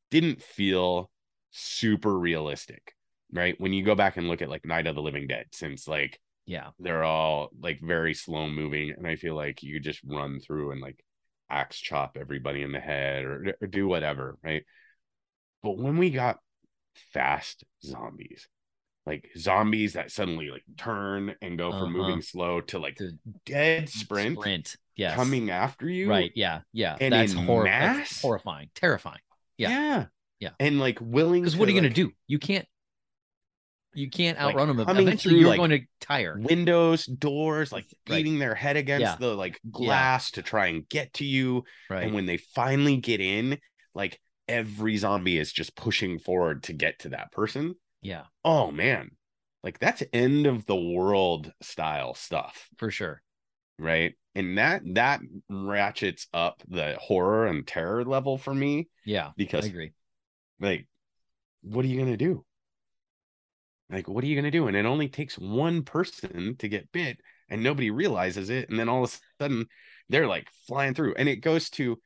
didn't 0.10 0.42
feel 0.42 1.10
super 1.52 2.18
realistic 2.18 2.94
right? 3.34 3.56
When 3.62 3.72
you 3.72 3.86
go 3.86 3.96
back 3.96 4.18
and 4.18 4.28
look 4.28 4.42
at 4.42 4.50
like 4.50 4.66
night 4.66 4.88
of 4.88 4.96
the 4.96 5.02
living 5.02 5.26
dead 5.28 5.46
since 5.54 5.88
like 5.88 6.20
Yeah. 6.46 6.72
they're 6.80 7.04
all 7.04 7.50
like 7.60 7.80
very 7.82 8.14
slow 8.14 8.50
moving 8.50 8.92
and 8.98 9.08
i 9.08 9.16
feel 9.16 9.36
like 9.36 9.64
you 9.64 9.80
just 9.80 10.02
run 10.04 10.40
through 10.42 10.72
and 10.72 10.82
like 10.82 11.02
axe 11.50 11.80
chop 11.80 12.18
everybody 12.20 12.62
in 12.62 12.72
the 12.74 12.80
head 12.80 13.24
or, 13.24 13.56
or 13.62 13.68
do 13.68 13.88
whatever 13.88 14.38
right? 14.44 14.64
But 15.64 15.78
when 15.78 15.98
we 15.98 16.10
got 16.10 16.40
fast 17.14 17.64
zombies 17.84 18.48
like 19.08 19.30
zombies 19.36 19.94
that 19.94 20.12
suddenly 20.12 20.50
like 20.52 20.64
turn 20.78 21.34
and 21.42 21.58
go 21.58 21.72
from 21.72 21.96
Uh-huh. 21.96 22.08
moving 22.08 22.22
slow 22.22 22.62
to 22.62 22.78
like 22.80 22.96
To 22.98 23.12
dead 23.46 23.90
sprint, 23.90 24.38
Sprint. 24.38 24.76
Yes. 24.96 25.16
coming 25.16 25.50
after 25.50 25.90
you 25.90 26.08
Right. 26.10 26.32
Yeah. 26.36 26.62
Yeah. 26.72 26.98
and 27.02 27.12
that's, 27.14 27.34
hor- 27.34 27.64
mass? 27.64 27.98
that's 27.98 28.22
horrifying. 28.22 28.70
Terrifying. 28.76 29.20
yeah. 29.58 29.70
yeah 29.70 30.06
Yeah. 30.40 30.50
and 30.60 30.80
like 30.80 31.00
willing 31.02 31.42
Because 31.42 31.58
what 31.58 31.68
are 31.68 31.72
you 31.72 31.78
like, 31.82 31.84
going 31.84 31.94
to 31.94 32.10
do? 32.10 32.14
You 32.28 32.38
can't. 32.38 32.68
You 33.94 34.10
can't 34.10 34.38
Like, 34.40 34.54
outrun 34.56 34.78
them. 34.78 34.80
Eventually, 34.88 35.16
through, 35.34 35.40
you're 35.40 35.50
like, 35.50 35.58
going 35.58 35.72
to 35.72 35.82
tire. 36.00 36.38
windows 36.40 37.06
doors 37.06 37.72
like 37.74 37.86
Right. 38.08 38.18
beating 38.18 38.40
their 38.40 38.56
head 38.56 38.78
against 38.78 39.02
Yeah. 39.02 39.16
the 39.20 39.34
like 39.36 39.60
glass 39.70 40.32
to 40.32 40.42
try 40.42 40.68
and 40.68 40.88
get 40.88 41.14
to 41.14 41.26
you 41.26 41.66
Right. 41.90 42.04
And 42.04 42.14
when 42.14 42.26
they 42.26 42.38
finally 42.38 42.98
get 42.98 43.20
in, 43.20 43.60
like 43.96 44.22
every 44.52 44.98
zombie 44.98 45.38
is 45.40 45.52
just 45.54 45.76
pushing 45.76 46.20
forward 46.20 46.64
to 46.64 46.74
get 46.74 47.00
to 47.00 47.10
that 47.10 47.32
person. 47.32 47.76
yeah. 48.02 48.26
Oh 48.44 48.72
man. 48.72 49.12
Like 49.64 49.80
that's 49.80 50.04
end 50.12 50.48
of 50.48 50.66
the 50.66 50.76
world 50.76 51.54
style 51.62 52.14
stuff, 52.16 52.68
For 52.78 52.92
sure. 52.92 53.22
right? 53.80 54.14
And 54.36 54.58
that 54.58 54.82
that 54.96 55.22
ratchets 55.50 56.28
up 56.34 56.64
the 56.68 56.98
horror 57.00 57.46
and 57.48 57.66
terror 57.68 58.04
level 58.06 58.38
for 58.38 58.54
me 58.54 58.90
Yeah. 59.06 59.32
Because 59.38 59.66
I 59.66 59.70
agree. 59.70 59.92
like 60.60 60.88
what 61.62 61.86
are 61.86 61.88
you 61.90 61.98
going 61.98 62.12
to 62.12 62.18
do? 62.18 62.44
Like 63.90 64.08
what 64.08 64.24
are 64.24 64.28
you 64.28 64.36
going 64.36 64.46
to 64.52 64.58
do? 64.58 64.68
And 64.68 64.76
it 64.78 64.86
only 64.86 65.10
takes 65.10 65.38
one 65.38 65.84
person 65.84 66.56
to 66.60 66.68
get 66.68 66.92
bit 66.92 67.20
and 67.50 67.62
nobody 67.62 67.92
realizes 67.92 68.50
it 68.50 68.70
and 68.70 68.80
then 68.80 68.90
all 68.90 69.04
of 69.04 69.12
a 69.14 69.18
sudden 69.44 69.66
they're 70.10 70.28
like 70.28 70.48
flying 70.68 70.94
through 70.94 71.16
and 71.16 71.28
it 71.30 71.38
goes 71.38 71.70
to 71.72 72.00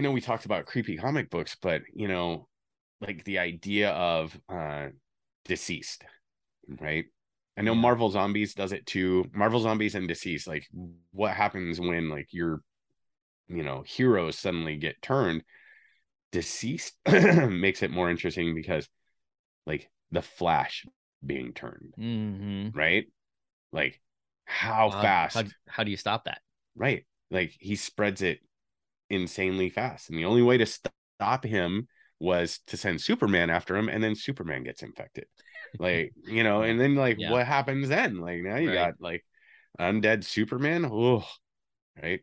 I 0.00 0.02
know 0.02 0.12
we 0.12 0.22
talked 0.22 0.46
about 0.46 0.64
creepy 0.64 0.96
comic 0.96 1.28
books, 1.28 1.58
but 1.60 1.82
you 1.92 2.08
know, 2.08 2.48
like 3.02 3.22
the 3.24 3.38
idea 3.38 3.90
of 3.90 4.34
uh 4.48 4.86
deceased, 5.44 6.04
right? 6.80 7.04
I 7.58 7.60
know 7.60 7.74
Marvel 7.74 8.08
Zombies 8.08 8.54
does 8.54 8.72
it 8.72 8.86
too. 8.86 9.26
Marvel 9.34 9.60
Zombies 9.60 9.94
and 9.94 10.08
Deceased, 10.08 10.48
like 10.48 10.66
what 11.12 11.34
happens 11.34 11.78
when 11.78 12.08
like 12.08 12.28
your 12.32 12.62
you 13.48 13.62
know 13.62 13.82
heroes 13.86 14.38
suddenly 14.38 14.78
get 14.78 15.02
turned. 15.02 15.44
Deceased 16.32 16.94
makes 17.06 17.82
it 17.82 17.90
more 17.90 18.08
interesting 18.10 18.54
because 18.54 18.88
like 19.66 19.90
the 20.12 20.22
Flash 20.22 20.86
being 21.26 21.52
turned, 21.52 21.94
Mm-hmm. 21.98 22.70
right? 22.72 23.06
Like 23.72 24.00
how 24.46 24.90
fast, 24.90 25.36
How, 25.36 25.44
how 25.68 25.84
do 25.84 25.90
you 25.90 25.98
stop 25.98 26.24
that? 26.24 26.40
right? 26.74 27.04
Like 27.30 27.54
he 27.60 27.76
spreads 27.76 28.22
it 28.22 28.40
insanely 29.10 29.70
fast. 29.70 30.10
And 30.10 30.18
the 30.18 30.24
only 30.24 30.42
way 30.42 30.58
to 30.58 30.66
stop 30.66 31.44
him 31.44 31.88
was 32.18 32.60
to 32.68 32.76
send 32.76 33.00
Superman 33.00 33.50
after 33.50 33.76
him, 33.76 33.88
and 33.88 34.02
then 34.02 34.14
Superman 34.14 34.64
gets 34.64 34.82
infected. 34.82 35.26
Like, 35.78 36.14
you 36.26 36.42
know, 36.44 36.62
and 36.62 36.80
then 36.80 36.94
like 36.96 37.18
Yeah. 37.18 37.30
what 37.30 37.46
happens 37.46 37.88
then? 37.88 38.18
Like 38.20 38.42
now 38.42 38.56
you 38.56 38.70
Right. 38.70 38.74
got 38.74 38.94
like 39.00 39.24
undead 39.80 40.24
Superman. 40.24 40.84
Oh, 40.84 41.24
right. 42.02 42.20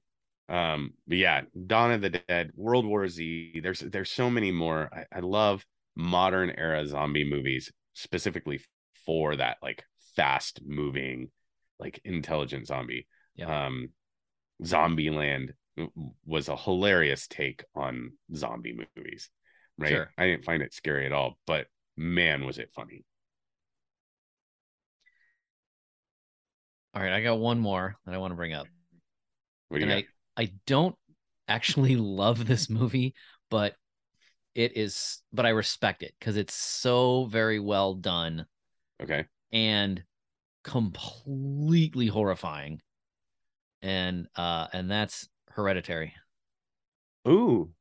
Um, 0.50 0.94
but 1.08 1.18
yeah, 1.18 1.42
Dawn 1.66 1.92
of 1.92 2.02
the 2.02 2.10
Dead, 2.12 2.52
World 2.56 2.86
War 2.86 3.08
Z. 3.08 3.60
There's 3.62 3.80
there's 3.82 4.12
so 4.12 4.30
many 4.30 4.52
more. 4.52 4.90
I, 4.94 5.18
I 5.18 5.20
love 5.20 5.66
modern 5.96 6.52
era 6.52 6.86
zombie 6.88 7.30
movies, 7.30 7.72
specifically 7.94 8.62
for 9.06 9.36
that 9.36 9.58
like 9.62 9.84
fast 10.16 10.62
moving, 10.66 11.32
like 11.80 12.00
intelligent 12.06 12.68
zombie. 12.68 13.08
Yeah. 13.36 13.68
Um 13.68 13.90
Zombieland 14.64 15.52
was 16.26 16.50
a 16.50 16.56
hilarious 16.56 17.28
take 17.28 17.64
on 17.76 18.12
zombie 18.36 18.78
movies, 18.96 19.30
right? 19.78 19.90
Sure. 19.90 20.12
I 20.18 20.26
didn't 20.26 20.46
find 20.46 20.62
it 20.62 20.74
scary 20.74 21.06
at 21.06 21.12
all, 21.12 21.38
but 21.46 21.68
man, 21.96 22.46
was 22.46 22.58
it 22.58 22.72
funny. 22.74 23.04
All 26.94 27.02
right. 27.02 27.14
I 27.14 27.22
got 27.22 27.40
one 27.40 27.60
more 27.60 27.96
that 28.06 28.16
I 28.16 28.18
want 28.18 28.32
to 28.32 28.36
bring 28.36 28.54
up. 28.54 28.68
What 29.70 29.84
and? 29.84 29.92
I, 29.92 30.06
I 30.36 30.52
don't 30.66 30.96
actually 31.48 31.96
love 31.96 32.48
this 32.48 32.70
movie, 32.70 33.14
but 33.50 33.76
it 34.56 34.76
is, 34.76 35.22
but 35.32 35.46
I 35.46 35.50
respect 35.50 36.02
it 36.02 36.16
because 36.20 36.38
it's 36.38 36.56
so 36.56 37.26
very 37.26 37.60
well 37.60 37.94
done 37.94 38.48
okay. 39.02 39.26
and 39.52 40.04
completely 40.64 42.08
horrifying. 42.08 42.82
And, 43.84 44.28
uh, 44.36 44.68
and 44.74 44.90
that's 44.90 45.30
hereditary. 45.58 46.14
Ooh. 47.28 47.74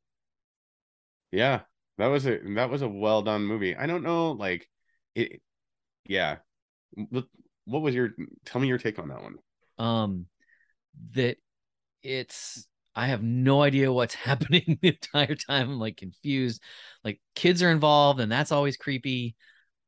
Yeah. 1.30 1.60
That 1.98 2.06
was 2.08 2.26
a 2.26 2.38
that 2.56 2.70
was 2.70 2.82
a 2.82 2.88
well 2.88 3.22
done 3.22 3.44
movie. 3.44 3.74
I 3.76 3.86
don't 3.86 4.02
know, 4.02 4.32
like 4.32 4.68
it 5.14 5.40
yeah. 6.06 6.38
What, 6.94 7.26
was 7.66 7.94
your 7.94 8.10
tell 8.44 8.60
me 8.60 8.68
your 8.68 8.78
take 8.78 8.98
on 8.98 9.08
that 9.08 9.22
one? 9.22 9.36
um 9.78 10.26
that 11.12 11.36
it's 12.02 12.66
I 12.94 13.08
have 13.08 13.22
no 13.22 13.62
idea 13.62 13.92
what's 13.92 14.14
happening 14.28 14.78
the 14.82 14.88
entire 14.88 15.34
time. 15.34 15.70
I'm 15.70 15.78
like 15.78 15.96
confused. 15.96 16.62
Like 17.04 17.20
kids 17.34 17.62
are 17.62 17.70
involved, 17.70 18.20
and 18.20 18.32
that's 18.32 18.52
always 18.52 18.76
creepy. 18.76 19.36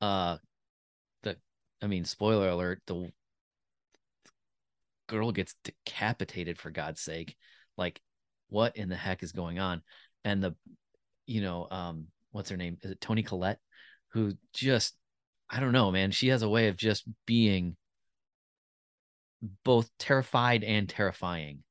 Uh, 0.01 0.39
the 1.23 1.37
I 1.83 1.87
mean, 1.87 2.05
spoiler 2.05 2.49
alert: 2.49 2.83
the 2.87 3.11
girl 5.09 5.33
gets 5.33 5.55
decapitated 5.65 6.59
for 6.59 6.71
God's 6.71 7.01
sake. 7.01 7.37
Like, 7.79 8.01
what 8.49 8.77
in 8.77 8.89
the 8.89 8.97
heck 8.97 9.23
is 9.23 9.33
going 9.33 9.59
on? 9.59 9.83
And 10.25 10.43
the, 10.43 10.55
you 11.27 11.41
know, 11.41 11.69
um, 11.71 12.09
what's 12.33 12.51
her 12.51 12.57
name? 12.57 12.77
Is 12.83 12.91
it 12.91 13.01
Toni 13.01 13.23
Collette? 13.23 13.61
Who 14.13 14.33
just, 14.53 14.97
I 15.49 15.61
don't 15.61 15.73
know, 15.73 15.91
man. 15.91 16.11
She 16.11 16.29
has 16.29 16.43
a 16.43 16.49
way 16.49 16.69
of 16.69 16.77
just 16.77 17.05
being 17.25 17.77
both 19.65 19.91
terrified 19.99 20.65
and 20.65 20.89
terrifying. 20.89 21.63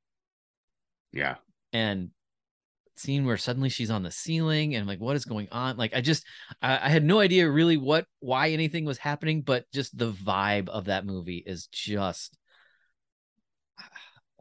Yeah. 1.11 1.35
And 1.73 2.11
scene 2.95 3.25
where 3.25 3.37
suddenly 3.37 3.69
she's 3.69 3.91
on 3.91 4.03
the 4.03 4.11
ceiling 4.11 4.73
and 4.73 4.81
I'm 4.81 4.87
like, 4.87 4.99
what 4.99 5.15
is 5.15 5.25
going 5.25 5.47
on? 5.51 5.77
Like, 5.77 5.95
I 5.95 6.01
just, 6.01 6.25
I, 6.61 6.85
I, 6.85 6.89
had 6.89 7.03
no 7.03 7.19
idea 7.19 7.49
really 7.49 7.77
what, 7.77 8.05
why 8.19 8.49
anything 8.49 8.85
was 8.85 8.97
happening, 8.97 9.41
but 9.41 9.65
just 9.73 9.97
the 9.97 10.11
vibe 10.11 10.69
of 10.69 10.85
that 10.85 11.05
movie 11.05 11.43
is 11.45 11.67
just, 11.67 12.36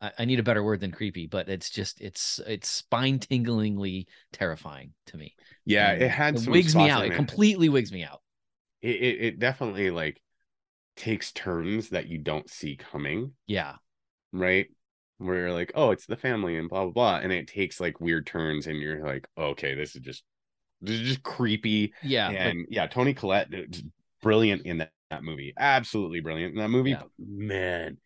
I, 0.01 0.13
I 0.19 0.25
need 0.25 0.39
a 0.39 0.43
better 0.43 0.63
word 0.63 0.81
than 0.81 0.93
creepy, 0.93 1.27
but 1.27 1.49
it's 1.49 1.71
just, 1.71 2.01
it's, 2.01 2.41
it's 2.47 2.69
spine 2.69 3.19
tinglingly 3.19 4.07
terrifying 4.33 4.93
to 5.07 5.17
me. 5.17 5.35
Yeah. 5.65 5.93
And 5.93 6.03
it 6.03 6.09
had 6.11 6.37
it 6.37 6.49
wigs 6.49 6.75
me 6.75 6.91
out. 6.91 7.05
It 7.07 7.15
completely 7.15 7.69
wigs 7.69 7.93
me 7.93 8.05
out. 8.05 8.23
It, 8.83 8.97
it, 8.97 9.25
it 9.25 9.39
definitely 9.39 9.91
like 9.91 10.21
takes 10.97 11.33
turns 11.33 11.91
that 11.91 12.09
you 12.09 12.19
don't 12.19 12.49
see 12.49 12.77
coming. 12.77 13.33
Yeah. 13.47 13.77
Right. 14.33 14.67
Where 15.19 15.39
you're 15.39 15.53
like, 15.55 15.73
oh, 15.75 15.93
it's 15.93 16.05
the 16.05 16.19
family 16.19 16.59
and 16.59 16.69
blah 16.69 16.85
blah 16.85 16.93
blah, 16.93 17.17
and 17.23 17.33
it 17.33 17.49
takes 17.49 17.81
like 17.81 18.03
weird 18.03 18.27
turns, 18.27 18.67
and 18.67 18.79
you're 18.79 19.03
like, 19.03 19.27
okay, 19.39 19.75
this 19.75 19.97
is 19.97 20.03
just 20.03 20.23
this 20.83 20.97
is 20.97 21.09
just 21.09 21.23
creepy. 21.23 21.95
Yeah. 22.03 22.29
and 22.29 22.67
yeah, 22.69 22.87
Toni 22.87 23.15
Collette, 23.15 23.49
uh, 23.55 23.63
brilliant 24.23 24.67
in 24.67 24.77
that, 24.77 24.91
that 25.11 25.25
movie, 25.25 25.55
absolutely 25.59 26.21
brilliant 26.21 26.53
in 26.53 26.61
that 26.61 26.69
movie. 26.69 26.91
Yeah. 26.91 27.05
Man, 27.19 27.97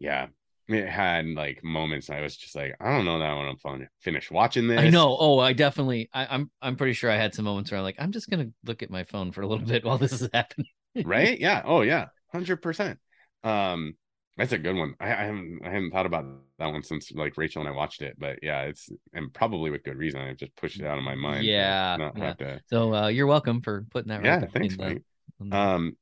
yeah, 0.00 0.26
it 0.68 0.88
had 0.88 1.26
like 1.26 1.64
moments. 1.64 2.10
I 2.10 2.20
was 2.20 2.36
just 2.36 2.54
like, 2.54 2.76
I 2.80 2.90
don't 2.90 3.04
know 3.04 3.18
that 3.18 3.36
when 3.36 3.46
I'm 3.48 3.56
fun 3.56 3.88
finish 4.00 4.30
watching 4.30 4.68
this. 4.68 4.80
I 4.80 4.90
know. 4.90 5.16
Oh, 5.18 5.38
I 5.38 5.52
definitely. 5.52 6.10
I, 6.12 6.26
I'm. 6.26 6.50
I'm 6.60 6.76
pretty 6.76 6.92
sure 6.92 7.10
I 7.10 7.16
had 7.16 7.34
some 7.34 7.44
moments 7.46 7.70
where 7.70 7.78
I'm 7.78 7.84
like, 7.84 7.96
I'm 7.98 8.12
just 8.12 8.28
gonna 8.28 8.50
look 8.64 8.82
at 8.82 8.90
my 8.90 9.04
phone 9.04 9.32
for 9.32 9.40
a 9.42 9.46
little 9.46 9.64
bit 9.66 9.84
while 9.84 9.98
this 9.98 10.20
is 10.20 10.28
happening. 10.34 10.68
right? 11.04 11.38
Yeah. 11.40 11.62
Oh 11.64 11.80
yeah, 11.82 12.06
hundred 12.32 12.58
percent. 12.62 12.98
Um, 13.44 13.94
that's 14.36 14.52
a 14.52 14.58
good 14.58 14.76
one. 14.76 14.94
I, 15.00 15.06
I 15.06 15.24
haven't 15.24 15.60
I 15.64 15.70
haven't 15.70 15.90
thought 15.90 16.06
about 16.06 16.24
that 16.58 16.66
one 16.66 16.82
since 16.82 17.10
like 17.12 17.36
Rachel 17.36 17.60
and 17.62 17.68
I 17.68 17.72
watched 17.72 18.02
it, 18.02 18.16
but 18.18 18.38
yeah, 18.42 18.62
it's 18.62 18.88
and 19.12 19.32
probably 19.32 19.70
with 19.70 19.82
good 19.84 19.96
reason. 19.96 20.20
I 20.20 20.34
just 20.34 20.54
pushed 20.54 20.78
it 20.80 20.86
out 20.86 20.98
of 20.98 21.04
my 21.04 21.14
mind. 21.14 21.44
Yeah, 21.44 21.96
not 21.98 22.16
yeah. 22.16 22.24
have 22.26 22.38
to. 22.38 22.60
So 22.66 22.94
uh, 22.94 23.08
you're 23.08 23.26
welcome 23.26 23.62
for 23.62 23.86
putting 23.90 24.10
that. 24.10 24.24
Yeah, 24.24 24.40
right 24.40 24.52
thanks, 24.52 24.76
the- 24.76 25.02
Um, 25.50 25.96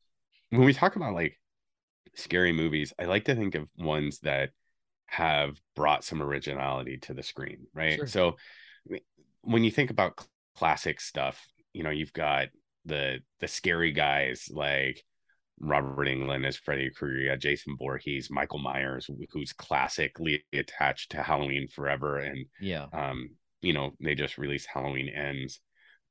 when 0.51 0.65
we 0.65 0.73
talk 0.75 0.97
about 0.97 1.15
like 1.15 1.39
scary 2.17 2.53
movies, 2.53 2.93
I 2.99 3.05
like 3.05 3.27
to 3.27 3.35
think 3.35 3.55
of 3.55 3.69
ones 3.77 4.19
that 4.21 4.51
have 5.07 5.61
brought 5.77 6.05
some 6.05 6.21
originality 6.23 6.99
to 6.99 7.15
the 7.15 7.23
screen, 7.23 7.67
right? 7.73 7.97
Sure. 7.97 8.07
So 8.07 8.37
when 9.43 9.65
you 9.65 9.71
think 9.71 9.91
about 9.91 10.19
cl- 10.19 10.29
classic 10.57 11.01
stuff, 11.01 11.45
you 11.73 11.83
know, 11.83 11.91
you've 11.91 12.13
got 12.13 12.49
the 12.85 13.19
the 13.41 13.49
scary 13.49 13.93
guys 13.93 14.49
like 14.51 15.03
Robert 15.61 16.07
Englund 16.09 16.47
as 16.47 16.57
Freddy 16.57 16.91
Krueger, 16.91 17.37
Jason 17.37 17.77
Voorhees, 17.79 18.31
Michael 18.31 18.59
Myers, 18.59 19.09
who's 19.31 19.53
classically 19.53 20.45
attached 20.53 21.13
to 21.13 21.23
Halloween 21.23 21.69
forever, 21.69 22.19
and 22.19 22.47
yeah. 22.61 22.87
um, 22.93 23.31
you 23.63 23.73
know, 23.73 23.93
they 24.01 24.15
just 24.15 24.39
released 24.39 24.69
Halloween 24.73 25.09
Ends, 25.09 25.61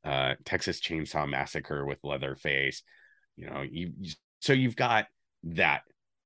uh, 0.03 0.35
Texas 0.45 0.79
Chainsaw 0.81 1.29
Massacre 1.29 1.85
with 1.85 1.99
Leatherface. 2.03 2.81
You 3.35 3.49
know, 3.49 3.61
you- 3.61 3.93
so 4.39 4.53
you've 4.53 4.75
got 4.75 5.07
that 5.43 5.81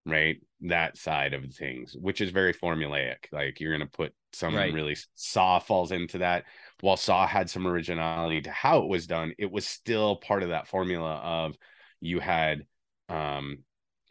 right, 0.05 0.37
that 0.61 0.97
side 0.97 1.33
of 1.33 1.53
things, 1.53 1.95
which 1.99 2.21
is 2.21 2.31
very 2.31 2.53
formulaic. 2.53 3.25
Like 3.31 3.59
you're 3.59 3.71
gonna 3.73 3.87
put 3.87 4.13
some 4.33 4.55
Right. 4.55 4.73
really 4.73 4.95
Saw 5.15 5.59
falls 5.59 5.91
into 5.91 6.19
that. 6.19 6.45
While 6.81 6.97
Saw 6.97 7.25
had 7.27 7.49
some 7.49 7.67
originality 7.67 8.41
to 8.41 8.51
how 8.51 8.79
it 8.83 8.87
was 8.87 9.07
done, 9.07 9.33
it 9.37 9.51
was 9.51 9.67
still 9.67 10.17
part 10.17 10.43
of 10.43 10.49
that 10.49 10.67
formula 10.67 11.15
of 11.15 11.55
you 11.99 12.19
had 12.19 12.65
um 13.09 13.59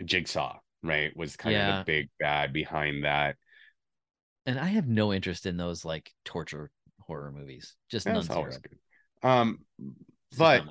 Jigsaw, 0.05 0.59
right? 0.83 1.17
Was 1.17 1.37
kind 1.37 1.57
of 1.57 1.63
Yeah. 1.63 1.79
the 1.79 1.85
big 1.85 2.11
bad 2.19 2.53
behind 2.53 3.05
that. 3.05 3.37
And 4.47 4.59
I 4.59 4.67
have 4.67 4.89
no 4.89 5.13
interest 5.13 5.47
in 5.47 5.57
those 5.57 5.85
like 5.85 6.13
torture 6.25 6.71
horror 7.01 7.33
movies. 7.33 7.75
Just 7.91 8.07
none. 8.07 8.15
That's 8.17 8.27
zero. 8.29 8.39
always 8.39 8.59
good. 8.59 8.79
Um, 9.23 9.65
but 10.37 10.65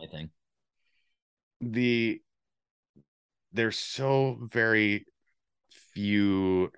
the 1.61 2.22
there's 3.58 3.78
so 3.78 4.38
very 4.41 5.05
few 5.93 6.72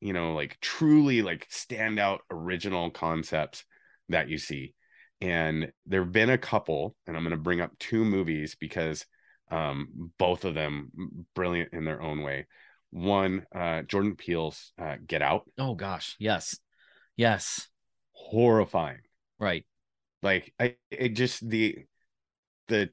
you 0.00 0.12
know 0.12 0.34
like 0.34 0.58
truly 0.60 1.22
like 1.22 1.48
standout 1.50 2.18
original 2.30 2.90
concepts 2.90 3.64
that 4.08 4.28
you 4.28 4.38
see. 4.38 4.74
And 5.20 5.72
there 5.86 6.02
have 6.02 6.12
been 6.12 6.30
a 6.30 6.38
couple 6.38 6.94
and 7.06 7.16
i'm 7.16 7.22
going 7.22 7.30
to 7.30 7.36
bring 7.36 7.60
up 7.60 7.78
two 7.78 8.04
movies 8.04 8.56
because 8.60 9.06
um 9.50 10.12
both 10.18 10.44
of 10.44 10.54
them 10.54 10.90
brilliant 11.34 11.72
in 11.72 11.84
their 11.84 12.02
own 12.02 12.22
way. 12.22 12.46
One 12.90 13.46
uh 13.54 13.82
jordan 13.82 14.14
peele's 14.16 14.72
uh, 14.80 14.96
get 15.06 15.22
out. 15.22 15.44
Oh 15.58 15.74
gosh, 15.74 16.16
yes, 16.18 16.58
yes, 17.16 17.68
horrifying. 18.12 19.00
Right. 19.38 19.64
like 20.22 20.52
i 20.60 20.76
it 20.90 21.10
just 21.10 21.48
the 21.48 21.78
the 22.68 22.90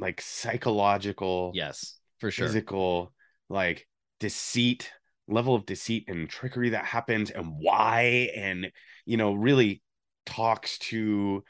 like 0.00 0.20
psychological 0.20 1.58
Yes, 1.58 1.98
for 2.18 2.30
sure. 2.30 2.48
physical 2.48 3.12
like 3.48 3.86
deceit 4.20 4.90
level 5.28 5.54
of 5.54 5.66
deceit 5.66 6.04
and 6.08 6.28
trickery 6.28 6.70
that 6.70 6.84
happens 6.84 7.30
and 7.30 7.46
why 7.58 8.30
and 8.36 8.70
you 9.06 9.16
know 9.16 9.32
really 9.34 9.82
talks 10.26 10.78
to 10.78 11.44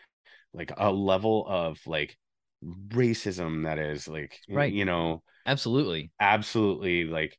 like 0.54 0.72
a 0.76 0.90
level 0.90 1.46
of 1.48 1.80
like 1.86 2.16
racism 2.64 3.64
that 3.64 3.78
is 3.78 4.08
like 4.08 4.40
Right. 4.48 4.72
you 4.72 4.84
know 4.84 5.22
Absolutely. 5.46 6.10
absolutely 6.20 7.04
like 7.04 7.38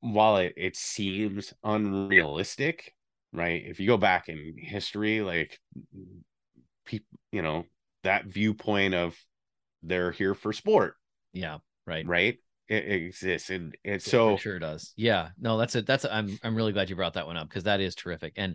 while 0.00 0.36
it, 0.38 0.54
it 0.56 0.76
seems 0.76 1.52
unrealistic 1.64 2.94
right 3.32 3.62
if 3.66 3.80
you 3.80 3.86
go 3.86 3.96
back 3.96 4.28
in 4.28 4.54
history 4.58 5.20
like 5.20 5.58
people 6.84 7.18
you 7.32 7.42
know 7.42 7.64
that 8.02 8.26
viewpoint 8.26 8.94
of 8.94 9.16
they're 9.82 10.10
here 10.12 10.34
for 10.34 10.52
sport 10.52 10.94
Yeah. 11.32 11.58
Right. 11.86 12.06
right 12.06 12.38
it, 12.68 12.84
it 12.84 13.02
exists 13.02 13.50
and 13.50 13.76
it's 13.82 14.06
Yeah, 14.06 14.10
so 14.10 14.36
sure 14.36 14.58
does. 14.60 14.92
Yeah. 14.96 15.30
No, 15.40 15.58
that's 15.58 15.74
it. 15.74 15.86
That's 15.86 16.04
I'm 16.04 16.38
I'm 16.44 16.54
really 16.54 16.72
glad 16.72 16.88
you 16.88 16.96
brought 16.96 17.14
that 17.14 17.26
one 17.26 17.36
up 17.36 17.48
because 17.48 17.64
that 17.64 17.80
is 17.80 17.94
terrific. 17.96 18.34
And 18.36 18.54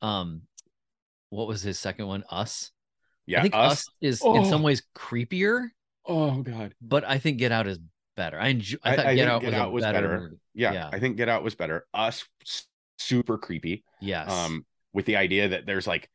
um, 0.00 0.42
what 1.30 1.46
was 1.48 1.60
his 1.62 1.78
second 1.78 2.06
one? 2.06 2.24
Us. 2.30 2.70
yeah 3.26 3.40
I 3.40 3.42
think 3.42 3.54
us, 3.54 3.72
Us, 3.72 3.88
is 4.00 4.22
in 4.24 4.44
some 4.46 4.62
Oh. 4.62 4.64
ways 4.64 4.82
creepier, 4.96 5.66
oh 6.06 6.42
god 6.42 6.74
but 6.80 7.04
I 7.04 7.18
think 7.18 7.38
Get 7.38 7.52
Out 7.52 7.66
is 7.66 7.78
better. 8.16 8.38
I 8.40 8.48
enjoy. 8.48 8.78
I 8.82 8.92
I- 8.92 8.96
thought 8.96 9.06
I 9.06 9.14
Get 9.14 9.20
think 9.22 9.30
Out 9.32 9.40
Get 9.42 9.46
was, 9.52 9.54
Out 9.60 9.72
was 9.72 9.84
better. 9.84 10.00
better. 10.08 10.32
yeah, 10.54 10.72
Yeah. 10.72 10.90
i 10.92 10.98
think 10.98 11.16
get 11.16 11.28
out 11.28 11.42
was 11.44 11.54
better 11.54 11.86
us 11.94 12.24
super 12.98 13.36
creepy 13.38 13.84
Yes. 14.00 14.30
um 14.30 14.64
with 14.94 15.04
the 15.06 15.16
idea 15.16 15.48
that 15.48 15.66
there's 15.66 15.86
like 15.86 16.08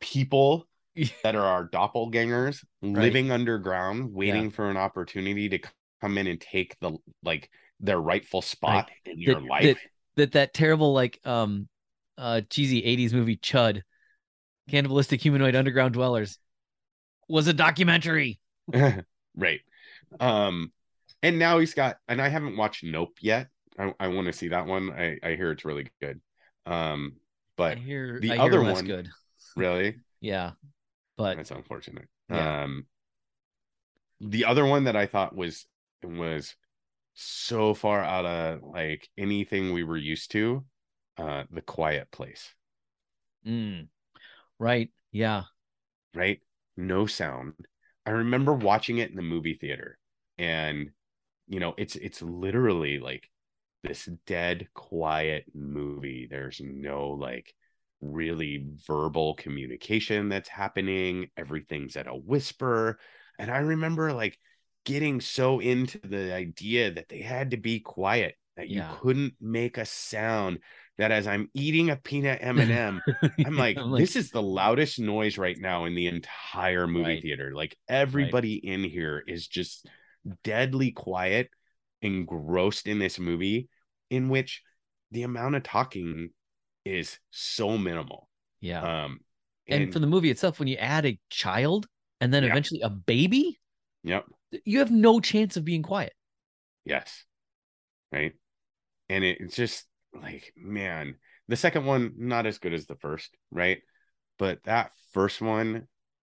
people. 0.00 0.66
that 1.22 1.34
are 1.34 1.44
our 1.46 1.68
doppelgangers 1.68 2.64
living 2.82 3.30
underground 3.30 4.12
waiting 4.12 4.50
for 4.50 4.68
an 4.70 4.76
opportunity 4.76 5.48
to 5.48 5.58
come 6.00 6.18
in 6.18 6.26
and 6.26 6.40
take 6.40 6.78
the 6.80 6.96
like 7.22 7.48
their 7.80 8.00
rightful 8.00 8.42
spot 8.42 8.90
in 9.06 9.18
your 9.18 9.36
That- 9.36 9.44
life. 9.44 9.78
that 10.16 10.32
that 10.32 10.52
terrible 10.54 10.92
like 10.92 11.18
um 11.24 11.68
uh 12.18 12.42
cheesy 12.50 12.82
80s 12.82 13.12
movie 13.14 13.36
Chud, 13.36 13.82
Cannibalistic 14.70 15.20
Humanoid 15.22 15.54
Underground 15.56 15.94
Dwellers, 15.94 16.38
was 17.28 17.46
a 17.46 17.52
documentary. 17.54 18.38
right. 19.36 19.60
Um 20.20 20.72
and 21.22 21.38
now 21.38 21.58
he's 21.58 21.74
got 21.74 21.96
and 22.08 22.20
i 22.20 22.28
haven't 22.28 22.56
watched 22.56 22.84
nope 22.84 23.16
yet. 23.20 23.48
I, 23.78 23.94
I 23.98 24.08
want 24.08 24.26
to 24.26 24.32
see 24.34 24.48
that 24.48 24.66
one. 24.66 24.90
I 24.92 25.18
i 25.22 25.34
hear 25.36 25.50
it's 25.52 25.64
really 25.64 25.88
good. 26.00 26.20
Um 26.66 27.14
but 27.56 27.78
I 27.78 27.80
hear 27.80 28.18
the 28.20 28.32
I 28.32 28.38
other 28.38 28.62
one- 28.62 28.84
good. 28.84 29.08
really? 29.56 29.96
Yeah. 30.20 30.52
But 31.16 31.36
that's 31.36 31.50
unfortunate 31.50 32.08
Yeah. 32.28 32.64
um 32.64 32.86
the 34.20 34.44
other 34.44 34.64
one 34.64 34.84
that 34.84 34.96
i 34.96 35.06
thought 35.06 35.34
was 35.34 35.66
was 36.02 36.54
so 37.14 37.74
far 37.74 38.02
out 38.02 38.26
of 38.26 38.62
like 38.62 39.08
anything 39.18 39.72
we 39.72 39.84
were 39.84 39.96
used 39.96 40.30
to 40.32 40.64
uh 41.18 41.44
the 41.50 41.62
quiet 41.62 42.10
place 42.10 42.54
mm, 43.44 43.88
right. 44.58 44.90
Yeah. 45.12 45.44
right 46.14 46.40
no 46.76 47.06
sound 47.06 47.54
i 48.06 48.10
remember 48.10 48.52
watching 48.52 48.98
it 48.98 49.10
in 49.10 49.16
the 49.16 49.22
movie 49.22 49.54
theater 49.54 49.98
and 50.38 50.90
you 51.48 51.60
know 51.60 51.74
it's 51.76 51.96
it's 51.96 52.22
literally 52.22 52.98
like 52.98 53.28
this 53.82 54.08
dead 54.26 54.68
quiet 54.74 55.44
movie 55.54 56.28
there's 56.30 56.60
no 56.64 57.10
like 57.10 57.54
really 58.02 58.66
verbal 58.86 59.34
communication 59.34 60.28
that's 60.28 60.48
happening. 60.50 61.28
Everything's 61.36 61.96
at 61.96 62.08
a 62.08 62.14
whisper. 62.14 62.98
And 63.38 63.50
I 63.50 63.58
remember 63.58 64.12
like 64.12 64.38
getting 64.84 65.20
so 65.20 65.60
into 65.60 65.98
the 65.98 66.34
idea 66.34 66.90
that 66.92 67.08
they 67.08 67.20
had 67.22 67.52
to 67.52 67.56
be 67.56 67.80
quiet, 67.80 68.34
that 68.56 68.68
you 68.68 68.78
Yeah. 68.78 68.96
couldn't 69.00 69.34
make 69.40 69.78
a 69.78 69.86
sound. 69.86 70.58
That 70.98 71.12
as 71.12 71.26
I'm 71.26 71.48
eating 71.54 71.90
a 71.90 71.96
peanut 71.96 72.40
M&M, 72.42 73.00
I'm 73.44 73.56
like, 73.56 73.78
I'm 73.78 73.92
this 73.96 74.16
is 74.16 74.30
the 74.30 74.42
loudest 74.42 74.98
noise 74.98 75.38
right 75.38 75.56
now 75.58 75.86
in 75.86 75.94
the 75.94 76.08
entire 76.08 76.86
movie 76.86 77.04
Right. 77.04 77.22
theater. 77.22 77.52
Like 77.54 77.76
everybody 77.88 78.54
in 78.54 78.84
here 78.84 79.22
is 79.26 79.48
just 79.48 79.86
deadly 80.44 80.90
quiet, 80.92 81.50
engrossed 82.02 82.86
in 82.86 82.98
this 82.98 83.18
movie, 83.18 83.68
in 84.10 84.28
which 84.28 84.62
the 85.10 85.22
amount 85.22 85.54
of 85.56 85.62
talking 85.62 86.30
is 86.84 87.18
so 87.30 87.78
minimal. 87.78 88.28
yeah. 88.60 89.04
Um, 89.04 89.20
and, 89.68 89.92
for 89.92 90.00
the 90.00 90.06
movie 90.06 90.30
itself, 90.30 90.58
when 90.58 90.68
you 90.68 90.76
add 90.76 91.06
a 91.06 91.18
child 91.30 91.86
and 92.20 92.32
then 92.34 92.42
Yeah. 92.42 92.50
eventually 92.50 92.80
a 92.82 92.90
baby, 92.90 93.58
yep, 94.02 94.24
you 94.64 94.80
have 94.80 94.90
no 94.90 95.20
chance 95.20 95.56
of 95.56 95.64
being 95.64 95.82
quiet. 95.82 96.12
yes, 96.84 97.24
right, 98.10 98.32
and 99.08 99.24
it, 99.24 99.38
it's 99.40 99.56
just 99.56 99.86
like 100.12 100.52
man, 100.56 101.14
the 101.48 101.56
second 101.56 101.86
one 101.86 102.12
not 102.18 102.46
as 102.46 102.58
good 102.58 102.74
as 102.74 102.86
the 102.86 102.96
first, 102.96 103.36
right, 103.50 103.80
but 104.38 104.62
that 104.64 104.90
first 105.12 105.40
one, 105.40 105.86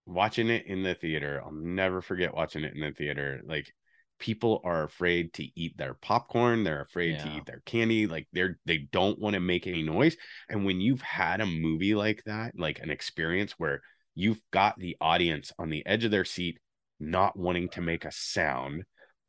watching 0.06 0.50
it 0.50 0.66
in 0.66 0.84
the 0.84 0.96
theater, 0.96 1.42
I'll 1.44 1.52
never 1.52 2.02
forget 2.02 2.34
watching 2.34 2.64
it 2.64 2.74
in 2.74 2.82
the 2.82 2.92
theater. 2.92 3.42
Like 3.46 3.74
people 4.20 4.62
are 4.64 4.84
afraid 4.84 5.34
to 5.34 5.48
eat 5.60 5.78
their 5.78 5.94
popcorn, 5.94 6.64
they're 6.64 6.82
afraid 6.82 7.20
to 7.20 7.30
eat 7.30 7.46
their 7.46 7.62
candy, 7.66 8.08
like 8.08 8.28
they're 8.34 8.60
they 8.66 8.78
don't 8.92 9.20
want 9.20 9.34
to 9.36 9.40
make 9.40 9.68
any 9.68 9.84
noise. 9.84 10.16
And 10.50 10.66
when 10.66 10.82
you've 10.82 11.02
had 11.02 11.42
a 11.42 11.46
movie 11.46 11.96
like 11.96 12.24
that, 12.26 12.54
like 12.58 12.80
an 12.80 12.90
experience 12.90 13.54
where 13.58 13.82
you've 14.16 14.42
got 14.52 14.78
the 14.80 14.98
audience 15.00 15.52
on 15.60 15.70
the 15.70 15.86
edge 15.86 16.04
of 16.04 16.12
their 16.12 16.26
seat, 16.26 16.60
not 17.00 17.38
wanting 17.38 17.70
to 17.70 17.82
make 17.82 18.06
a 18.06 18.12
sound, 18.12 18.84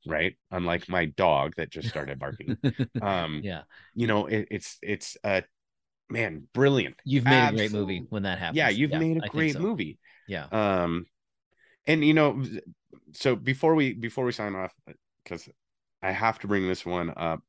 right? 0.06 0.36
Unlike 0.50 0.88
my 0.88 1.06
dog 1.06 1.54
that 1.56 1.70
just 1.70 1.88
started 1.88 2.18
barking. 2.18 2.56
Um, 3.02 3.40
yeah. 3.44 3.62
you 3.94 4.06
know, 4.06 4.26
it, 4.26 4.48
it's 4.50 4.78
it's 4.82 5.16
a 5.24 5.44
man, 6.10 6.48
brilliant. 6.54 6.96
You've 7.04 7.24
made 7.24 7.48
a 7.48 7.56
great 7.56 7.72
movie 7.72 8.06
when 8.08 8.22
that 8.22 8.38
happens. 8.38 8.56
Yeah, 8.56 8.70
you've 8.70 8.92
made 8.92 9.22
I 9.22 9.26
a 9.26 9.28
great 9.28 9.52
so. 9.52 9.60
movie 9.60 9.98
Yeah. 10.26 10.46
um 10.50 11.06
and 11.86 12.04
you 12.04 12.14
know 12.14 12.42
so 13.12 13.36
before 13.36 13.74
we 13.74 13.92
before 13.92 14.24
we 14.24 14.32
sign 14.32 14.54
off 14.54 14.72
uh, 14.88 14.92
because 15.22 15.48
i 16.02 16.10
have 16.10 16.38
to 16.38 16.46
bring 16.46 16.66
this 16.66 16.84
one 16.86 17.12
up 17.16 17.40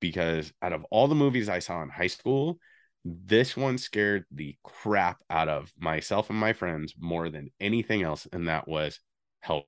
because 0.00 0.52
out 0.62 0.72
of 0.72 0.84
all 0.90 1.08
the 1.08 1.14
movies 1.14 1.48
i 1.48 1.58
saw 1.58 1.82
in 1.82 1.88
high 1.88 2.06
school 2.06 2.58
this 3.04 3.56
one 3.56 3.78
scared 3.78 4.24
the 4.30 4.56
crap 4.62 5.20
out 5.28 5.48
of 5.48 5.72
myself 5.78 6.30
and 6.30 6.38
my 6.38 6.52
friends 6.52 6.94
more 6.98 7.28
than 7.28 7.50
anything 7.60 8.02
else 8.02 8.26
and 8.32 8.48
that 8.48 8.68
was 8.68 9.00
hell 9.40 9.64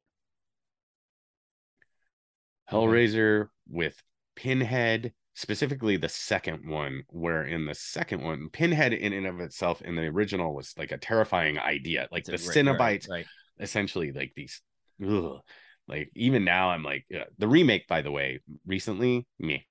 hellraiser 2.71 3.49
with 3.69 4.01
pinhead 4.37 5.13
specifically 5.35 5.97
the 5.97 6.09
second 6.09 6.69
one 6.69 7.03
where 7.09 7.45
in 7.45 7.67
the 7.67 7.75
second 7.75 8.23
one 8.23 8.49
pinhead 8.53 8.93
in 8.93 9.13
and 9.13 9.27
of 9.27 9.41
itself 9.41 9.83
in 9.83 9.97
the 9.97 10.03
original 10.03 10.55
was 10.55 10.73
like 10.79 10.93
a 10.93 10.99
terrifying 10.99 11.59
idea 11.59 12.09
like 12.13 12.25
the 12.25 12.33
Right, 12.33 12.41
Cenobites 12.41 13.09
right, 13.09 13.11
right. 13.11 13.27
essentially 13.59 14.13
like 14.13 14.33
these 14.37 14.63
ugh, 15.03 15.41
like 15.89 16.11
even 16.15 16.45
now 16.45 16.71
i'm 16.71 16.83
like 16.83 17.05
uh, 17.15 17.25
the 17.39 17.49
remake 17.49 17.87
by 17.89 18.03
the 18.03 18.11
way 18.11 18.41
recently 18.67 19.27
me 19.39 19.67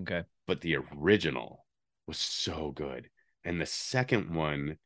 Okay. 0.00 0.22
but 0.46 0.60
the 0.60 0.76
original 0.94 1.64
was 2.06 2.18
so 2.18 2.72
good 2.74 3.08
and 3.44 3.60
the 3.60 3.66
second 3.66 4.34
one 4.34 4.76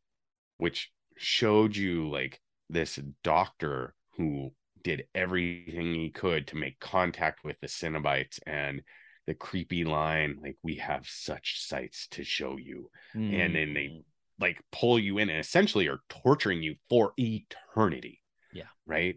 which 0.58 0.90
showed 1.16 1.74
you 1.76 2.08
like 2.10 2.40
this 2.70 2.98
doctor 3.24 3.94
who 4.16 4.52
did 4.82 5.04
everything 5.14 5.94
he 5.94 6.10
could 6.10 6.46
to 6.48 6.56
make 6.56 6.78
contact 6.78 7.42
with 7.44 7.56
the 7.60 7.66
Cenobites 7.66 8.38
and 8.46 8.82
the 9.26 9.34
creepy 9.34 9.84
line 9.84 10.38
like 10.42 10.56
we 10.62 10.76
have 10.76 11.06
such 11.08 11.60
sights 11.66 12.06
to 12.08 12.22
show 12.24 12.56
you 12.56 12.90
And 13.14 13.54
then 13.54 13.74
they- 13.74 13.88
Mm. 13.88 14.04
like 14.40 14.60
pull 14.70 14.98
you 14.98 15.18
in 15.18 15.30
and 15.30 15.40
essentially 15.40 15.88
are 15.88 16.00
torturing 16.08 16.62
you 16.62 16.76
for 16.88 17.12
eternity. 17.16 18.22
Yeah. 18.52 18.68
Right. 18.86 19.16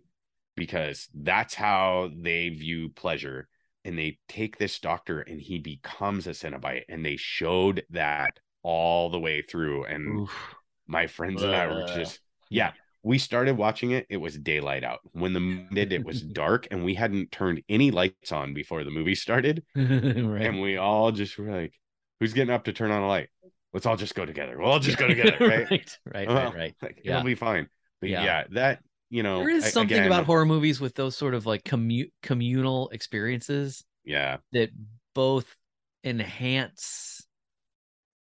Because 0.56 1.08
that's 1.14 1.54
how 1.56 2.10
they 2.16 2.50
view 2.50 2.90
pleasure. 2.90 3.48
And 3.84 3.98
they 3.98 4.20
take 4.28 4.58
this 4.58 4.80
doctor 4.80 5.22
and 5.22 5.42
he 5.42 5.58
becomes 5.60 6.28
a 6.28 6.32
Cenobite. 6.32 6.84
And 6.90 7.06
they 7.06 7.16
showed 7.16 7.84
that 7.92 8.40
all 8.64 9.10
the 9.10 9.20
way 9.20 9.42
through. 9.42 9.86
And 9.86 10.22
Oof. 10.22 10.56
my 10.88 11.08
friends 11.08 11.42
and 11.42 11.56
I 11.56 11.68
were 11.68 11.88
just, 11.96 12.20
yeah. 12.50 12.74
We 13.04 13.18
started 13.18 13.58
watching 13.58 13.90
it. 13.92 14.06
It 14.12 14.18
was 14.18 14.38
daylight 14.38 14.84
out. 14.84 15.00
When 15.14 15.34
the 15.34 15.40
movie 15.40 15.66
ended, 15.72 15.92
it 15.94 16.06
was 16.06 16.22
dark, 16.44 16.68
and 16.70 16.86
we 16.86 16.94
hadn't 16.94 17.32
turned 17.32 17.64
any 17.68 17.90
lights 17.90 18.32
on 18.32 18.54
before 18.54 18.84
the 18.84 18.92
movie 18.92 19.16
started 19.16 19.64
right. 19.76 19.88
and 19.88 20.62
we 20.62 20.78
all 20.78 21.12
just 21.12 21.36
were 21.40 21.50
like, 21.50 21.74
"Who's 22.20 22.34
getting 22.34 22.54
up 22.54 22.66
to 22.66 22.74
turn 22.74 22.92
on 22.92 23.02
a 23.02 23.08
light? 23.08 23.30
Let's 23.74 23.88
all 23.88 23.96
just 23.98 24.14
go 24.14 24.24
together. 24.28 24.56
We'll 24.60 24.70
all 24.70 24.80
just 24.80 25.00
go 25.00 25.08
together, 25.16 25.36
right? 25.40 25.72
right. 25.72 25.98
Right. 26.14 26.28
Well, 26.28 26.52
Right. 26.52 26.56
Right. 26.56 26.76
Like, 26.80 27.02
Yeah. 27.04 27.14
It'll 27.14 27.26
be 27.26 27.34
fine." 27.34 27.68
But 28.02 28.12
Yeah. 28.12 28.24
yeah, 28.24 28.44
that 28.52 28.84
you 29.12 29.22
know, 29.24 29.40
There 29.42 29.50
is 29.50 29.72
something 29.72 29.98
again, 29.98 30.08
about 30.08 30.26
horror 30.26 30.46
movies 30.46 30.82
with 30.82 30.96
those 30.96 31.16
sort 31.16 31.36
of 31.36 31.46
like 31.46 31.64
commu- 31.64 32.12
communal 32.24 32.90
experiences 32.90 33.84
Yeah, 34.06 34.38
that 34.54 34.72
both 35.14 35.56
enhance 36.04 37.28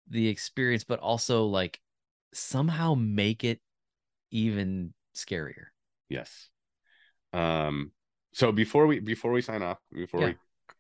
the 0.09 0.29
experience, 0.29 0.85
but 0.85 1.01
also 1.01 1.45
like 1.45 1.79
somehow 2.33 2.95
make 2.95 3.45
it 3.45 3.61
even 4.31 4.95
scarier. 5.15 5.67
yes. 6.09 6.49
Um. 7.33 7.93
So 8.33 8.53
before 8.53 8.87
we 8.87 9.01
before 9.01 9.33
we 9.33 9.43
sign 9.43 9.63
off, 9.63 9.79
before 9.93 10.21
Yeah. 10.21 10.27
we 10.29 10.35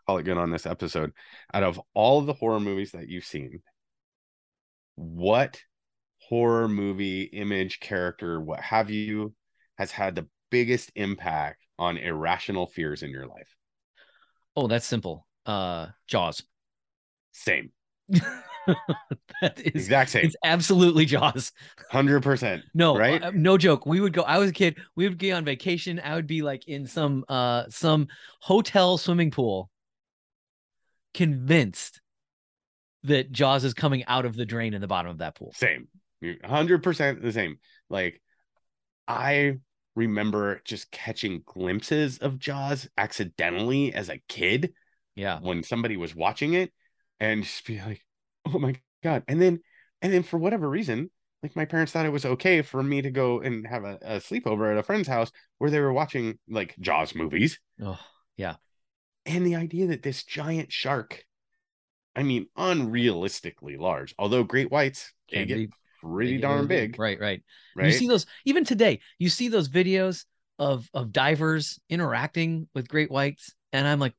call 0.06 0.18
it 0.18 0.22
good 0.24 0.38
on 0.38 0.50
this 0.50 0.66
episode, 0.66 1.12
out 1.52 1.62
of 1.64 1.80
all 1.94 2.20
the 2.22 2.32
horror 2.32 2.60
movies 2.60 2.92
that 2.92 3.08
you've 3.08 3.24
seen, 3.24 3.62
what 4.96 5.60
horror 6.28 6.68
movie, 6.68 7.22
image, 7.22 7.80
character, 7.80 8.40
what 8.40 8.60
have 8.60 8.90
you, 8.90 9.34
has 9.78 9.90
had 9.90 10.14
the 10.14 10.26
biggest 10.50 10.90
impact 10.94 11.64
on 11.78 11.96
irrational 11.96 12.66
fears 12.66 13.02
in 13.02 13.10
your 13.10 13.26
life? 13.26 13.56
Oh, 14.56 14.66
that's 14.66 14.86
simple. 14.86 15.26
Uh, 15.46 15.86
Jaws. 16.06 16.42
Same, 17.32 17.70
that 18.08 19.58
is 19.58 19.72
exact 19.74 20.10
same, 20.10 20.24
it's 20.26 20.34
absolutely 20.44 21.04
Jaws. 21.04 21.52
hundred 21.90 22.22
percent. 22.22 22.62
No, 22.74 22.96
Right? 22.96 23.22
uh, 23.22 23.30
no 23.32 23.56
joke. 23.56 23.86
We 23.86 24.00
would 24.00 24.12
go. 24.12 24.22
I 24.22 24.38
was 24.38 24.50
a 24.50 24.52
kid. 24.52 24.78
We 24.96 25.08
would 25.08 25.18
be 25.18 25.30
on 25.32 25.44
vacation. 25.44 26.00
I 26.02 26.16
would 26.16 26.26
be 26.26 26.42
like 26.42 26.66
in 26.66 26.86
some 26.86 27.24
uh 27.28 27.64
some 27.70 28.08
hotel 28.40 28.98
swimming 28.98 29.30
pool, 29.30 29.70
convinced 31.14 32.00
that 33.04 33.30
Jaws 33.30 33.64
is 33.64 33.74
coming 33.74 34.04
out 34.06 34.24
of 34.26 34.34
the 34.34 34.44
drain 34.44 34.74
in 34.74 34.80
the 34.80 34.88
bottom 34.88 35.10
of 35.10 35.18
that 35.18 35.36
pool. 35.36 35.52
Same. 35.54 35.86
Hundred 36.44 36.82
percent 36.82 37.22
the 37.22 37.32
same. 37.32 37.58
Like 37.88 38.20
I 39.06 39.58
remember 39.98 40.60
just 40.64 40.90
catching 40.90 41.42
glimpses 41.44 42.18
of 42.18 42.38
Jaws 42.38 42.88
accidentally 42.96 43.92
as 43.92 44.08
a 44.08 44.20
kid 44.28 44.72
Yeah. 45.16 45.40
when 45.40 45.62
somebody 45.62 45.96
was 45.96 46.14
watching 46.14 46.54
it 46.54 46.72
and 47.20 47.42
just 47.44 47.66
be 47.66 47.80
like, 47.80 48.04
oh 48.46 48.58
my 48.58 48.74
God. 49.02 49.24
And 49.28 49.40
then 49.42 49.60
and 50.00 50.12
then 50.12 50.22
for 50.22 50.38
whatever 50.38 50.68
reason, 50.70 51.10
like 51.42 51.56
my 51.56 51.64
parents 51.64 51.92
thought 51.92 52.06
it 52.06 52.12
was 52.12 52.24
okay 52.24 52.62
for 52.62 52.82
me 52.82 53.02
to 53.02 53.10
go 53.10 53.40
and 53.40 53.66
have 53.66 53.84
a, 53.84 53.98
a 54.02 54.16
sleepover 54.18 54.70
at 54.70 54.78
a 54.78 54.82
friend's 54.82 55.08
house 55.08 55.30
where 55.58 55.70
they 55.70 55.80
were 55.80 55.92
watching 55.92 56.38
like 56.48 56.76
Jaws 56.78 57.14
movies. 57.14 57.58
Oh, 57.82 57.98
yeah. 58.36 58.56
And 59.26 59.46
the 59.46 59.56
idea 59.56 59.88
that 59.88 60.02
this 60.02 60.24
giant 60.24 60.72
shark, 60.72 61.24
I 62.16 62.22
mean, 62.22 62.46
unrealistically 62.56 63.78
large, 63.78 64.14
although 64.18 64.44
great 64.44 64.70
whites 64.70 65.12
can 65.30 65.46
get 65.46 65.56
be 65.56 65.68
pretty 66.00 66.32
really 66.32 66.38
darn 66.38 66.66
big. 66.66 66.98
Right. 66.98 67.18
Right. 67.20 67.42
right? 67.76 67.86
You 67.86 67.92
see 67.92 68.08
those 68.08 68.26
even 68.44 68.64
today. 68.64 69.00
You 69.18 69.28
see 69.28 69.48
those 69.48 69.68
videos 69.68 70.24
of 70.58 70.88
of 70.94 71.12
divers 71.12 71.78
interacting 71.88 72.68
with 72.74 72.88
great 72.88 73.10
whites, 73.10 73.54
and 73.72 73.86
I'm 73.86 74.00
like, 74.00 74.14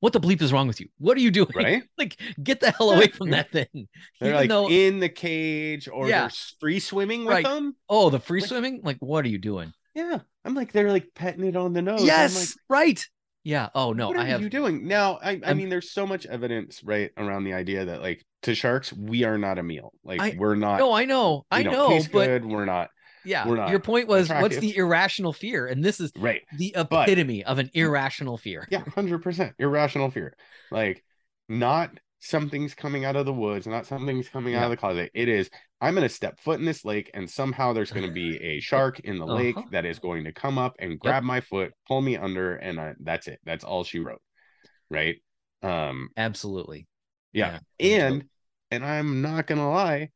what 0.00 0.12
the 0.12 0.20
bleep 0.20 0.42
is 0.42 0.52
wrong 0.52 0.68
with 0.68 0.80
you? 0.80 0.88
What 0.98 1.16
are 1.16 1.20
you 1.20 1.30
doing? 1.30 1.48
right? 1.54 1.82
like, 1.98 2.16
get 2.42 2.60
the 2.60 2.70
hell 2.70 2.90
away 2.92 3.08
from 3.08 3.30
that 3.36 3.50
thing. 3.50 3.68
They're 4.20 4.30
Even 4.30 4.34
like 4.34 4.48
though, 4.48 4.68
in 4.68 5.00
the 5.00 5.08
cage 5.08 5.88
or 5.88 6.08
Yeah. 6.08 6.22
they're 6.22 6.30
free 6.60 6.80
swimming 6.80 7.20
with 7.24 7.34
Right. 7.34 7.44
them. 7.44 7.74
oh, 7.88 8.10
the 8.10 8.20
free 8.20 8.40
like- 8.40 8.48
swimming. 8.48 8.80
Like, 8.84 8.98
what 9.00 9.24
are 9.24 9.28
you 9.28 9.38
doing? 9.38 9.72
Yeah. 9.94 10.18
I'm 10.44 10.54
like, 10.54 10.72
they're 10.72 10.92
like 10.92 11.08
petting 11.14 11.44
it 11.44 11.56
on 11.56 11.72
the 11.72 11.82
nose. 11.82 12.02
I'm 12.02 12.06
yes, 12.06 12.36
like, 12.36 12.56
right. 12.68 13.08
Yeah. 13.42 13.68
Oh 13.74 13.92
no, 13.92 14.08
what 14.08 14.16
are 14.16 14.20
I 14.20 14.26
have. 14.26 14.42
you 14.42 14.50
doing? 14.50 14.86
Now, 14.86 15.18
I, 15.22 15.30
I 15.30 15.40
I'm- 15.46 15.56
mean, 15.56 15.68
there's 15.70 15.90
so 15.90 16.06
much 16.06 16.26
evidence, 16.26 16.84
right, 16.84 17.10
around 17.16 17.44
the 17.44 17.54
idea 17.54 17.84
that 17.86 18.02
like 18.02 18.24
to 18.46 18.54
sharks, 18.54 18.92
we 18.92 19.22
are 19.24 19.38
not 19.38 19.58
a 19.58 19.62
meal. 19.62 19.92
Like 20.02 20.20
I- 20.20 20.36
we're 20.36 20.56
not 20.56 20.78
No, 20.80 20.92
I 20.92 21.04
know, 21.04 21.44
I 21.50 21.62
know, 21.62 22.00
but 22.12 22.26
good. 22.26 22.44
We're 22.44 22.64
not 22.64 22.88
yeah, 23.24 23.46
we're 23.46 23.56
not 23.56 23.70
your 23.70 23.80
point 23.80 24.08
was 24.08 24.28
what's 24.28 24.58
the 24.58 24.76
irrational 24.76 25.32
fear, 25.32 25.66
and 25.66 25.84
this 25.84 26.00
is 26.00 26.12
right. 26.16 26.42
the 26.56 26.72
But- 26.74 27.08
epitome 27.08 27.44
of 27.44 27.58
an 27.58 27.70
irrational 27.74 28.38
fear. 28.38 28.66
Yeah, 28.70 28.82
hundred 28.94 29.22
percent 29.22 29.54
irrational 29.58 30.10
fear. 30.10 30.36
Like 30.70 31.04
not 31.48 31.90
something's 32.20 32.74
coming 32.74 33.04
out 33.04 33.14
of 33.16 33.26
the 33.26 33.32
woods, 33.32 33.66
not 33.66 33.86
something's 33.86 34.28
coming 34.28 34.54
out 34.54 34.64
of 34.64 34.70
the 34.70 34.76
closet. 34.76 35.10
It 35.14 35.28
is 35.28 35.50
I'm 35.80 35.94
going 35.94 36.08
to 36.08 36.14
step 36.14 36.40
foot 36.40 36.58
in 36.58 36.64
this 36.64 36.84
lake 36.84 37.10
and 37.14 37.28
somehow 37.28 37.72
there's 37.74 37.92
going 37.92 38.06
to 38.06 38.12
be 38.12 38.36
a 38.42 38.60
shark 38.70 39.00
in 39.00 39.18
the 39.18 39.26
lake 39.26 39.56
Uh-huh. 39.56 39.66
that 39.72 39.84
is 39.84 39.98
going 39.98 40.24
to 40.24 40.32
come 40.32 40.56
up 40.56 40.74
and 40.78 40.98
grab 40.98 41.22
my 41.22 41.40
foot, 41.40 41.72
pull 41.86 42.00
me 42.00 42.16
under 42.16 42.56
and 42.56 42.80
I, 42.80 42.94
that's 43.00 43.28
it. 43.28 43.38
That's 43.44 43.62
all 43.64 43.84
she 43.84 43.98
wrote. 44.00 44.22
Right? 44.90 45.16
Um 45.62 46.08
Absolutely. 46.16 46.86
yeah. 47.32 47.58
Yeah, 47.78 48.06
and 48.08 48.24
and 48.70 48.84
I'm 48.84 49.22
not 49.22 49.46
to 49.46 49.56
lie, 49.56 50.10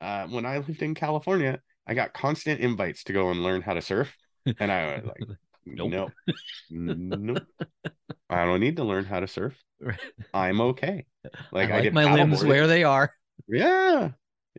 uh 0.00 0.26
when 0.28 0.46
I 0.46 0.58
lived 0.58 0.82
in 0.82 0.94
California, 0.94 1.60
I 1.86 1.94
got 1.94 2.14
constant 2.14 2.60
invites 2.60 3.04
to 3.04 3.12
go 3.12 3.30
and 3.30 3.42
learn 3.42 3.62
how 3.62 3.74
to 3.74 3.82
surf 3.82 4.16
and 4.58 4.70
I 4.72 4.96
was 4.96 5.04
like 5.04 5.38
Nope. 5.66 5.90
nope. 5.90 6.12
nope. 6.70 7.42
I 8.30 8.44
don't 8.44 8.60
need 8.60 8.76
to 8.76 8.84
learn 8.84 9.06
how 9.06 9.20
to 9.20 9.26
surf. 9.26 9.54
I'm 10.34 10.60
okay. 10.60 11.06
Like 11.52 11.70
I 11.70 11.72
I, 11.72 11.74
like 11.76 11.82
did 11.84 11.94
my 11.94 12.12
limbs 12.12 12.44
where 12.44 12.66
they 12.66 12.84
are. 12.84 13.12
Yeah. 13.48 14.10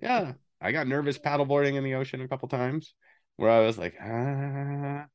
Yeah. 0.01 0.33
I 0.61 0.71
got 0.71 0.87
nervous 0.87 1.19
paddleboarding 1.19 1.75
in 1.75 1.83
the 1.83 1.95
ocean 1.95 2.21
a 2.21 2.27
couple 2.27 2.47
times 2.47 2.93
where 3.37 3.51
I 3.51 3.59
was 3.59 3.77
like, 3.77 3.95
ah. 4.01 5.05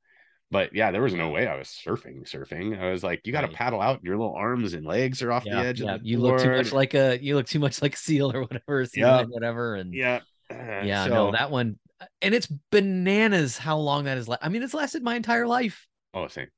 But 0.52 0.74
yeah, 0.74 0.90
there 0.90 1.02
was 1.02 1.14
no 1.14 1.30
way 1.30 1.46
I 1.46 1.56
was 1.56 1.68
surfing, 1.68 2.28
surfing. 2.28 2.76
I 2.80 2.90
was 2.90 3.04
like, 3.04 3.20
you 3.24 3.32
got 3.32 3.42
to 3.42 3.46
Right. 3.46 3.56
paddle 3.56 3.80
out. 3.80 4.02
Your 4.02 4.16
little 4.16 4.34
arms 4.34 4.74
and 4.74 4.84
legs 4.84 5.22
are 5.22 5.30
off 5.30 5.44
Yeah, 5.46 5.62
the 5.62 5.68
edge 5.68 5.80
yeah. 5.80 5.94
of 5.94 6.02
the 6.02 6.08
You 6.08 6.18
look 6.18 6.40
too 6.40 6.50
much 6.50 6.72
like 6.72 6.94
a 6.94 7.18
you 7.22 7.36
look 7.36 7.46
too 7.46 7.60
much 7.60 7.80
like 7.80 7.94
a 7.94 7.98
seal 7.98 8.32
or 8.32 8.40
whatever, 8.42 8.84
sea 8.84 9.00
Yeah. 9.00 9.22
whatever. 9.24 9.76
And 9.76 9.94
yeah. 9.94 10.20
Uh, 10.50 10.82
yeah, 10.84 11.04
so, 11.04 11.10
no, 11.10 11.30
that 11.32 11.52
one 11.52 11.78
uh, 12.00 12.06
and 12.22 12.34
it's 12.34 12.48
bananas 12.72 13.56
how 13.58 13.76
long 13.78 14.04
that 14.04 14.18
is. 14.18 14.26
La- 14.26 14.38
I 14.42 14.48
mean, 14.48 14.62
it's 14.64 14.74
lasted 14.74 15.04
my 15.04 15.14
entire 15.14 15.46
life. 15.46 15.86
Oh, 16.12 16.26
same. 16.26 16.48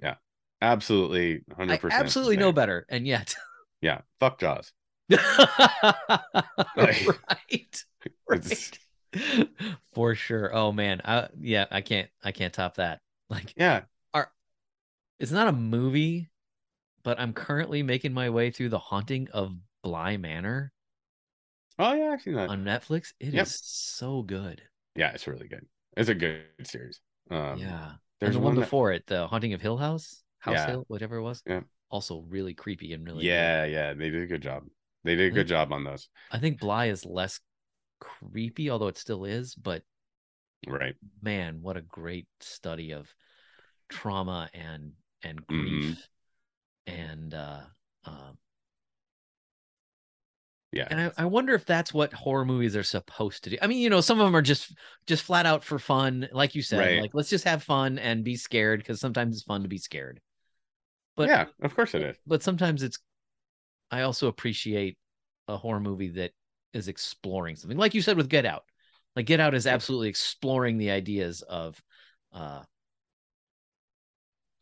Yeah. 0.00 0.14
Absolutely. 0.62 1.40
100%. 1.58 1.90
Absolutely 1.90 2.36
no 2.36 2.52
better, 2.52 2.86
and 2.88 3.06
yet, 3.06 3.34
Yeah. 3.80 4.02
Fuck 4.20 4.38
Jaws. 4.38 4.72
right, 6.76 7.06
right, 8.28 8.78
for 9.92 10.14
sure. 10.14 10.54
Oh 10.54 10.70
man, 10.70 11.00
I, 11.04 11.28
yeah, 11.40 11.66
I 11.70 11.80
can't, 11.80 12.08
I 12.22 12.30
can't 12.32 12.52
top 12.52 12.76
that. 12.76 13.00
Like, 13.30 13.54
Yeah. 13.56 13.82
are 14.12 14.30
it's 15.20 15.30
not 15.32 15.46
a 15.48 15.52
movie, 15.52 16.30
but 17.04 17.18
I'm 17.20 17.32
currently 17.32 17.82
making 17.82 18.12
my 18.12 18.28
way 18.30 18.50
through 18.50 18.70
the 18.70 18.78
haunting 18.78 19.28
of 19.30 19.54
Bly 19.82 20.16
Manor 20.16 20.72
Oh, 21.78 21.94
yeah. 21.94 22.10
I've 22.10 22.20
seen 22.20 22.34
that. 22.34 22.50
on 22.50 22.64
Netflix. 22.64 23.14
It 23.20 23.28
is 23.28 23.34
Yep. 23.34 23.46
so 23.48 24.22
good. 24.22 24.62
yeah. 24.96 25.12
It's 25.12 25.26
really 25.26 25.48
good. 25.48 25.64
It's 25.96 26.08
a 26.10 26.14
good 26.14 26.44
series. 26.64 27.00
Um, 27.30 27.58
yeah, 27.58 27.92
There's 28.18 28.34
and 28.34 28.42
the 28.42 28.46
one, 28.46 28.54
that- 28.56 28.60
before 28.62 28.92
it, 28.92 29.06
the 29.06 29.26
Haunting 29.28 29.54
of 29.54 29.62
Hill 29.62 29.76
House, 29.78 30.22
House 30.40 30.54
Yeah. 30.56 30.66
Hill, 30.66 30.84
whatever 30.88 31.16
it 31.16 31.22
was. 31.22 31.42
Yeah. 31.46 31.60
Also, 31.88 32.20
really 32.22 32.52
creepy 32.54 32.92
and 32.92 33.04
really. 33.06 33.22
good. 33.22 33.28
yeah. 33.28 33.64
Yeah. 33.64 33.94
They 33.94 34.10
did 34.10 34.22
a 34.22 34.26
good 34.26 34.42
job. 34.42 34.66
They 35.04 35.14
did 35.16 35.32
a 35.32 35.34
good 35.34 35.46
job 35.48 35.72
on 35.72 35.84
those. 35.84 36.08
I 36.30 36.38
think 36.38 36.60
Bly 36.60 36.86
is 36.86 37.06
less 37.06 37.40
creepy, 38.00 38.68
although 38.70 38.88
it 38.88 38.98
still 38.98 39.24
is. 39.24 39.54
But 39.54 39.82
Right. 40.66 40.94
man, 41.22 41.62
what 41.62 41.76
a 41.76 41.82
great 41.82 42.26
study 42.40 42.92
of 42.92 43.12
trauma 43.88 44.48
and 44.54 44.92
and 45.22 45.44
grief 45.46 46.08
and 46.86 47.34
uh 47.34 47.60
um 48.04 48.38
Yeah. 50.72 50.86
and 50.90 51.00
I, 51.00 51.22
I 51.22 51.24
wonder 51.24 51.54
if 51.54 51.66
that's 51.66 51.92
what 51.92 52.12
horror 52.12 52.44
movies 52.44 52.76
are 52.76 52.84
supposed 52.84 53.42
to 53.44 53.50
do. 53.50 53.56
I 53.60 53.66
mean, 53.66 53.80
you 53.80 53.90
know, 53.90 54.00
some 54.00 54.20
of 54.20 54.26
them 54.26 54.36
are 54.36 54.42
just 54.42 54.72
just 55.06 55.24
flat 55.24 55.44
out 55.46 55.64
for 55.64 55.78
fun, 55.78 56.28
like 56.32 56.54
you 56.54 56.62
said, 56.62 56.78
Right. 56.78 57.00
like 57.00 57.10
let's 57.12 57.28
just 57.28 57.44
have 57.44 57.62
fun 57.62 57.98
and 57.98 58.22
be 58.22 58.36
scared 58.36 58.80
because 58.80 59.00
sometimes 59.00 59.36
it's 59.36 59.44
fun 59.44 59.62
to 59.62 59.68
be 59.68 59.78
scared. 59.78 60.20
But 61.16 61.28
yeah, 61.28 61.46
of 61.62 61.74
course 61.74 61.94
it 61.94 62.02
is. 62.02 62.16
but 62.26 62.42
sometimes 62.42 62.82
it's 62.82 62.98
I 63.90 64.02
also 64.02 64.28
appreciate 64.28 64.96
a 65.48 65.56
horror 65.56 65.80
movie 65.80 66.10
that 66.10 66.30
is 66.72 66.86
exploring 66.86 67.56
something. 67.56 67.76
Like 67.78 67.94
you 67.94 68.02
said 68.02 68.16
with 68.16 68.28
Get 68.28 68.46
Out. 68.46 68.62
Like 69.16 69.26
Get 69.26 69.40
Out 69.40 69.54
is 69.54 69.66
absolutely 69.66 70.08
exploring 70.08 70.78
the 70.78 70.90
ideas 70.90 71.42
of 71.42 71.80
uh 72.32 72.62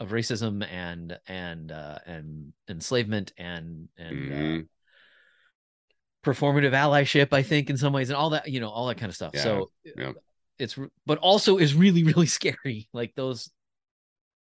of 0.00 0.10
racism 0.10 0.66
and 0.70 1.18
and 1.26 1.72
uh 1.72 1.98
and 2.06 2.52
enslavement 2.68 3.32
and 3.36 3.88
and 3.98 4.30
uh, 4.30 4.34
Mhm. 4.34 4.68
performative 6.24 6.72
allyship 6.72 7.32
i 7.32 7.42
think 7.42 7.70
in 7.70 7.76
some 7.76 7.92
ways 7.92 8.10
and 8.10 8.16
all 8.16 8.30
that 8.30 8.48
you 8.48 8.60
know 8.60 8.68
all 8.68 8.86
that 8.86 8.96
kind 8.98 9.08
of 9.10 9.16
stuff 9.16 9.32
Yeah, 9.34 9.42
so 9.42 9.70
yeah. 9.84 10.12
it's 10.58 10.78
but 11.06 11.18
also 11.18 11.58
is 11.58 11.74
really 11.74 12.04
really 12.04 12.26
scary 12.38 12.88
like 12.92 13.14
those 13.14 13.50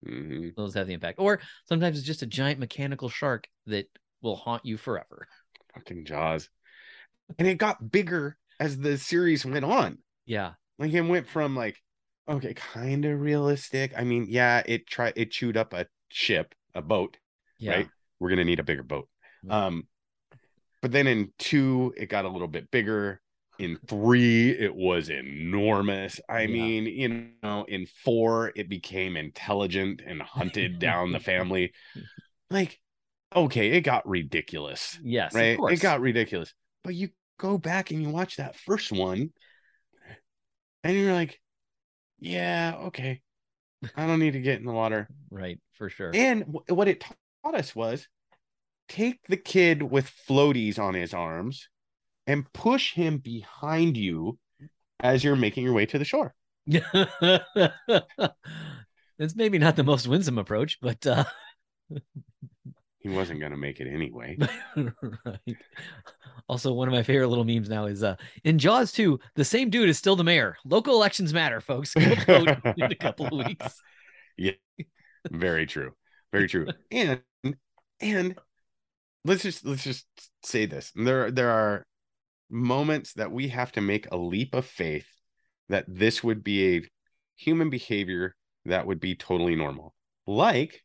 Mhm. 0.07 0.55
those 0.55 0.75
have 0.75 0.87
the 0.87 0.93
impact 0.93 1.19
or 1.19 1.41
sometimes 1.65 1.99
it's 1.99 2.07
just 2.07 2.23
a 2.23 2.27
giant 2.27 2.61
mechanical 2.61 3.09
shark 3.09 3.49
that 3.67 3.87
will 4.23 4.37
haunt 4.37 4.65
you 4.65 4.77
forever 4.77 5.27
Fucking 5.75 6.05
Jaws. 6.05 6.49
And 7.39 7.49
it 7.49 7.59
got 7.59 7.91
bigger 7.91 8.37
as 8.61 8.79
the 8.79 8.99
series 8.99 9.45
went 9.45 9.65
on. 9.65 9.99
yeah 10.27 10.55
Like 10.79 10.93
it 10.93 11.03
went 11.03 11.29
from 11.29 11.57
like, 11.57 11.83
okay, 12.29 12.55
kind 12.55 13.05
of 13.05 13.21
realistic. 13.21 13.93
I 13.97 14.05
mean, 14.05 14.27
yeah, 14.29 14.63
it 14.67 14.87
tried 14.87 15.15
it 15.17 15.31
chewed 15.31 15.57
up 15.57 15.73
a 15.73 15.87
ship, 16.11 16.55
a 16.75 16.83
boat, 16.83 17.19
yeah 17.59 17.73
right? 17.73 17.89
We're 18.21 18.31
gonna 18.31 18.45
need 18.45 18.61
a 18.61 18.65
bigger 18.65 18.83
boat. 18.83 19.09
Mhm. 19.43 19.55
Um, 19.55 19.89
but 20.83 20.93
then 20.93 21.07
in 21.07 21.33
two, 21.39 21.95
it 21.97 22.07
got 22.07 22.25
a 22.25 22.29
little 22.29 22.49
bit 22.49 22.71
bigger. 22.71 23.21
In 23.59 23.79
three, 23.87 24.51
it 24.51 24.75
was 24.75 25.09
enormous. 25.11 26.21
I 26.29 26.47
Yeah. 26.47 26.49
mean, 26.49 26.87
you 26.87 27.31
know, 27.43 27.65
in 27.69 27.87
four, 28.05 28.53
it 28.57 28.69
became 28.69 29.17
intelligent 29.17 30.03
and 30.05 30.21
hunted 30.21 30.79
down 30.81 31.13
the 31.13 31.21
family. 31.21 31.73
Like, 32.51 32.81
okay, 33.35 33.73
it 33.73 33.83
got 33.83 34.09
ridiculous, 34.09 34.99
yes 35.01 35.41
of 35.41 35.41
right? 35.41 35.53
course. 35.53 35.75
It 35.75 35.79
got 35.79 36.01
ridiculous. 36.01 36.55
But 36.83 36.95
you 36.95 37.11
go 37.39 37.59
back 37.59 37.91
and 37.91 38.03
you 38.03 38.11
watch 38.11 38.37
that 38.37 38.57
first 38.57 38.93
one, 38.93 39.31
and 40.83 40.97
you're 40.97 41.13
like, 41.13 41.41
yeah, 42.21 42.75
okay, 42.87 43.21
I 43.97 44.07
don't 44.07 44.21
need 44.21 44.33
to 44.35 44.41
get 44.41 44.59
in 44.61 44.67
the 44.67 44.73
water. 44.73 45.09
right 45.31 45.59
for 45.75 45.89
sure 45.91 46.13
And 46.15 46.45
wh- 46.45 46.73
what 46.73 46.89
it 46.89 47.01
taught 47.01 47.55
us 47.55 47.75
was 47.75 48.09
take 48.89 49.21
the 49.29 49.37
kid 49.37 49.83
with 49.83 50.11
floaties 50.29 50.79
on 50.79 50.95
his 50.95 51.15
arms 51.15 51.69
and 52.27 52.51
push 52.53 52.95
him 52.95 53.19
behind 53.19 53.97
you 53.97 54.39
as 55.01 55.25
you're 55.25 55.37
making 55.37 55.65
your 55.65 55.75
way 55.75 55.87
to 55.87 55.99
the 55.99 56.05
shore. 56.05 56.35
That's 59.19 59.37
maybe 59.37 59.59
not 59.59 59.77
the 59.77 59.85
most 59.85 60.09
winsome 60.09 60.39
approach 60.39 60.79
but 60.81 61.07
uh 61.07 61.25
He 63.05 63.11
wasn't 63.11 63.39
going 63.39 63.53
to 63.53 63.59
make 63.59 63.81
it 63.81 63.87
anyway. 63.87 64.39
right. 64.77 65.57
Also, 66.49 66.73
one 66.73 66.89
of 66.89 66.95
my 66.95 67.03
favorite 67.03 67.29
little 67.29 67.45
memes 67.45 67.69
now 67.69 67.85
is 67.85 68.03
uh 68.03 68.17
in 68.45 68.59
Jaws 68.59 68.93
2, 68.93 69.21
the 69.35 69.45
same 69.45 69.69
dude 69.69 69.91
is 69.91 69.99
still 69.99 70.17
the 70.17 70.25
mayor. 70.25 70.57
Local 70.65 70.95
elections 70.95 71.33
matter, 71.35 71.61
folks. 71.61 71.95
In 71.97 72.13
a 72.79 72.95
couple 72.99 73.27
of 73.27 73.47
weeks. 73.47 73.81
Yeah. 74.39 74.53
Very 75.31 75.67
true. 75.67 75.93
Very 76.33 76.49
true. 76.49 76.67
And 76.91 77.21
and 78.01 78.39
let's 79.25 79.43
just 79.43 79.67
let's 79.67 79.85
just 79.85 80.07
say 80.43 80.65
this. 80.65 80.91
There 80.97 81.31
there 81.31 81.51
are 81.51 81.87
moments 82.51 83.13
that 83.15 83.31
we 83.31 83.49
have 83.49 83.73
to 83.73 83.83
make 83.83 84.11
a 84.11 84.17
leap 84.17 84.55
of 84.55 84.65
faith 84.65 85.07
that 85.69 85.85
this 85.89 86.25
would 86.25 86.43
be 86.43 86.77
a 86.77 86.83
human 87.37 87.69
behavior 87.69 88.35
that 88.65 88.87
would 88.87 89.01
be 89.01 89.15
totally 89.15 89.57
normal. 89.57 89.95
Like 90.27 90.84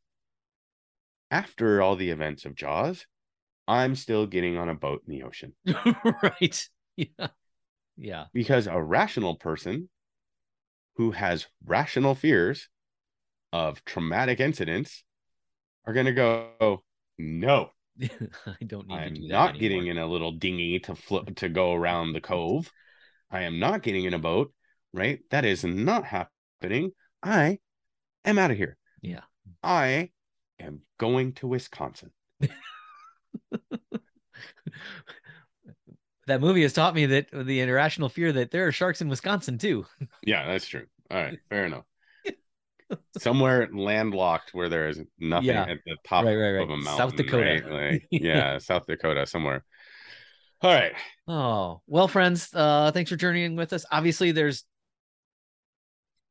after 1.32 1.82
all 1.82 1.96
the 1.96 2.10
events 2.12 2.46
of 2.46 2.56
Jaws, 2.56 3.06
I'm 3.68 3.96
still 3.96 4.26
getting 4.26 4.58
on 4.58 4.70
a 4.70 4.76
boat 4.76 5.04
in 5.08 5.14
the 5.14 5.24
ocean 5.24 5.54
right. 6.24 6.70
Yeah. 6.96 7.28
Yeah. 7.98 8.26
because 8.34 8.68
a 8.68 8.82
rational 8.82 9.36
person 9.36 9.90
who 10.96 11.12
has 11.12 11.48
rational 11.66 12.16
fears 12.16 12.68
of 13.54 13.84
traumatic 13.86 14.40
incidents 14.40 15.04
are 15.86 15.94
going 15.94 16.06
to 16.06 16.14
go, 16.14 16.84
no, 17.18 17.72
I 18.02 18.64
don't 18.66 18.88
need 18.88 18.96
I 18.96 19.00
to 19.02 19.06
am 19.08 19.14
do 19.14 19.22
that. 19.22 19.28
not 19.30 19.60
getting 19.60 19.88
in 19.88 19.98
a 19.98 20.08
little 20.08 20.32
dinghy 20.34 20.80
to 20.80 20.96
flip 20.96 21.36
to 21.38 21.50
go 21.50 21.74
around 21.74 22.14
the 22.14 22.22
cove. 22.22 22.72
I 23.32 23.44
am 23.44 23.60
not 23.60 23.84
getting 23.84 24.06
in 24.06 24.14
a 24.14 24.20
boat, 24.20 24.54
right? 24.94 25.20
That 25.32 25.46
is 25.46 25.64
not 25.64 26.06
happening. 26.06 26.92
I 27.24 27.60
am 28.26 28.40
out 28.40 28.52
of 28.52 28.58
here. 28.58 28.78
Yeah. 29.02 29.22
I 29.64 30.10
am 30.60 30.82
going 30.98 31.34
to 31.34 31.48
Wisconsin. 31.48 32.12
that 36.28 36.42
movie 36.42 36.62
has 36.62 36.74
taught 36.74 36.94
me 36.96 37.06
that 37.08 37.28
the 37.34 37.62
irrational 37.62 38.10
fear 38.10 38.32
that 38.32 38.52
there 38.52 38.68
are 38.68 38.72
sharks 38.72 39.02
in 39.02 39.10
Wisconsin 39.10 39.58
too. 39.58 39.86
Yeah, 40.24 40.46
that's 40.46 40.68
true. 40.68 40.86
All 41.10 41.18
right, 41.18 41.40
fair 41.50 41.66
enough. 41.66 41.86
Somewhere 43.20 43.70
landlocked 43.72 44.54
where 44.54 44.68
there 44.70 44.90
is 44.90 45.00
nothing 45.20 45.48
Yeah. 45.50 45.64
at 45.64 45.78
the 45.86 45.96
top 46.06 46.26
Right, 46.26 46.36
right, 46.36 46.54
right. 46.54 46.64
of 46.64 46.70
a 46.70 46.78
mountain. 46.78 46.98
South 46.98 47.16
Dakota. 47.16 47.44
right? 47.44 47.92
Like, 47.94 48.08
yeah, 48.12 48.58
South 48.58 48.86
Dakota 48.88 49.26
somewhere. 49.28 49.64
All 50.62 50.74
right. 50.74 50.94
Oh, 51.28 51.82
well, 51.88 52.08
friends, 52.08 52.50
uh, 52.54 52.92
thanks 52.92 53.10
for 53.10 53.16
journeying 53.16 53.56
with 53.56 53.74
us. 53.74 53.86
Obviously, 53.92 54.32
there's 54.32 54.64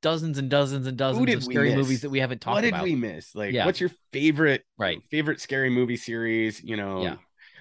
dozens 0.00 0.38
and 0.38 0.48
dozens 0.50 0.86
and 0.86 0.96
dozens 0.96 1.34
of 1.34 1.42
scary 1.44 1.74
movies 1.74 2.02
that 2.02 2.10
we 2.10 2.20
haven't 2.20 2.40
talked 2.40 2.52
about. 2.52 2.56
what 2.56 2.60
did 2.62 2.74
about. 2.74 2.84
we 2.84 2.94
miss? 2.94 3.34
Like, 3.34 3.52
Yeah. 3.52 3.66
what's 3.66 3.80
your 3.80 3.90
favorite 4.12 4.64
Right. 4.78 5.02
favorite 5.10 5.40
scary 5.40 5.70
movie 5.70 5.96
series? 5.96 6.62
You 6.62 6.76
know, 6.76 7.02
Yeah. 7.02 7.16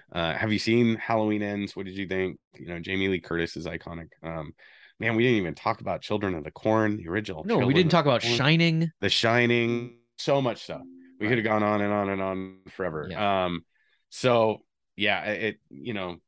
Uh, 0.10 0.34
have 0.34 0.54
you 0.54 0.60
seen 0.60 0.96
Halloween 0.96 1.44
Ends? 1.44 1.76
What 1.76 1.86
did 1.86 1.98
you 1.98 2.08
think? 2.08 2.40
You 2.58 2.68
know, 2.68 2.80
Jamie 2.80 3.10
Lee 3.10 3.20
Curtis 3.20 3.58
is 3.58 3.66
iconic. 3.66 4.08
Um, 4.24 4.54
man, 5.00 5.18
we 5.18 5.24
didn't 5.24 5.38
even 5.40 5.54
talk 5.54 5.82
about 5.82 6.02
Children 6.02 6.34
of 6.36 6.46
the 6.46 6.52
Corn, 6.52 6.96
the 6.96 7.10
original. 7.10 7.44
No, 7.44 7.58
we 7.58 7.74
didn't 7.74 7.92
talk 7.92 8.06
about 8.06 8.22
Corn. 8.22 8.34
Shining. 8.36 8.92
The 9.02 9.10
Shining, 9.10 9.98
so 10.18 10.42
much 10.42 10.64
stuff. 10.64 10.82
We 11.20 11.26
Right. 11.26 11.32
could 11.32 11.38
have 11.40 11.46
gone 11.46 11.62
on 11.64 11.82
and 11.82 11.92
on 11.92 12.10
and 12.10 12.22
on 12.22 12.60
forever. 12.70 13.12
Um, 13.14 13.66
so 14.10 14.64
yeah, 14.96 15.24
it 15.26 15.60
you 15.70 15.94
know, 15.94 16.22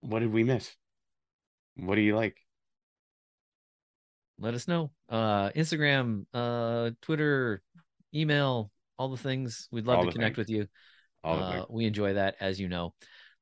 what 0.00 0.20
did 0.20 0.32
we 0.32 0.42
miss? 0.42 0.74
What 1.76 1.96
do 1.96 2.00
you 2.00 2.16
like? 2.16 2.36
Let 4.38 4.54
us 4.54 4.66
know. 4.66 4.90
Uh, 5.08 5.50
Instagram, 5.50 6.26
uh, 6.34 6.90
Twitter, 7.02 7.62
email, 8.14 8.70
all 8.98 9.08
the 9.08 9.16
things. 9.16 9.68
We'd 9.72 9.86
love 9.86 9.98
All 9.98 10.04
to 10.06 10.12
connect 10.12 10.36
things. 10.36 10.48
with 10.48 10.50
you. 10.50 10.66
All 11.24 11.38
Uh, 11.42 11.64
we 11.70 11.86
enjoy 11.86 12.14
that, 12.14 12.36
as 12.40 12.60
you 12.60 12.68
know. 12.68 12.94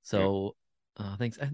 So, 0.02 0.54
uh, 0.96 1.16
thanks. 1.16 1.38
uh, 1.38 1.46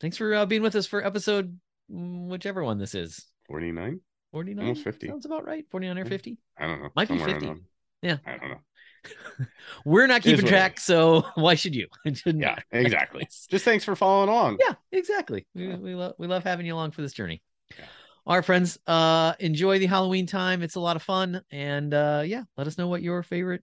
Thanks 0.00 0.16
for 0.16 0.34
uh, 0.34 0.46
being 0.46 0.62
with 0.62 0.74
us 0.74 0.86
for 0.86 1.04
episode, 1.06 1.58
mm, 1.90 2.26
whichever 2.28 2.64
one 2.64 2.78
this 2.78 2.94
is. 2.94 3.24
49? 3.46 4.00
49 4.32 4.64
Almost 4.64 4.82
50. 4.84 5.06
sounds 5.08 5.26
about 5.26 5.44
right 5.44 5.64
49 5.70 5.98
or 5.98 6.04
Mm. 6.04 6.08
50 6.08 6.38
I 6.58 6.66
don't 6.66 6.82
know. 6.82 6.88
Might 6.96 7.08
be 7.08 7.18
somewhere 7.18 7.34
50. 7.34 7.46
them. 7.46 7.66
Yeah. 8.00 8.16
I 8.26 8.36
don't 8.36 8.50
know. 8.50 8.60
we're 9.84 10.06
not 10.06 10.22
keeping 10.22 10.46
track 10.46 10.78
so 10.80 11.24
why 11.34 11.54
should 11.56 11.74
you 11.74 11.88
Yeah, 12.24 12.56
exactly. 12.70 13.26
Just 13.50 13.64
thanks 13.64 13.84
for 13.84 13.94
following 13.96 14.28
along. 14.28 14.58
yeah 14.60 14.74
exactly 14.92 15.44
we, 15.54 15.66
Yeah. 15.68 15.76
we 15.76 15.94
love 15.96 16.14
we 16.18 16.26
love 16.28 16.44
having 16.44 16.66
you 16.66 16.74
along 16.74 16.92
for 16.92 17.02
this 17.02 17.12
journey 17.12 17.42
Yeah. 17.76 17.84
All 18.26 18.36
right 18.36 18.44
friends 18.44 18.78
uh 18.86 19.34
enjoy 19.40 19.78
the 19.78 19.86
halloween 19.86 20.26
time. 20.26 20.62
It's 20.62 20.76
a 20.76 20.80
lot 20.80 20.96
of 20.96 21.02
fun 21.02 21.42
and 21.50 21.92
uh 21.92 22.22
yeah 22.24 22.44
let 22.56 22.66
us 22.66 22.78
know 22.78 22.88
what 22.88 23.02
your 23.02 23.22
favorite 23.22 23.62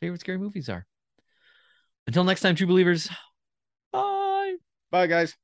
favorite 0.00 0.20
scary 0.20 0.38
movies 0.38 0.68
are. 0.68 0.86
Until 2.06 2.24
next 2.24 2.40
time 2.40 2.54
true 2.54 2.66
believers 2.66 3.08
bye. 3.92 4.54
Bye, 4.90 5.06
guys. 5.06 5.36